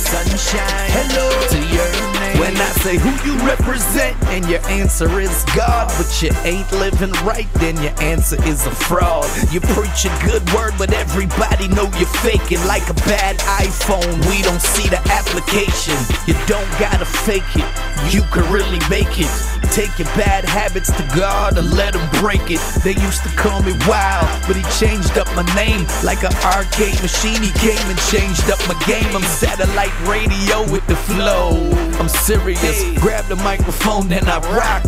sunshine. 0.08 0.88
Hello 0.88 1.28
to 1.52 1.60
your 1.68 1.90
name. 2.16 2.40
When 2.40 2.56
I 2.56 2.70
say 2.80 2.96
who 2.96 3.12
you 3.28 3.36
represent 3.44 4.16
and 4.32 4.48
your 4.48 4.64
answer 4.68 5.20
is 5.20 5.44
God, 5.54 5.92
but 5.98 6.08
you 6.22 6.30
ain't 6.44 6.70
living 6.72 7.12
right, 7.28 7.48
then 7.54 7.76
your 7.82 7.92
answer 8.00 8.42
is 8.44 8.64
a 8.66 8.70
fraud. 8.70 9.28
You 9.52 9.60
preach 9.60 10.06
a 10.08 10.12
good 10.24 10.40
word, 10.54 10.72
but 10.78 10.94
everybody 10.94 11.68
know 11.68 11.90
you're 12.00 12.14
faking 12.24 12.64
like 12.66 12.88
a 12.88 12.94
bad 13.04 13.36
iPhone. 13.60 14.16
We 14.30 14.40
don't 14.40 14.62
see 14.62 14.88
the 14.88 15.00
application. 15.12 15.98
You 16.26 16.34
don't 16.46 16.70
gotta 16.80 17.04
fake 17.04 17.52
it. 17.54 17.68
You 18.08 18.22
can 18.32 18.50
really 18.50 18.80
make 18.88 19.20
it. 19.20 19.57
Take 19.70 19.98
your 19.98 20.08
bad 20.16 20.44
habits 20.44 20.90
to 20.92 21.02
God 21.14 21.58
and 21.58 21.70
let 21.74 21.94
him 21.94 22.08
break 22.20 22.50
it. 22.50 22.60
They 22.82 22.94
used 23.00 23.22
to 23.22 23.28
call 23.36 23.62
me 23.62 23.72
wild, 23.86 24.26
but 24.46 24.56
he 24.56 24.64
changed 24.78 25.18
up 25.18 25.26
my 25.36 25.44
name 25.54 25.86
like 26.02 26.24
an 26.24 26.34
arcade 26.42 27.00
machine. 27.02 27.42
He 27.42 27.52
came 27.58 27.84
and 27.88 27.98
changed 28.10 28.50
up 28.50 28.58
my 28.66 28.74
game. 28.86 29.14
I'm 29.14 29.22
satellite 29.22 29.94
radio 30.08 30.62
with 30.72 30.86
the 30.86 30.96
flow. 30.96 31.70
I'm 32.00 32.08
serious. 32.08 32.82
Grab 32.98 33.26
the 33.26 33.36
microphone 33.36 34.10
and 34.12 34.28
I 34.28 34.38
rock. 34.56 34.84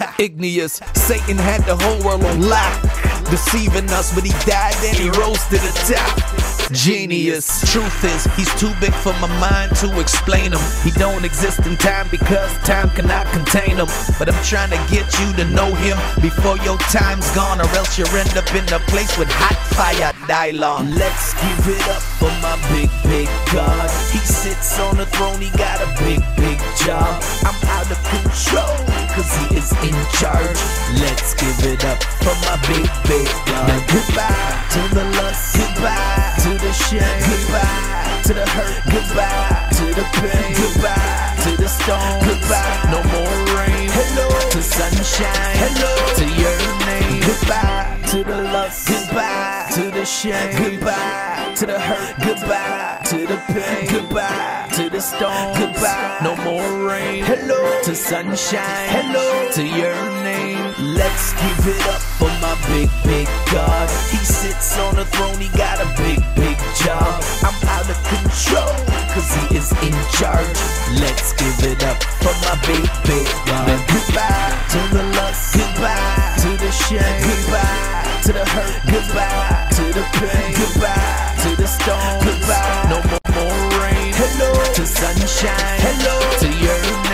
Igneous, 0.18 0.80
Satan 0.94 1.36
had 1.36 1.62
the 1.64 1.76
whole 1.76 2.04
world 2.04 2.24
on 2.24 2.48
lock. 2.48 2.82
Deceiving 3.30 3.88
us, 3.90 4.14
but 4.14 4.24
he 4.24 4.32
died 4.44 4.76
and 4.84 4.96
he 4.96 5.08
rose 5.10 5.42
to 5.46 5.56
the 5.56 5.94
top. 5.94 6.43
Genius. 6.72 7.72
Truth 7.72 8.04
is, 8.04 8.24
he's 8.36 8.52
too 8.60 8.72
big 8.80 8.94
for 8.94 9.12
my 9.14 9.28
mind 9.38 9.74
to 9.76 10.00
explain 10.00 10.52
him. 10.52 10.60
He 10.82 10.90
don't 10.92 11.24
exist 11.24 11.66
in 11.66 11.76
time 11.76 12.08
because 12.10 12.52
time 12.58 12.90
cannot 12.90 13.26
contain 13.32 13.76
him. 13.76 13.88
But 14.18 14.28
I'm 14.28 14.44
trying 14.44 14.70
to 14.70 14.80
get 14.92 15.06
you 15.20 15.32
to 15.34 15.44
know 15.50 15.74
him 15.74 15.96
before 16.20 16.56
your 16.58 16.78
time's 16.90 17.30
gone, 17.34 17.60
or 17.60 17.68
else 17.76 17.98
you 17.98 18.04
end 18.16 18.36
up 18.36 18.48
in 18.54 18.64
a 18.72 18.80
place 18.90 19.16
with 19.18 19.28
hot 19.30 19.58
fire 19.76 20.12
dialogue. 20.26 20.86
Let's 20.90 21.34
give 21.34 21.68
it 21.68 21.88
up 21.88 22.02
for 22.02 22.32
my 22.40 22.56
big, 22.72 22.90
big 23.04 23.28
God. 23.52 23.90
He 24.12 24.18
sits 24.18 24.78
on 24.80 24.96
the 24.96 25.06
throne, 25.06 25.40
he 25.40 25.50
got 25.56 25.80
a 25.80 25.88
big, 26.02 26.20
big 26.36 26.58
job. 26.84 27.22
I'm 27.44 27.56
out 27.68 27.83
of 27.90 28.00
control, 28.04 28.76
cause 29.12 29.30
he 29.36 29.56
is 29.56 29.70
in 29.84 29.96
charge. 30.16 30.58
Let's 31.00 31.34
give 31.34 31.58
it 31.64 31.84
up 31.84 32.02
for 32.22 32.34
my 32.46 32.56
big, 32.68 32.86
big 33.08 33.28
God. 33.46 33.68
Now 33.68 33.80
goodbye. 33.90 34.54
To 34.74 34.82
the 34.94 35.04
lust, 35.18 35.56
goodbye. 35.56 36.34
To 36.44 36.50
the 36.56 36.72
shame, 36.72 37.20
goodbye. 37.28 38.22
To 38.24 38.32
the 38.34 38.46
hurt, 38.46 38.76
goodbye. 38.90 39.68
To 39.78 39.84
the 39.92 40.06
pain, 40.16 40.50
goodbye. 40.56 41.34
To 41.44 41.50
the 41.56 41.68
storm, 41.68 42.24
goodbye. 42.24 42.88
No 42.92 43.00
more 43.12 43.38
rain, 43.58 43.88
hello. 43.92 44.28
To 44.50 44.62
sunshine, 44.62 45.56
hello. 45.62 45.92
To 46.18 46.26
your 46.40 46.58
name, 46.86 47.20
goodbye. 47.20 47.98
To 48.12 48.24
the 48.24 48.42
lust, 48.52 48.88
goodbye. 48.88 49.68
To 49.74 49.90
the 49.90 50.04
shame, 50.04 50.50
goodbye 50.56 51.33
to 51.54 51.66
the 51.66 51.78
hurt, 51.78 52.16
goodbye 52.18 52.98
to 53.06 53.26
the 53.28 53.36
pain, 53.46 53.86
goodbye 53.86 54.66
to 54.74 54.90
the 54.90 55.00
storm, 55.00 55.54
goodbye. 55.54 56.18
No 56.24 56.34
more 56.42 56.88
rain, 56.88 57.22
hello 57.22 57.80
to 57.84 57.94
sunshine, 57.94 58.88
hello 58.90 59.52
to 59.52 59.62
your 59.62 59.94
name. 60.26 60.74
Let's 60.98 61.30
give 61.34 61.68
it 61.70 61.86
up 61.94 62.02
for 62.18 62.32
my 62.42 62.58
big, 62.66 62.90
big 63.04 63.28
God. 63.54 63.88
He 64.10 64.18
sits 64.18 64.76
on 64.78 64.96
the 64.96 65.04
throne, 65.04 65.38
he 65.38 65.46
got 65.56 65.78
a 65.78 65.86
big, 66.02 66.18
big 66.34 66.58
job. 66.82 67.22
I'm 67.46 67.54
out 67.70 67.86
of 67.86 68.02
control, 68.10 68.74
cause 69.14 69.30
he 69.38 69.54
is 69.54 69.70
in 69.78 69.94
charge. 70.18 70.58
Let's 70.98 71.38
give 71.38 71.70
it 71.70 71.84
up 71.84 72.02
for 72.18 72.34
my 72.42 72.58
big, 72.66 72.82
big 73.06 73.26
God. 73.46 73.70
Now 73.70 73.78
goodbye 73.94 74.58
to 74.74 74.80
the 74.90 75.04
lust, 75.14 75.54
goodbye 75.54 76.34
to 76.42 76.50
the 76.58 76.70
shame, 76.72 77.22
goodbye 77.22 78.22
to 78.26 78.32
the 78.32 78.44
hurt, 78.44 78.74
goodbye 78.90 79.68
to 79.70 79.84
the 79.94 80.02
pain, 80.18 80.50
goodbye 80.58 81.23
to 81.44 81.56
the 81.56 81.66
storm. 81.66 82.24
Goodbye. 82.24 82.86
No 82.88 82.98
more, 83.10 83.20
more 83.36 83.82
rain. 83.82 84.12
Hello 84.16 84.50
to 84.72 84.86
sunshine. 84.86 85.78
Hello 85.86 86.16
to 86.40 86.48
your 86.64 87.04
name. 87.04 87.13